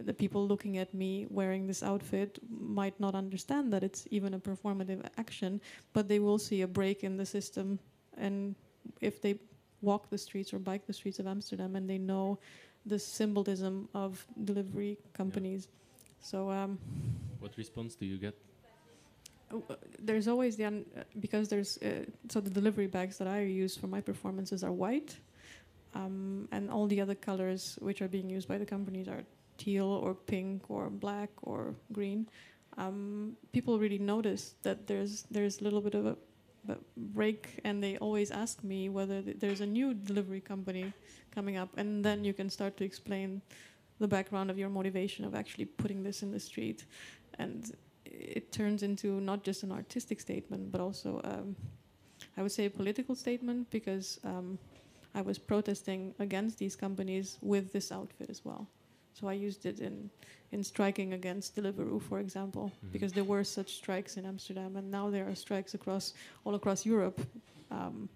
the 0.00 0.14
people 0.14 0.46
looking 0.46 0.78
at 0.78 0.94
me 0.94 1.26
wearing 1.30 1.66
this 1.66 1.82
outfit 1.82 2.38
might 2.48 2.98
not 3.00 3.14
understand 3.14 3.72
that 3.72 3.82
it's 3.82 4.06
even 4.10 4.34
a 4.34 4.38
performative 4.38 5.04
action, 5.18 5.60
but 5.92 6.08
they 6.08 6.18
will 6.18 6.38
see 6.38 6.62
a 6.62 6.68
break 6.68 7.02
in 7.02 7.16
the 7.16 7.26
system. 7.26 7.78
And 8.16 8.54
if 9.00 9.20
they 9.20 9.38
walk 9.82 10.10
the 10.10 10.18
streets 10.18 10.54
or 10.54 10.58
bike 10.58 10.86
the 10.86 10.92
streets 10.92 11.18
of 11.18 11.26
Amsterdam 11.26 11.76
and 11.76 11.90
they 11.90 11.98
know 11.98 12.38
the 12.86 12.98
symbolism 12.98 13.88
of 13.94 14.24
delivery 14.44 14.98
companies. 15.12 15.68
Yeah. 15.68 15.83
So, 16.24 16.50
um, 16.50 16.78
what 17.38 17.56
response 17.58 17.94
do 17.94 18.06
you 18.06 18.16
get 18.16 18.34
Oh, 19.52 19.62
uh, 19.68 19.74
there's 19.98 20.26
always 20.26 20.56
the 20.56 20.64
un- 20.64 20.86
uh, 20.96 21.02
because 21.20 21.48
there's 21.48 21.76
uh, 21.82 22.06
so 22.30 22.40
the 22.40 22.48
delivery 22.48 22.86
bags 22.86 23.18
that 23.18 23.28
I 23.28 23.42
use 23.42 23.76
for 23.76 23.88
my 23.88 24.00
performances 24.00 24.64
are 24.64 24.72
white, 24.72 25.18
um, 25.94 26.48
and 26.50 26.70
all 26.70 26.86
the 26.86 26.98
other 26.98 27.14
colors 27.14 27.78
which 27.82 28.00
are 28.00 28.08
being 28.08 28.30
used 28.30 28.48
by 28.48 28.56
the 28.56 28.64
companies 28.64 29.06
are 29.06 29.22
teal 29.58 29.86
or 29.86 30.14
pink 30.14 30.70
or 30.70 30.88
black 30.88 31.28
or 31.42 31.74
green. 31.92 32.26
Um, 32.78 33.36
people 33.52 33.78
really 33.78 33.98
notice 33.98 34.54
that 34.62 34.86
there's 34.86 35.24
there's 35.30 35.60
a 35.60 35.64
little 35.64 35.82
bit 35.82 35.94
of 35.94 36.06
a, 36.06 36.16
a 36.72 36.76
break, 36.96 37.60
and 37.64 37.82
they 37.82 37.98
always 37.98 38.30
ask 38.30 38.64
me 38.64 38.88
whether 38.88 39.20
th- 39.20 39.36
there's 39.40 39.60
a 39.60 39.66
new 39.66 39.92
delivery 39.92 40.40
company 40.40 40.90
coming 41.34 41.58
up, 41.58 41.68
and 41.76 42.02
then 42.02 42.24
you 42.24 42.32
can 42.32 42.48
start 42.48 42.78
to 42.78 42.84
explain 42.84 43.42
the 44.04 44.16
background 44.16 44.50
of 44.50 44.56
your 44.62 44.70
motivation 44.78 45.24
of 45.28 45.32
actually 45.34 45.66
putting 45.82 46.02
this 46.08 46.22
in 46.24 46.30
the 46.36 46.40
street, 46.50 46.80
and 47.42 47.60
it 48.38 48.44
turns 48.58 48.82
into 48.82 49.08
not 49.30 49.38
just 49.48 49.62
an 49.66 49.72
artistic 49.72 50.18
statement, 50.20 50.62
but 50.72 50.80
also, 50.80 51.20
um, 51.32 51.56
I 52.36 52.42
would 52.42 52.52
say, 52.52 52.64
a 52.66 52.70
political 52.80 53.14
statement 53.24 53.60
because 53.70 54.06
um, 54.24 54.58
I 55.14 55.22
was 55.22 55.38
protesting 55.38 56.14
against 56.18 56.58
these 56.58 56.76
companies 56.76 57.38
with 57.52 57.72
this 57.72 57.90
outfit 57.92 58.28
as 58.30 58.40
well. 58.44 58.62
So 59.14 59.28
I 59.32 59.46
used 59.48 59.66
it 59.66 59.78
in 59.80 60.10
in 60.52 60.62
striking 60.64 61.12
against 61.14 61.56
Deliveroo, 61.56 62.00
for 62.00 62.18
example, 62.20 62.64
Mhm. 62.70 62.92
because 62.92 63.12
there 63.12 63.28
were 63.34 63.44
such 63.44 63.70
strikes 63.82 64.16
in 64.16 64.24
Amsterdam, 64.26 64.76
and 64.76 64.86
now 64.90 65.10
there 65.14 65.26
are 65.30 65.34
strikes 65.34 65.74
across 65.74 66.14
all 66.44 66.54
across 66.54 66.86
Europe 66.86 67.20
um, 67.70 68.08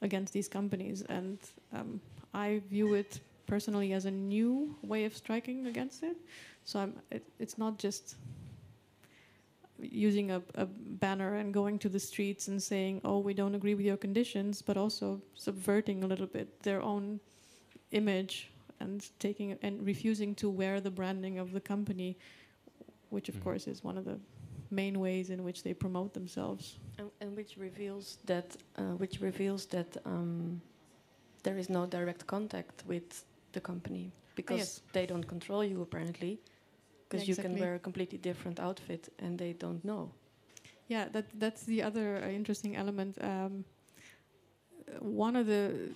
against 0.00 0.32
these 0.32 0.48
companies. 0.50 1.02
And 1.08 1.38
um, 1.72 2.00
I 2.34 2.48
view 2.70 2.94
it 2.94 3.20
personally 3.46 3.92
as 3.92 4.04
a 4.04 4.10
new 4.10 4.74
way 4.82 5.04
of 5.04 5.16
striking 5.16 5.66
against 5.66 6.02
it. 6.02 6.16
So 6.64 6.80
I'm, 6.80 6.94
it, 7.10 7.24
it's 7.38 7.58
not 7.58 7.78
just 7.78 8.16
using 9.78 10.30
a, 10.30 10.42
a 10.54 10.66
banner 10.66 11.34
and 11.34 11.52
going 11.52 11.78
to 11.80 11.88
the 11.88 12.00
streets 12.00 12.48
and 12.48 12.62
saying, 12.62 13.00
"Oh, 13.04 13.18
we 13.18 13.34
don't 13.34 13.54
agree 13.54 13.74
with 13.74 13.84
your 13.86 13.96
conditions," 13.96 14.62
but 14.62 14.76
also 14.76 15.20
subverting 15.34 16.02
a 16.04 16.06
little 16.06 16.26
bit 16.26 16.62
their 16.62 16.82
own 16.82 17.20
image 17.90 18.50
and 18.80 19.06
taking 19.18 19.58
and 19.62 19.84
refusing 19.86 20.34
to 20.36 20.50
wear 20.50 20.80
the 20.80 20.90
branding 20.90 21.38
of 21.38 21.52
the 21.52 21.60
company, 21.60 22.16
which 23.10 23.28
of 23.28 23.36
Mhm. 23.36 23.42
course 23.44 23.66
is 23.70 23.84
one 23.84 23.98
of 23.98 24.04
the 24.04 24.18
main 24.70 24.98
ways 24.98 25.30
in 25.30 25.44
which 25.44 25.62
they 25.62 25.74
promote 25.74 26.12
themselves. 26.12 26.78
And, 26.98 27.10
and 27.20 27.36
which 27.36 27.56
reveals 27.56 28.18
that 28.24 28.56
uh, 28.76 28.96
which 28.98 29.20
reveals 29.20 29.66
that 29.66 29.96
um, 30.04 30.60
there 31.42 31.58
is 31.58 31.68
no 31.68 31.86
direct 31.86 32.26
contact 32.26 32.82
with 32.86 33.24
the 33.52 33.60
company 33.60 34.12
because 34.34 34.58
yes. 34.58 34.82
they 34.92 35.06
don't 35.06 35.26
control 35.26 35.64
you 35.64 35.82
apparently 35.82 36.40
because 37.08 37.28
you 37.28 37.36
can 37.36 37.58
wear 37.58 37.74
a 37.76 37.78
completely 37.78 38.18
different 38.18 38.60
outfit 38.60 39.08
and 39.18 39.38
they 39.38 39.52
don't 39.52 39.84
know. 39.84 40.10
Yeah, 40.88 41.08
that 41.12 41.26
that's 41.38 41.64
the 41.64 41.82
other 41.82 42.22
uh, 42.22 42.28
interesting 42.28 42.76
element. 42.76 43.16
Um, 43.20 43.64
one 45.00 45.34
of 45.34 45.46
the 45.46 45.90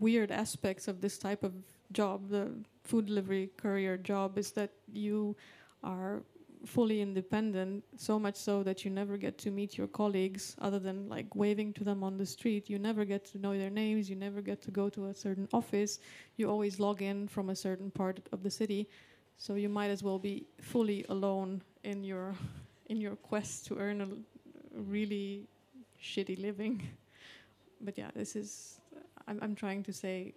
weird 0.00 0.30
aspects 0.30 0.88
of 0.88 1.00
this 1.00 1.18
type 1.18 1.42
of 1.42 1.54
job, 1.92 2.28
the 2.28 2.50
food 2.84 3.06
delivery 3.06 3.50
courier 3.56 3.96
job, 3.96 4.36
is 4.36 4.52
that 4.52 4.70
you 4.92 5.36
are 5.82 6.22
fully 6.66 7.00
independent, 7.00 7.84
so 7.96 8.18
much 8.18 8.36
so 8.36 8.62
that 8.62 8.84
you 8.84 8.90
never 8.90 9.16
get 9.16 9.38
to 9.38 9.50
meet 9.50 9.78
your 9.78 9.86
colleagues 9.86 10.56
other 10.60 10.78
than 10.78 11.08
like 11.08 11.34
waving 11.34 11.72
to 11.74 11.84
them 11.84 12.02
on 12.02 12.18
the 12.18 12.26
street. 12.26 12.68
You 12.68 12.78
never 12.78 13.04
get 13.04 13.24
to 13.26 13.38
know 13.38 13.56
their 13.56 13.70
names, 13.70 14.10
you 14.10 14.16
never 14.16 14.40
get 14.42 14.60
to 14.62 14.70
go 14.70 14.88
to 14.90 15.06
a 15.06 15.14
certain 15.14 15.48
office. 15.52 16.00
You 16.36 16.50
always 16.50 16.78
log 16.78 17.02
in 17.02 17.28
from 17.28 17.50
a 17.50 17.56
certain 17.56 17.90
part 17.90 18.20
of 18.32 18.42
the 18.42 18.50
city. 18.50 18.88
So 19.38 19.54
you 19.54 19.68
might 19.68 19.88
as 19.88 20.02
well 20.02 20.18
be 20.18 20.46
fully 20.60 21.04
alone 21.08 21.62
in 21.84 22.04
your 22.04 22.34
in 22.88 23.00
your 23.00 23.16
quest 23.16 23.66
to 23.66 23.78
earn 23.78 24.00
a 24.00 24.80
really 24.80 25.46
shitty 26.02 26.40
living. 26.40 26.82
But 27.82 27.98
yeah, 27.98 28.10
this 28.14 28.36
is 28.36 28.80
I'm 29.28 29.38
I'm 29.42 29.54
trying 29.54 29.82
to 29.84 29.92
say 29.92 30.32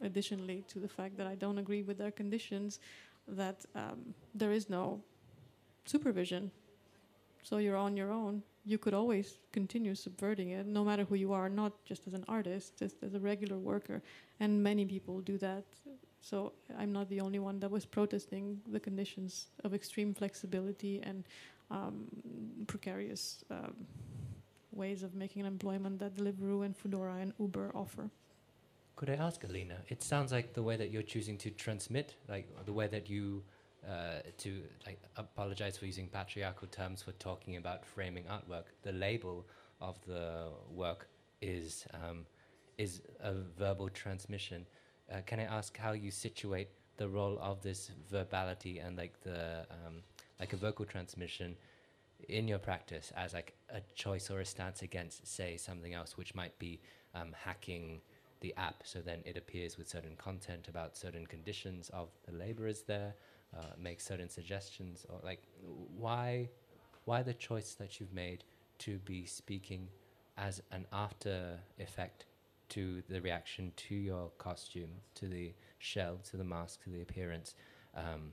additionally 0.00 0.64
to 0.68 0.80
the 0.80 0.88
fact 0.88 1.16
that 1.16 1.26
I 1.26 1.36
don't 1.36 1.58
agree 1.58 1.82
with 1.82 1.98
their 1.98 2.10
conditions 2.10 2.80
that 3.28 3.64
um, 3.74 4.14
there 4.34 4.52
is 4.52 4.68
no 4.68 5.00
supervision. 5.84 6.50
So 7.42 7.58
you're 7.58 7.76
on 7.76 7.96
your 7.96 8.10
own. 8.10 8.42
You 8.64 8.78
could 8.78 8.94
always 8.94 9.38
continue 9.52 9.94
subverting 9.94 10.50
it, 10.50 10.66
no 10.66 10.84
matter 10.84 11.04
who 11.04 11.16
you 11.16 11.32
are, 11.32 11.50
not 11.50 11.72
just 11.84 12.06
as 12.06 12.14
an 12.14 12.24
artist, 12.28 12.78
just 12.78 13.02
as 13.02 13.14
a 13.14 13.20
regular 13.20 13.58
worker. 13.58 14.02
And 14.40 14.62
many 14.62 14.86
people 14.86 15.20
do 15.20 15.36
that. 15.38 15.64
So 16.22 16.54
I'm 16.78 16.90
not 16.90 17.10
the 17.10 17.20
only 17.20 17.38
one 17.38 17.60
that 17.60 17.70
was 17.70 17.84
protesting 17.84 18.60
the 18.72 18.80
conditions 18.80 19.48
of 19.62 19.74
extreme 19.74 20.14
flexibility 20.14 21.02
and 21.02 21.24
um, 21.70 22.06
precarious 22.66 23.44
um, 23.50 23.74
ways 24.72 25.02
of 25.02 25.14
making 25.14 25.42
an 25.42 25.46
employment 25.46 25.98
that 25.98 26.16
Deliveroo 26.16 26.64
and 26.64 26.74
Foodora 26.74 27.20
and 27.20 27.32
Uber 27.38 27.70
offer. 27.74 28.10
Could 28.96 29.10
I 29.10 29.14
ask 29.14 29.42
Alina? 29.44 29.76
It 29.88 30.02
sounds 30.02 30.32
like 30.32 30.54
the 30.54 30.62
way 30.62 30.76
that 30.76 30.90
you're 30.90 31.02
choosing 31.02 31.36
to 31.38 31.50
transmit, 31.50 32.14
like 32.28 32.48
the 32.64 32.72
way 32.72 32.86
that 32.86 33.10
you, 33.10 33.42
uh, 33.88 34.20
to 34.38 34.62
like 34.86 35.00
apologize 35.16 35.76
for 35.76 35.86
using 35.86 36.08
patriarchal 36.08 36.68
terms 36.68 37.02
for 37.02 37.12
talking 37.12 37.56
about 37.56 37.84
framing 37.84 38.24
artwork. 38.24 38.64
The 38.82 38.92
label 38.92 39.46
of 39.80 39.96
the 40.06 40.48
work 40.70 41.08
is 41.40 41.86
um, 41.94 42.26
is 42.78 43.02
a 43.20 43.34
verbal 43.58 43.88
transmission. 43.88 44.66
Uh, 45.12 45.20
can 45.26 45.38
I 45.38 45.44
ask 45.44 45.76
how 45.76 45.92
you 45.92 46.10
situate 46.10 46.68
the 46.96 47.08
role 47.08 47.38
of 47.40 47.62
this 47.62 47.90
verbality 48.12 48.84
and 48.84 48.96
like 48.96 49.20
the 49.22 49.66
um, 49.70 50.02
like 50.40 50.52
a 50.52 50.56
vocal 50.56 50.84
transmission 50.84 51.56
in 52.28 52.48
your 52.48 52.58
practice 52.58 53.12
as 53.16 53.34
like 53.34 53.54
a 53.70 53.80
choice 53.94 54.30
or 54.30 54.40
a 54.40 54.44
stance 54.44 54.82
against, 54.82 55.26
say, 55.26 55.56
something 55.56 55.92
else, 55.92 56.16
which 56.16 56.34
might 56.34 56.58
be 56.58 56.80
um, 57.14 57.34
hacking 57.44 58.00
the 58.40 58.54
app 58.56 58.82
so 58.84 59.00
then 59.00 59.20
it 59.24 59.38
appears 59.38 59.78
with 59.78 59.88
certain 59.88 60.14
content 60.16 60.68
about 60.68 60.98
certain 60.98 61.26
conditions 61.26 61.90
of 61.94 62.08
the 62.26 62.32
laborers 62.36 62.82
there 62.82 63.14
uh, 63.56 63.62
make 63.78 64.00
certain 64.00 64.28
suggestions 64.28 65.06
or 65.08 65.20
like 65.22 65.42
why 65.96 66.48
why 67.04 67.22
the 67.22 67.34
choice 67.34 67.74
that 67.74 68.00
you've 68.00 68.12
made 68.14 68.44
to 68.78 68.98
be 68.98 69.24
speaking 69.26 69.88
as 70.36 70.62
an 70.72 70.86
after 70.92 71.58
effect 71.78 72.26
to 72.70 73.02
the 73.08 73.20
reaction 73.20 73.72
to 73.76 73.94
your 73.94 74.30
costume 74.38 74.90
to 75.14 75.26
the 75.28 75.52
shell 75.78 76.18
to 76.28 76.36
the 76.36 76.44
mask 76.44 76.82
to 76.82 76.90
the 76.90 77.02
appearance 77.02 77.54
um, 77.96 78.32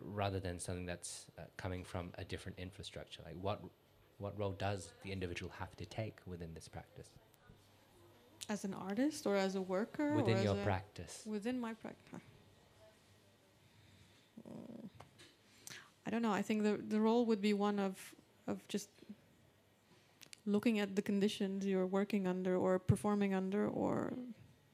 rather 0.00 0.40
than 0.40 0.58
something 0.58 0.86
that's 0.86 1.26
uh, 1.38 1.42
coming 1.56 1.84
from 1.84 2.10
a 2.18 2.24
different 2.24 2.58
infrastructure 2.58 3.22
like 3.24 3.36
what 3.40 3.60
what 4.18 4.38
role 4.38 4.52
does 4.52 4.92
the 5.02 5.10
individual 5.12 5.52
have 5.58 5.74
to 5.76 5.84
take 5.84 6.18
within 6.26 6.54
this 6.54 6.68
practice 6.68 7.10
As 8.48 8.64
an 8.64 8.74
artist 8.74 9.26
or 9.26 9.36
as 9.36 9.54
a 9.56 9.62
worker? 9.62 10.14
within 10.14 10.42
your 10.42 10.54
practice 10.64 11.22
Within 11.26 11.60
my 11.60 11.74
practice. 11.74 12.20
Mm. 14.48 14.88
I 16.03 16.03
don't 16.14 16.22
know. 16.22 16.32
I 16.32 16.42
think 16.42 16.62
the 16.62 16.78
the 16.88 17.00
role 17.00 17.26
would 17.26 17.42
be 17.42 17.52
one 17.52 17.78
of 17.78 18.14
of 18.46 18.66
just 18.68 18.88
looking 20.46 20.78
at 20.80 20.94
the 20.94 21.02
conditions 21.02 21.66
you're 21.66 21.86
working 21.86 22.26
under 22.26 22.56
or 22.56 22.78
performing 22.78 23.34
under 23.34 23.66
or 23.66 24.12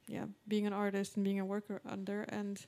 yeah, 0.07 0.27
being 0.49 0.67
an 0.67 0.73
artist 0.73 1.17
and 1.17 1.25
being 1.25 1.41
a 1.41 1.45
worker 1.45 1.81
under 1.89 2.23
and 2.29 2.67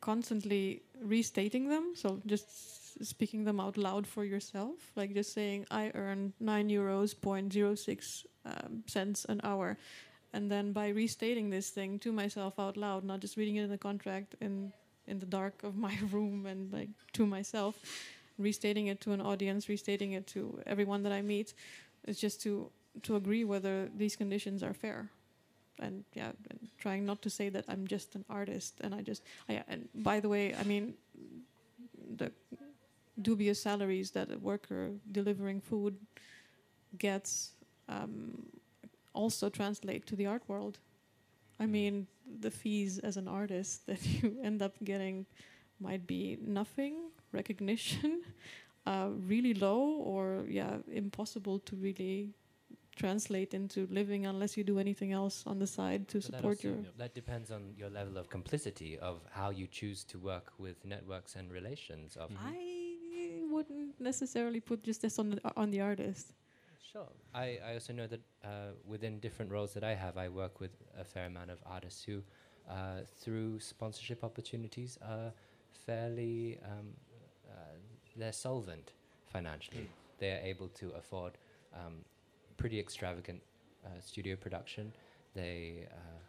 constantly 0.00 0.82
restating 1.02 1.68
them. 1.68 1.92
So 1.96 2.20
just 2.26 3.04
speaking 3.04 3.44
them 3.44 3.58
out 3.58 3.76
loud 3.76 4.06
for 4.06 4.24
yourself, 4.24 4.76
like 4.94 5.14
just 5.14 5.32
saying, 5.32 5.66
I 5.70 5.90
earn 5.94 6.32
nine 6.38 6.68
euros 6.68 7.20
point 7.20 7.52
zero 7.52 7.74
six 7.74 8.24
um, 8.44 8.84
cents 8.86 9.26
an 9.28 9.40
hour, 9.42 9.76
and 10.32 10.50
then 10.50 10.72
by 10.72 10.88
restating 10.88 11.50
this 11.50 11.70
thing 11.70 11.98
to 12.00 12.12
myself 12.12 12.54
out 12.58 12.76
loud, 12.76 13.04
not 13.04 13.20
just 13.20 13.36
reading 13.36 13.56
it 13.56 13.64
in 13.64 13.70
the 13.70 13.78
contract 13.78 14.36
in 14.40 14.72
in 15.06 15.18
the 15.18 15.26
dark 15.26 15.62
of 15.64 15.76
my 15.76 15.94
room 16.12 16.46
and 16.46 16.72
like 16.72 16.88
to 17.12 17.26
myself, 17.26 17.74
restating 18.38 18.88
it 18.88 19.00
to 19.00 19.12
an 19.12 19.20
audience, 19.20 19.68
restating 19.68 20.12
it 20.12 20.26
to 20.28 20.60
everyone 20.66 21.02
that 21.04 21.12
I 21.12 21.22
meet, 21.22 21.54
is 22.06 22.18
just 22.20 22.40
to 22.42 22.70
to 23.02 23.16
agree 23.16 23.44
whether 23.44 23.88
these 23.96 24.16
conditions 24.16 24.62
are 24.62 24.72
fair 24.74 25.10
and 25.80 26.04
yeah, 26.14 26.32
and 26.50 26.68
trying 26.78 27.04
not 27.04 27.20
to 27.22 27.30
say 27.30 27.48
that 27.50 27.64
I'm 27.68 27.86
just 27.88 28.14
an 28.14 28.24
artist 28.30 28.80
and 28.80 28.94
I 28.94 29.02
just 29.02 29.22
I, 29.48 29.62
and 29.68 29.88
by 29.94 30.20
the 30.20 30.28
way, 30.28 30.54
I 30.54 30.62
mean 30.64 30.94
the 32.16 32.30
dubious 33.20 33.60
salaries 33.62 34.10
that 34.12 34.30
a 34.32 34.38
worker 34.38 34.90
delivering 35.12 35.60
food 35.60 35.96
gets 36.98 37.52
um, 37.88 38.46
also 39.12 39.48
translate 39.48 40.06
to 40.06 40.16
the 40.16 40.26
art 40.26 40.42
world. 40.48 40.78
I 41.60 41.64
Mm. 41.66 41.70
mean, 41.70 42.06
the 42.40 42.50
fees 42.50 42.98
as 42.98 43.16
an 43.16 43.28
artist 43.28 43.86
that 43.86 44.04
you 44.22 44.36
end 44.42 44.62
up 44.62 44.74
getting 44.84 45.26
might 45.80 46.06
be 46.06 46.38
nothing, 46.40 47.10
recognition, 47.32 48.22
uh, 48.86 49.08
really 49.26 49.54
low, 49.54 49.80
or 50.02 50.44
yeah, 50.48 50.76
impossible 50.92 51.58
to 51.60 51.76
really 51.76 52.30
translate 52.96 53.54
into 53.54 53.88
living 53.90 54.24
unless 54.26 54.56
you 54.56 54.62
do 54.62 54.78
anything 54.78 55.12
else 55.12 55.42
on 55.46 55.58
the 55.58 55.66
side 55.66 56.06
to 56.08 56.18
But 56.18 56.30
that 56.30 56.36
support 56.36 56.56
also- 56.58 56.68
your. 56.68 56.76
That 56.96 57.14
depends 57.14 57.50
on 57.50 57.74
your 57.76 57.90
level 57.90 58.16
of 58.16 58.28
complicity 58.28 58.98
of 58.98 59.20
how 59.32 59.50
you 59.50 59.66
choose 59.66 60.04
to 60.04 60.18
work 60.18 60.52
with 60.58 60.84
networks 60.84 61.34
and 61.34 61.50
relations. 61.52 62.16
Of 62.16 62.30
I 62.38 63.42
wouldn't 63.50 64.00
necessarily 64.00 64.60
put 64.60 64.82
just 64.82 65.02
this 65.02 65.18
on 65.18 65.30
the 65.30 65.40
on 65.56 65.70
the 65.70 65.80
artist. 65.80 66.32
Sure, 66.94 67.08
I, 67.34 67.58
I 67.68 67.74
also 67.74 67.92
know 67.92 68.06
that 68.06 68.20
uh, 68.44 68.48
within 68.86 69.18
different 69.18 69.50
roles 69.50 69.74
that 69.74 69.82
I 69.82 69.94
have, 69.94 70.16
I 70.16 70.28
work 70.28 70.60
with 70.60 70.70
a 70.98 71.04
fair 71.04 71.26
amount 71.26 71.50
of 71.50 71.58
artists 71.66 72.04
who, 72.04 72.22
uh, 72.70 73.00
through 73.20 73.58
sponsorship 73.60 74.22
opportunities, 74.22 74.96
are 75.02 75.32
fairly 75.86 76.58
um, 76.64 76.88
uh, 77.50 77.76
they're 78.16 78.32
solvent 78.32 78.92
financially. 79.26 79.88
They 80.18 80.30
are 80.30 80.40
able 80.44 80.68
to 80.68 80.92
afford 80.96 81.32
um, 81.74 81.94
pretty 82.56 82.78
extravagant 82.78 83.42
uh, 83.84 83.88
studio 84.00 84.36
production. 84.36 84.92
They 85.34 85.88
uh, 85.90 86.20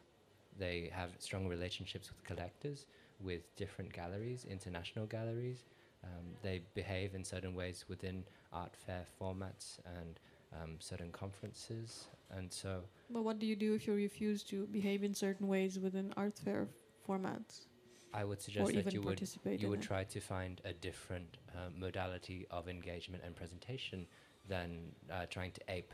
they 0.58 0.90
have 0.94 1.12
strong 1.20 1.48
relationships 1.48 2.10
with 2.10 2.24
collectors, 2.24 2.88
with 3.20 3.42
different 3.56 3.94
galleries, 3.94 4.46
international 4.50 5.06
galleries. 5.06 5.64
um, 6.06 6.26
they 6.42 6.62
behave 6.74 7.14
in 7.16 7.24
certain 7.24 7.54
ways 7.56 7.86
within 7.88 8.24
art 8.54 8.76
fair 8.86 9.06
formats 9.20 9.80
and 10.00 10.20
um, 10.61 10.77
certain 10.80 11.11
conferences. 11.11 12.07
And 12.30 12.52
so, 12.52 12.84
But 13.10 13.23
what 13.23 13.40
do 13.40 13.45
you 13.45 13.56
do 13.56 13.73
if 13.76 13.88
you 13.88 13.94
refuse 13.94 14.44
to 14.45 14.68
behave 14.68 15.03
in 15.03 15.14
certain 15.14 15.48
ways 15.48 15.80
within 15.80 16.14
art 16.18 16.38
fair 16.38 16.68
formats? 17.07 17.68
I 18.14 18.23
would 18.23 18.40
or 18.40 18.44
suggest 18.44 18.73
that 18.73 18.94
you 18.94 19.02
would 19.02 19.22
you 19.57 19.69
would 19.69 19.82
it? 19.82 19.88
try 19.88 20.03
to 20.03 20.19
find 20.19 20.61
a 20.65 20.73
different 20.73 21.38
uh, 21.53 21.69
modality 21.77 22.45
of 22.49 22.68
engagement 22.68 23.23
and 23.26 23.36
presentation 23.36 24.07
than 24.48 24.91
uh, 25.11 25.26
trying 25.30 25.52
to 25.52 25.61
ape 25.68 25.94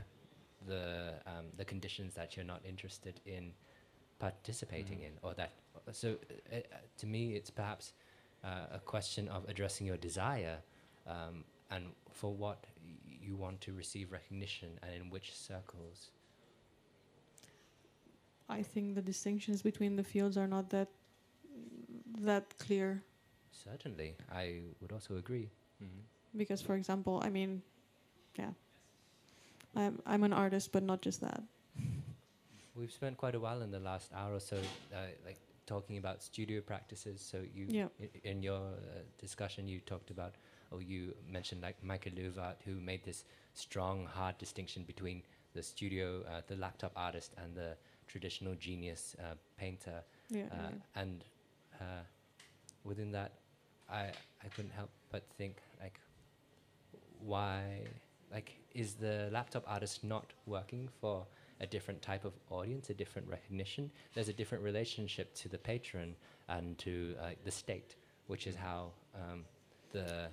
the 0.68 1.14
um, 1.26 1.46
the 1.58 1.66
conditions 1.66 2.14
that 2.16 2.36
you're 2.36 2.46
not 2.46 2.62
interested 2.66 3.20
in 3.26 3.54
participating 4.20 5.00
Mhm. 5.00 5.06
in, 5.08 5.12
or 5.24 5.34
that. 5.34 5.52
So, 5.92 6.10
uh, 6.52 6.56
uh, 6.56 6.60
to 6.98 7.08
me, 7.08 7.34
it's 7.36 7.50
perhaps 7.50 7.94
uh, 8.44 8.48
a 8.72 8.80
question 8.80 9.28
of 9.28 9.46
addressing 9.48 9.88
your 9.88 9.98
desire 9.98 10.60
um, 11.08 11.44
and 11.70 11.94
for 12.12 12.34
what 12.34 12.66
y- 12.66 12.81
you 13.22 13.36
want 13.36 13.62
to 13.62 13.74
receive 13.74 14.12
recognition 14.12 14.80
and 14.84 14.94
in 14.94 15.10
which 15.10 15.34
circles. 15.36 16.12
I 18.50 18.62
think 18.64 18.96
the 18.96 19.02
distinctions 19.02 19.62
between 19.62 19.96
the 19.96 20.04
fields 20.04 20.38
are 20.38 20.48
not 20.48 20.70
that 20.70 20.90
that 22.22 22.58
clear. 22.58 23.04
Certainly, 23.52 24.16
I 24.32 24.62
would 24.82 24.92
also 24.92 25.16
agree. 25.18 25.50
Mhm. 25.82 26.04
Because, 26.36 26.62
for 26.62 26.76
example, 26.76 27.20
I 27.24 27.30
mean, 27.30 27.62
yeah, 28.38 28.54
I'm 29.76 30.00
I'm 30.06 30.24
an 30.24 30.34
artist, 30.34 30.72
but 30.72 30.84
not 30.84 31.02
just 31.02 31.22
that. 31.22 31.44
We've 32.76 32.92
spent 32.92 33.18
quite 33.18 33.36
a 33.36 33.40
while 33.40 33.62
in 33.62 33.72
the 33.72 33.80
last 33.80 34.12
hour 34.14 34.34
or 34.36 34.40
so, 34.40 34.58
uh, 34.94 34.98
like 35.26 35.38
talking 35.66 35.98
about 35.98 36.22
studio 36.24 36.62
practices. 36.62 37.22
So 37.22 37.38
you, 37.54 37.66
Yeah. 37.68 37.88
i- 38.00 38.10
in 38.24 38.44
your 38.44 38.58
uh, 38.74 39.04
discussion, 39.18 39.68
you 39.68 39.80
talked 39.82 40.10
about, 40.12 40.36
or 40.36 40.51
you 40.80 41.14
mentioned 41.30 41.62
like 41.62 41.84
Michael 41.84 42.14
Löwart, 42.14 42.56
who 42.66 42.76
made 42.76 43.04
this 43.04 43.24
strong, 43.54 44.06
hard 44.06 44.38
distinction 44.38 44.84
between 44.84 45.24
the 45.54 45.62
studio, 45.64 46.24
uh, 46.30 46.42
the 46.48 46.56
laptop 46.56 46.92
artist, 46.96 47.34
and 47.38 47.56
the 47.56 47.76
traditional 48.08 48.56
genius 48.56 49.16
uh, 49.20 49.36
painter. 49.58 50.02
Yeah, 50.30 50.44
Uh, 50.52 50.56
yeah. 50.70 51.02
and 51.02 51.24
uh, 51.80 52.04
within 52.84 53.12
that, 53.12 53.32
I 53.90 54.12
I 54.44 54.48
couldn't 54.56 54.72
help 54.72 54.90
but 55.12 55.24
think 55.38 55.58
like, 55.82 56.00
why 57.20 57.82
like 58.32 58.58
is 58.74 58.94
the 58.96 59.30
laptop 59.32 59.64
artist 59.68 60.04
not 60.04 60.34
working 60.46 60.88
for 61.02 61.26
a 61.60 61.68
different 61.68 62.02
type 62.02 62.26
of 62.26 62.34
audience, 62.50 62.90
a 62.90 62.94
different 62.94 63.28
recognition? 63.28 63.92
There's 64.14 64.30
a 64.30 64.34
different 64.34 64.64
relationship 64.64 65.34
to 65.36 65.50
the 65.50 65.58
patron 65.58 66.16
and 66.48 66.78
to 66.80 67.16
uh, 67.22 67.30
the 67.44 67.52
state, 67.52 67.96
which 68.28 68.48
is 68.48 68.56
how 68.56 68.92
um, 69.16 69.44
the 69.92 70.30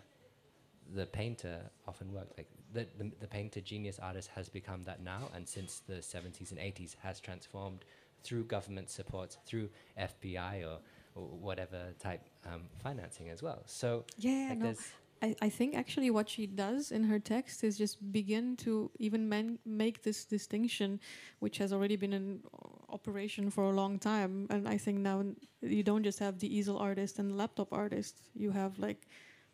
the 0.94 1.06
painter 1.06 1.60
often 1.86 2.12
works. 2.12 2.32
Like 2.36 2.48
the, 2.73 2.86
the 2.98 3.10
the 3.20 3.27
painter 3.27 3.60
genius 3.60 3.98
artist 3.98 4.31
has 4.35 4.48
become 4.48 4.85
that 4.85 5.02
now, 5.02 5.31
and 5.35 5.48
since 5.48 5.82
the 5.86 5.94
70s 5.94 6.51
and 6.51 6.60
80s 6.60 6.97
has 7.02 7.20
transformed 7.20 7.85
through 8.24 8.44
government 8.44 8.90
support, 8.90 9.36
through 9.47 9.69
FBI 9.98 10.65
or, 10.65 10.78
or 11.15 11.27
whatever 11.28 11.94
type 11.98 12.23
um, 12.47 12.62
financing 12.82 13.28
as 13.28 13.43
well. 13.43 13.62
So 13.66 14.05
Yeah, 14.16 14.48
like 14.51 14.59
no. 14.59 14.74
I, 15.20 15.35
I 15.43 15.48
think 15.48 15.74
actually 15.74 16.10
what 16.10 16.28
she 16.28 16.47
does 16.47 16.93
in 16.93 17.05
her 17.05 17.19
text 17.19 17.65
is 17.65 17.77
just 17.77 18.12
begin 18.12 18.56
to 18.59 18.90
even 18.98 19.28
man- 19.28 19.59
make 19.66 20.02
this 20.02 20.24
distinction, 20.24 21.01
which 21.40 21.59
has 21.59 21.73
already 21.73 21.97
been 21.97 22.12
in 22.12 22.40
operation 22.89 23.51
for 23.51 23.65
a 23.65 23.73
long 23.73 23.98
time. 23.98 24.47
And 24.51 24.69
I 24.69 24.78
think 24.78 24.98
now 24.98 25.24
you 25.60 25.82
don't 25.82 26.05
just 26.05 26.20
have 26.20 26.39
the 26.39 26.55
easel 26.55 26.78
artist 26.78 27.19
and 27.19 27.36
laptop 27.36 27.73
artist, 27.73 28.20
you 28.35 28.52
have 28.52 28.78
like 28.78 29.09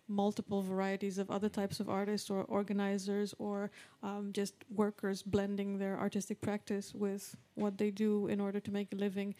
multiple 0.08 0.62
varieties 0.62 1.18
of 1.18 1.30
other 1.30 1.48
types 1.48 1.80
of 1.80 1.88
artists 1.88 2.30
or 2.30 2.44
organizers 2.44 3.34
or 3.38 3.70
um, 4.02 4.30
just 4.32 4.54
workers 4.74 5.22
blending 5.22 5.78
their 5.78 5.98
artistic 5.98 6.40
practice 6.40 6.94
with 6.94 7.36
what 7.54 7.78
they 7.78 7.90
do 7.90 8.26
in 8.26 8.40
order 8.40 8.60
to 8.60 8.70
make 8.70 8.92
a 8.92 8.96
living. 8.96 9.34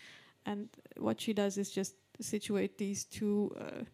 And 0.46 0.68
what 0.96 1.20
she 1.20 1.32
does 1.32 1.58
is 1.58 1.70
just 1.70 1.94
situate 2.20 2.78
these 2.78 3.04
two 3.04 3.54
uh, 3.60 3.84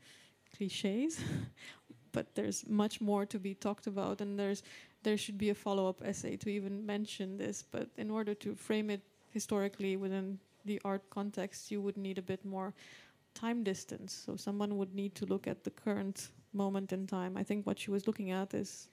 cliches 0.57 1.21
but 2.13 2.35
there's 2.35 2.69
much 2.69 3.01
more 3.01 3.25
to 3.27 3.39
be 3.39 3.55
talked 3.55 3.87
about 3.87 4.21
and 4.21 4.39
there's 4.39 4.63
there 5.03 5.17
should 5.17 5.39
be 5.39 5.51
a 5.51 5.55
follow-up 5.55 6.03
essay 6.05 6.37
to 6.37 6.49
even 6.49 6.85
mention 6.85 7.37
this 7.37 7.63
but 7.63 7.89
in 7.97 8.11
order 8.11 8.35
to 8.35 8.55
frame 8.55 8.91
it 8.91 9.01
historically 9.31 9.97
within 9.97 10.39
the 10.65 10.81
art 10.85 11.09
context 11.11 11.71
you 11.71 11.81
would 11.81 11.97
need 11.97 12.19
a 12.19 12.23
bit 12.23 12.45
more 12.45 12.75
time 13.35 13.63
distance 13.63 14.13
so 14.27 14.37
someone 14.37 14.77
would 14.77 14.95
need 14.95 15.15
to 15.15 15.25
look 15.27 15.47
at 15.47 15.65
the 15.65 15.71
current 15.71 16.31
moment 16.53 16.93
in 16.93 17.07
time 17.07 17.37
i 17.37 17.43
think 17.43 17.67
what 17.67 17.79
she 17.79 17.91
was 17.91 18.07
looking 18.07 18.31
at 18.31 18.55
is 18.55 18.89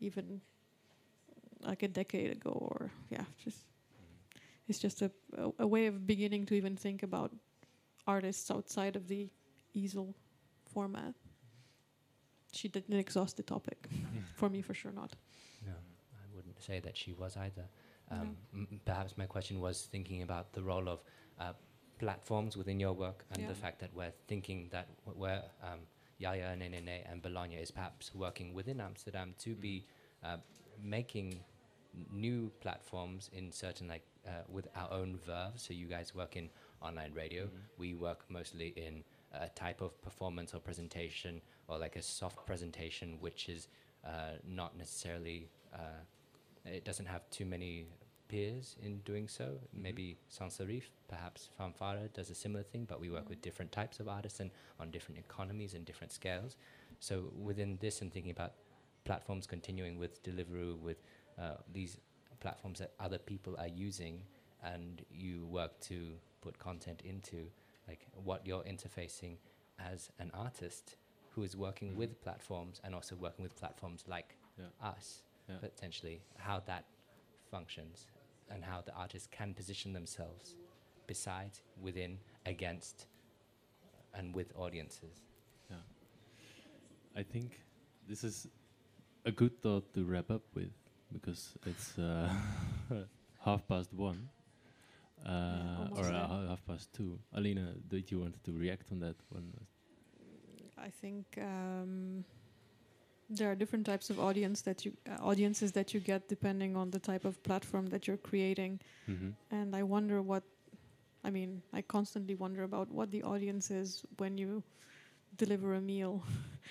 even 0.00 0.40
like 1.60 1.82
a 1.82 1.88
decade 1.88 2.30
ago 2.32 2.50
or 2.50 2.90
yeah 3.10 3.24
just 3.42 3.58
it's 4.68 4.78
just 4.78 5.02
a, 5.02 5.10
a, 5.36 5.50
a 5.60 5.66
way 5.66 5.86
of 5.86 6.06
beginning 6.06 6.44
to 6.46 6.54
even 6.54 6.76
think 6.76 7.02
about 7.02 7.30
artists 8.06 8.50
outside 8.50 8.96
of 8.96 9.06
the 9.08 9.28
easel 9.74 10.14
format 10.72 11.14
she 12.52 12.68
didn't 12.68 12.96
exhaust 12.98 13.36
the 13.36 13.42
topic. 13.42 13.86
for 14.34 14.48
me, 14.48 14.62
for 14.62 14.72
sure 14.72 14.92
not. 14.92 15.14
No, 15.66 15.72
I 15.72 16.24
wouldn't 16.34 16.62
say 16.62 16.80
that 16.80 16.96
she 16.96 17.12
was 17.12 17.36
either. 17.36 17.64
No. 18.10 18.16
Um, 18.16 18.36
m- 18.54 18.80
perhaps 18.84 19.18
my 19.18 19.26
question 19.26 19.60
was 19.60 19.88
thinking 19.90 20.22
about 20.22 20.52
the 20.54 20.62
role 20.62 20.88
of 20.88 21.02
uh, 21.38 21.52
platforms 21.98 22.56
within 22.56 22.80
your 22.80 22.94
work 22.94 23.24
and 23.30 23.42
Yeah. 23.42 23.48
the 23.48 23.54
fact 23.54 23.78
that 23.80 23.92
we're 23.94 24.12
thinking 24.26 24.68
that 24.70 24.88
we're 25.14 25.42
um, 25.62 25.80
Yaya, 26.18 26.56
Nenene, 26.56 27.10
and 27.10 27.22
Bologna 27.22 27.56
is 27.56 27.70
perhaps 27.70 28.14
working 28.14 28.54
within 28.54 28.80
Amsterdam 28.80 29.34
to 29.38 29.54
be 29.54 29.84
uh, 30.24 30.36
making 30.82 31.40
new 32.12 32.50
platforms 32.60 33.30
in 33.32 33.50
certain 33.52 33.88
like 33.88 34.02
uh, 34.26 34.42
with 34.48 34.68
our 34.76 34.90
own 34.92 35.18
verve. 35.26 35.52
So 35.56 35.72
you 35.74 35.86
guys 35.86 36.14
work 36.14 36.36
in 36.36 36.50
online 36.82 37.12
radio. 37.14 37.44
Mhm. 37.44 37.50
We 37.78 37.94
work 37.94 38.24
mostly 38.28 38.68
in 38.76 39.04
a 39.32 39.48
type 39.48 39.80
of 39.80 40.00
performance 40.02 40.54
or 40.54 40.60
presentation 40.60 41.40
or 41.68 41.78
like 41.78 41.96
a 41.96 42.02
soft 42.02 42.46
presentation, 42.46 43.18
which 43.20 43.48
is 43.48 43.68
uh, 44.04 44.36
not 44.46 44.76
necessarily, 44.76 45.48
uh, 45.74 46.00
it 46.64 46.84
doesn't 46.84 47.06
have 47.06 47.28
too 47.30 47.44
many 47.44 47.86
peers 48.28 48.76
in 48.82 48.98
doing 49.00 49.28
so. 49.28 49.58
Maybe 49.72 50.16
Sans 50.28 50.52
Serif, 50.56 50.84
perhaps 51.08 51.48
Fanfara 51.58 52.12
does 52.12 52.30
a 52.30 52.34
similar 52.34 52.62
thing, 52.62 52.84
but 52.88 53.00
we 53.00 53.10
work 53.10 53.28
with 53.28 53.40
different 53.42 53.72
types 53.72 54.00
of 54.00 54.08
artists 54.08 54.40
and 54.40 54.50
on 54.80 54.90
different 54.90 55.18
economies 55.18 55.74
and 55.74 55.84
different 55.84 56.12
scales. 56.12 56.56
So 57.00 57.32
within 57.40 57.78
this 57.80 58.02
and 58.02 58.12
thinking 58.12 58.30
about 58.32 58.52
platforms 59.04 59.46
continuing 59.46 59.98
with 59.98 60.22
Deliveroo, 60.22 60.78
with 60.80 61.02
uh, 61.38 61.54
these 61.72 61.98
platforms 62.40 62.78
that 62.80 62.92
other 62.98 63.18
people 63.18 63.54
are 63.58 63.68
using, 63.68 64.22
and 64.62 65.04
you 65.10 65.46
work 65.46 65.78
to 65.80 66.12
put 66.40 66.58
content 66.58 67.02
into, 67.04 67.46
like 67.86 68.06
what 68.24 68.46
you're 68.46 68.64
interfacing 68.64 69.36
as 69.78 70.10
an 70.18 70.30
artist 70.34 70.96
who 71.30 71.42
is 71.42 71.54
working 71.56 71.92
Mhm. 71.92 71.96
with 71.96 72.20
platforms 72.22 72.80
and 72.82 72.94
also 72.94 73.14
working 73.14 73.42
with 73.42 73.54
platforms 73.56 74.04
like 74.08 74.36
Yeah. 74.58 74.66
us, 74.80 75.22
Yeah. 75.48 75.58
potentially, 75.58 76.22
how 76.38 76.60
that 76.60 76.84
functions 77.50 78.06
and 78.50 78.64
how 78.64 78.80
the 78.80 78.92
artists 78.94 79.28
can 79.30 79.54
position 79.54 79.92
themselves 79.92 80.56
beside, 81.06 81.52
within, 81.80 82.18
against, 82.44 83.06
and 84.14 84.34
with 84.34 84.52
audiences. 84.56 85.22
Yeah. 85.70 85.76
I 87.16 87.22
think 87.22 87.60
this 88.08 88.24
is 88.24 88.48
a 89.24 89.32
good 89.32 89.60
thought 89.62 89.92
to 89.94 90.04
wrap 90.04 90.30
up 90.30 90.42
with 90.54 90.70
because 91.12 91.54
it's 91.66 91.98
uh, 91.98 92.28
half 93.44 93.66
past 93.68 93.92
one. 93.92 94.28
Uh, 95.24 95.88
almost 95.90 96.10
or 96.10 96.14
uh, 96.14 96.48
half 96.48 96.66
past 96.66 96.92
two. 96.92 97.18
Alina, 97.34 97.74
did 97.88 98.10
you 98.10 98.20
want 98.20 98.42
to 98.44 98.52
react 98.52 98.92
on 98.92 99.00
that 99.00 99.16
one? 99.30 99.52
I 100.78 100.90
think 100.90 101.26
um, 101.38 102.24
there 103.28 103.50
are 103.50 103.54
different 103.54 103.86
types 103.86 104.10
of 104.10 104.18
audience 104.20 104.62
that 104.62 104.84
you 104.84 104.92
uh, 105.10 105.16
audiences 105.22 105.72
that 105.72 105.92
you 105.94 106.00
get 106.00 106.28
depending 106.28 106.76
on 106.76 106.90
the 106.90 106.98
type 107.00 107.24
of 107.24 107.42
platform 107.42 107.86
that 107.86 108.06
you're 108.06 108.16
creating, 108.30 108.80
Mm-hmm. 109.10 109.30
and 109.50 109.74
I 109.76 109.82
wonder 109.82 110.22
what. 110.22 110.42
I 111.24 111.30
mean, 111.30 111.62
I 111.72 111.82
constantly 111.82 112.34
wonder 112.36 112.62
about 112.62 112.90
what 112.92 113.10
the 113.10 113.22
audience 113.24 113.70
is 113.70 114.04
when 114.18 114.38
you 114.38 114.62
deliver 115.36 115.74
a 115.74 115.80
meal, 115.80 116.22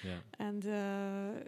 Yeah. 0.03 0.19
and 0.39 0.65
uh, 0.65 1.41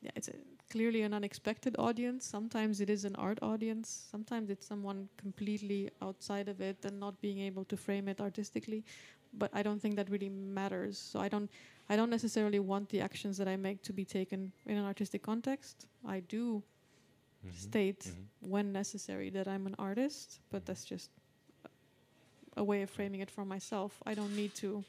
yeah, 0.00 0.10
it's 0.16 0.28
a, 0.28 0.32
clearly 0.70 1.02
an 1.02 1.14
unexpected 1.14 1.74
audience. 1.78 2.24
Sometimes 2.24 2.80
it 2.80 2.90
is 2.90 3.04
an 3.04 3.16
art 3.16 3.38
audience. 3.42 4.08
Sometimes 4.10 4.50
it's 4.50 4.66
someone 4.66 5.08
completely 5.16 5.90
outside 6.02 6.48
of 6.48 6.60
it 6.60 6.84
and 6.84 6.98
not 7.00 7.20
being 7.20 7.38
able 7.40 7.64
to 7.66 7.76
frame 7.76 8.08
it 8.08 8.20
artistically. 8.20 8.84
But 9.32 9.50
I 9.54 9.62
don't 9.62 9.80
think 9.80 9.96
that 9.96 10.10
really 10.10 10.28
matters. 10.28 10.98
So 10.98 11.20
I 11.20 11.28
don't, 11.28 11.50
I 11.88 11.96
don't 11.96 12.10
necessarily 12.10 12.58
want 12.58 12.88
the 12.90 13.00
actions 13.00 13.36
that 13.38 13.48
I 13.48 13.56
make 13.56 13.82
to 13.82 13.92
be 13.92 14.04
taken 14.04 14.52
in 14.66 14.76
an 14.76 14.84
artistic 14.84 15.22
context. 15.22 15.86
I 16.04 16.20
do 16.20 16.62
Mhm. 17.44 17.54
state 17.54 18.00
Mhm. 18.00 18.26
when 18.40 18.72
necessary 18.72 19.30
that 19.30 19.46
I'm 19.48 19.66
an 19.66 19.74
artist, 19.78 20.40
but 20.50 20.66
that's 20.66 20.84
just 20.84 21.10
a- 22.56 22.64
way 22.64 22.82
of 22.82 22.90
framing 22.90 23.20
it 23.20 23.30
for 23.30 23.44
myself. 23.44 24.02
I 24.04 24.14
don't 24.14 24.34
need 24.36 24.54
to 24.56 24.84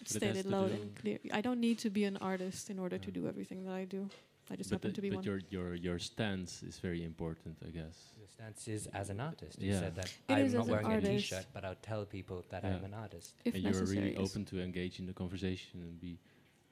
has 0.00 0.16
stated 0.16 0.42
to 0.44 0.50
loud 0.50 0.70
and 0.72 0.94
clear. 0.96 1.18
I 1.32 1.40
don't 1.40 1.60
need 1.60 1.78
to 1.78 1.90
be 1.90 2.04
an 2.04 2.16
artist 2.18 2.68
in 2.70 2.78
order 2.78 2.98
to 2.98 3.10
do 3.10 3.26
everything 3.26 3.64
that 3.64 3.74
I 3.74 3.84
do. 3.86 4.10
I 4.50 4.54
just 4.56 4.70
but 4.70 4.76
happen 4.76 4.90
the- 4.90 4.94
to 4.96 5.02
be 5.02 5.10
but 5.10 5.16
one. 5.16 5.24
your 5.24 5.40
your 5.50 5.74
your 5.74 5.98
stance 5.98 6.62
is 6.62 6.78
very 6.78 7.02
important, 7.04 7.56
I 7.68 7.70
guess. 7.70 7.96
Your 8.18 8.28
stance 8.28 8.68
is 8.68 8.86
as 9.00 9.10
an 9.10 9.20
artist. 9.20 9.58
You 9.60 9.72
Yeah. 9.72 9.80
said 9.80 9.94
that 9.96 10.06
It 10.28 10.32
I'm 10.34 10.52
not 10.52 10.66
wearing 10.68 10.86
a 10.86 10.90
artist. 10.94 11.28
t-shirt, 11.30 11.46
but 11.52 11.64
I'll 11.64 11.82
tell 11.90 12.04
people 12.06 12.38
that 12.50 12.62
Yeah. 12.62 12.76
I'm 12.76 12.84
an 12.84 12.94
artist. 12.94 13.34
if 13.44 13.54
and 13.54 13.62
you're 13.64 13.84
really 13.94 14.12
yes. 14.14 14.22
open 14.24 14.44
to 14.50 14.60
engage 14.68 14.94
in 15.00 15.06
the 15.06 15.12
conversation 15.22 15.82
and 15.82 16.00
be. 16.00 16.12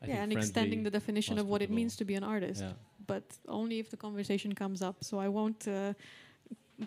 I 0.03 0.07
yeah, 0.07 0.23
and 0.25 0.33
extending 0.33 0.83
the 0.85 0.91
definition 0.91 1.39
of 1.39 1.47
what 1.49 1.63
it 1.63 1.71
means 1.71 1.97
to 1.97 2.05
be 2.05 2.15
an 2.15 2.25
artist, 2.25 2.61
Yeah. 2.63 2.73
but 3.07 3.25
only 3.49 3.77
if 3.79 3.89
the 3.91 3.97
conversation 3.97 4.53
comes 4.55 4.81
up. 4.83 4.97
So 5.03 5.19
I 5.19 5.29
won't 5.29 5.67
uh, 5.67 5.95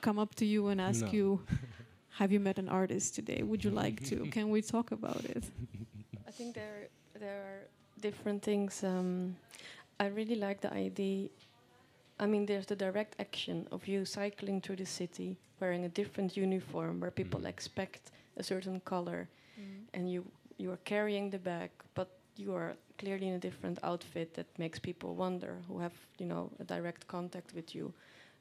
come 0.01 0.19
up 0.19 0.35
to 0.35 0.45
you 0.45 0.67
and 0.67 0.79
ask 0.79 1.01
No. 1.05 1.11
you, 1.17 1.27
"Have 2.19 2.31
you 2.31 2.39
met 2.39 2.57
an 2.59 2.69
artist 2.69 3.15
today? 3.15 3.41
Would 3.43 3.63
you 3.65 3.71
like 3.83 3.97
to? 4.09 4.15
Can 4.35 4.49
we 4.55 4.61
talk 4.61 4.91
about 4.91 5.23
it?" 5.25 5.43
I 6.29 6.31
think 6.31 6.53
there 6.55 6.89
there 7.19 7.39
are 7.49 7.61
different 8.07 8.43
things. 8.43 8.83
Um, 8.83 9.35
I 9.99 10.07
really 10.07 10.35
like 10.35 10.61
the 10.61 10.71
idea. 10.73 11.29
I 12.19 12.25
mean, 12.27 12.45
there's 12.45 12.65
the 12.67 12.75
direct 12.75 13.15
action 13.19 13.67
of 13.71 13.87
you 13.87 14.05
cycling 14.05 14.61
through 14.61 14.77
the 14.77 14.85
city 14.85 15.37
wearing 15.59 15.85
a 15.85 15.89
different 15.89 16.37
uniform 16.37 16.99
where 16.99 17.11
people 17.11 17.41
Mhm. 17.41 17.49
expect 17.49 18.11
a 18.37 18.43
certain 18.43 18.79
color, 18.81 19.27
and 19.93 20.11
you 20.11 20.25
you 20.57 20.71
are 20.71 20.79
carrying 20.85 21.29
the 21.31 21.39
bag, 21.39 21.71
but 21.95 22.09
you 22.37 22.53
are 22.55 22.75
clearly 22.97 23.27
in 23.27 23.35
a 23.35 23.39
different 23.39 23.79
outfit 23.83 24.33
that 24.35 24.47
makes 24.59 24.79
people 24.79 25.15
wonder 25.15 25.61
who 25.67 25.79
have 25.79 25.93
you 26.19 26.25
know 26.27 26.51
a 26.59 26.63
direct 26.63 27.07
contact 27.07 27.53
with 27.53 27.75
you. 27.75 27.93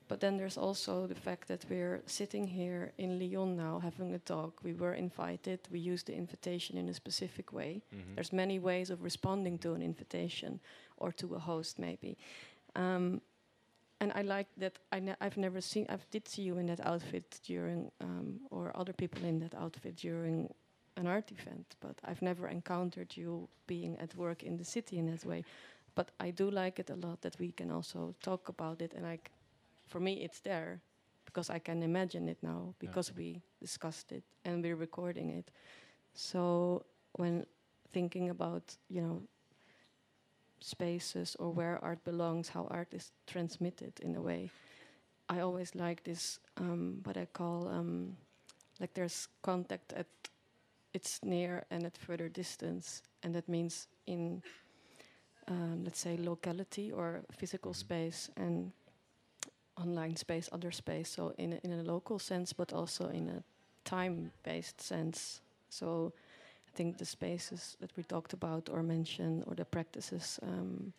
But 0.08 0.20
then 0.20 0.36
there's 0.36 0.56
also 0.58 1.06
the 1.06 1.14
fact 1.14 1.48
that 1.48 1.64
we're 1.68 2.00
sitting 2.06 2.46
here 2.46 2.92
in 2.96 3.18
Lyon 3.18 3.56
now 3.56 3.80
having 3.80 4.14
a 4.14 4.18
talk. 4.18 4.62
We 4.62 4.72
were 4.72 4.94
invited. 4.94 5.60
We 5.70 5.80
used 5.80 6.06
the 6.06 6.14
invitation 6.14 6.76
in 6.78 6.88
a 6.88 6.94
specific 6.94 7.52
way. 7.52 7.82
Mhm. 7.92 8.14
There's 8.14 8.32
many 8.32 8.58
ways 8.60 8.90
of 8.90 9.02
responding 9.02 9.58
to 9.58 9.74
an 9.74 9.82
invitation 9.82 10.60
or 10.96 11.12
to 11.12 11.34
a 11.34 11.38
host, 11.38 11.78
maybe. 11.78 12.16
Um, 12.74 13.20
and 14.00 14.12
I 14.14 14.22
like 14.22 14.48
that. 14.58 14.78
I 14.92 15.00
ne- 15.00 15.16
I've 15.20 15.36
never 15.40 15.60
seen. 15.60 15.86
I 15.88 15.98
did 16.10 16.28
see 16.28 16.42
you 16.42 16.58
in 16.58 16.66
that 16.66 16.80
outfit 16.86 17.40
during, 17.42 17.90
um, 18.00 18.40
or 18.50 18.70
other 18.76 18.92
people 18.92 19.24
in 19.24 19.38
that 19.40 19.54
outfit 19.54 19.96
during 19.96 20.52
an 20.96 21.06
art 21.06 21.30
event, 21.32 21.76
but 21.80 21.98
I've 22.04 22.22
never 22.22 22.48
encountered 22.48 23.16
you 23.16 23.48
being 23.66 23.98
at 23.98 24.14
work 24.14 24.42
in 24.42 24.56
the 24.56 24.64
city 24.64 24.98
in 24.98 25.06
that 25.06 25.24
way. 25.24 25.44
But 25.94 26.10
I 26.20 26.30
do 26.30 26.50
like 26.50 26.78
it 26.78 26.90
a 26.90 26.94
lot 26.94 27.20
that 27.22 27.38
we 27.38 27.52
can 27.52 27.70
also 27.70 28.14
talk 28.20 28.48
about 28.48 28.82
it, 28.82 28.92
and 28.94 29.06
I, 29.06 29.18
for 29.86 30.00
me, 30.00 30.14
it's 30.24 30.40
there 30.40 30.80
because 31.24 31.50
I 31.50 31.58
can 31.58 31.82
imagine 31.82 32.28
it 32.28 32.38
now 32.42 32.74
because 32.78 33.14
we 33.14 33.42
discussed 33.60 34.12
it 34.12 34.24
and 34.44 34.62
we're 34.62 34.76
recording 34.76 35.30
it. 35.30 35.50
So 36.14 36.84
when 37.14 37.46
thinking 37.92 38.30
about 38.30 38.76
you 38.88 39.02
know 39.02 39.22
spaces 40.60 41.36
or 41.38 41.50
where 41.50 41.82
art 41.84 42.02
belongs, 42.04 42.48
how 42.48 42.66
art 42.70 42.88
is 42.92 43.12
transmitted 43.26 43.92
in 44.00 44.16
a 44.16 44.20
way. 44.22 44.50
I 45.28 45.40
always 45.40 45.74
like 45.74 46.04
this 46.04 46.40
um, 46.56 47.00
what 47.04 47.16
I 47.16 47.26
call 47.26 47.68
um, 47.68 48.16
like 48.80 48.94
there's 48.94 49.28
contact 49.42 49.92
at 49.92 50.06
it's 50.94 51.20
near 51.24 51.64
and 51.70 51.84
at 51.86 51.96
further 51.96 52.28
distance, 52.28 53.02
and 53.22 53.34
that 53.34 53.48
means 53.48 53.88
in 54.06 54.42
um, 55.48 55.84
let's 55.84 56.00
say 56.00 56.16
locality 56.16 56.90
or 56.92 57.22
physical 57.32 57.72
Mhm. 57.72 57.76
space 57.76 58.30
and 58.36 58.72
online 59.76 60.16
space, 60.16 60.48
other 60.52 60.70
space. 60.72 61.08
So 61.10 61.32
in 61.38 61.52
a, 61.54 61.60
in 61.64 61.72
a 61.72 61.82
local 61.82 62.18
sense, 62.18 62.52
but 62.52 62.72
also 62.72 63.08
in 63.08 63.28
a 63.28 63.42
time-based 63.84 64.80
sense. 64.80 65.40
So 65.68 66.12
I 66.68 66.76
think 66.76 66.98
the 66.98 67.04
spaces 67.04 67.76
that 67.80 67.90
we 67.96 68.02
talked 68.02 68.32
about 68.32 68.68
or 68.68 68.82
mentioned 68.82 69.44
or 69.46 69.54
the 69.54 69.64
practices, 69.64 70.38
um, 70.42 70.92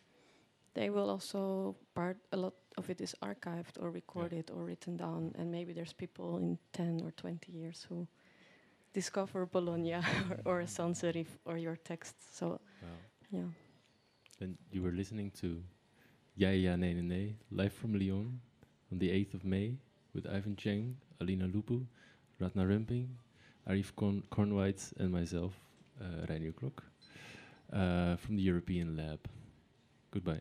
they 0.74 0.90
will 0.90 1.10
also 1.10 1.74
part. 1.94 2.16
A 2.32 2.36
lot 2.36 2.54
of 2.76 2.90
it 2.90 3.00
is 3.00 3.14
archived 3.22 3.80
or 3.80 3.90
recorded 3.90 4.50
or 4.50 4.64
written 4.64 4.96
down, 4.96 5.32
and 5.38 5.50
maybe 5.50 5.72
there's 5.72 5.92
people 5.92 6.36
in 6.38 6.58
ten 6.72 7.00
or 7.04 7.10
twenty 7.12 7.52
years 7.52 7.86
who 7.88 8.06
discover 8.92 9.46
Bologna 9.46 9.94
or, 10.44 10.60
or 10.60 10.66
Sans 10.66 11.00
Serif 11.00 11.26
or 11.44 11.58
your 11.58 11.76
texts. 11.76 12.26
So 12.38 12.60
Wow. 12.82 12.88
yeah. 13.30 13.50
And 14.40 14.56
you 14.70 14.82
were 14.82 14.92
listening 14.92 15.30
to 15.40 15.62
Ja 16.36 16.50
Ja 16.50 16.76
Nee 16.76 16.94
Nee 16.94 17.02
Nee, 17.02 17.36
live 17.50 17.72
from 17.72 17.94
Lyon 17.98 18.40
on 18.92 18.98
the 18.98 19.10
8th 19.10 19.34
of 19.34 19.44
May 19.44 19.74
with 20.14 20.26
Ivan 20.26 20.56
Cheng, 20.56 20.96
Alina 21.20 21.46
Lupu, 21.48 21.84
Ratna 22.40 22.66
Rumping, 22.66 23.08
Arif 23.68 23.94
Korn 23.96 24.22
Kornweitz, 24.30 24.92
and 24.98 25.12
myself, 25.12 25.52
uh, 26.00 26.26
Reinier 26.26 26.54
Klok, 26.54 26.82
uh, 27.72 28.16
from 28.16 28.36
the 28.36 28.42
European 28.42 28.96
Lab. 28.96 29.20
Goodbye. 30.10 30.40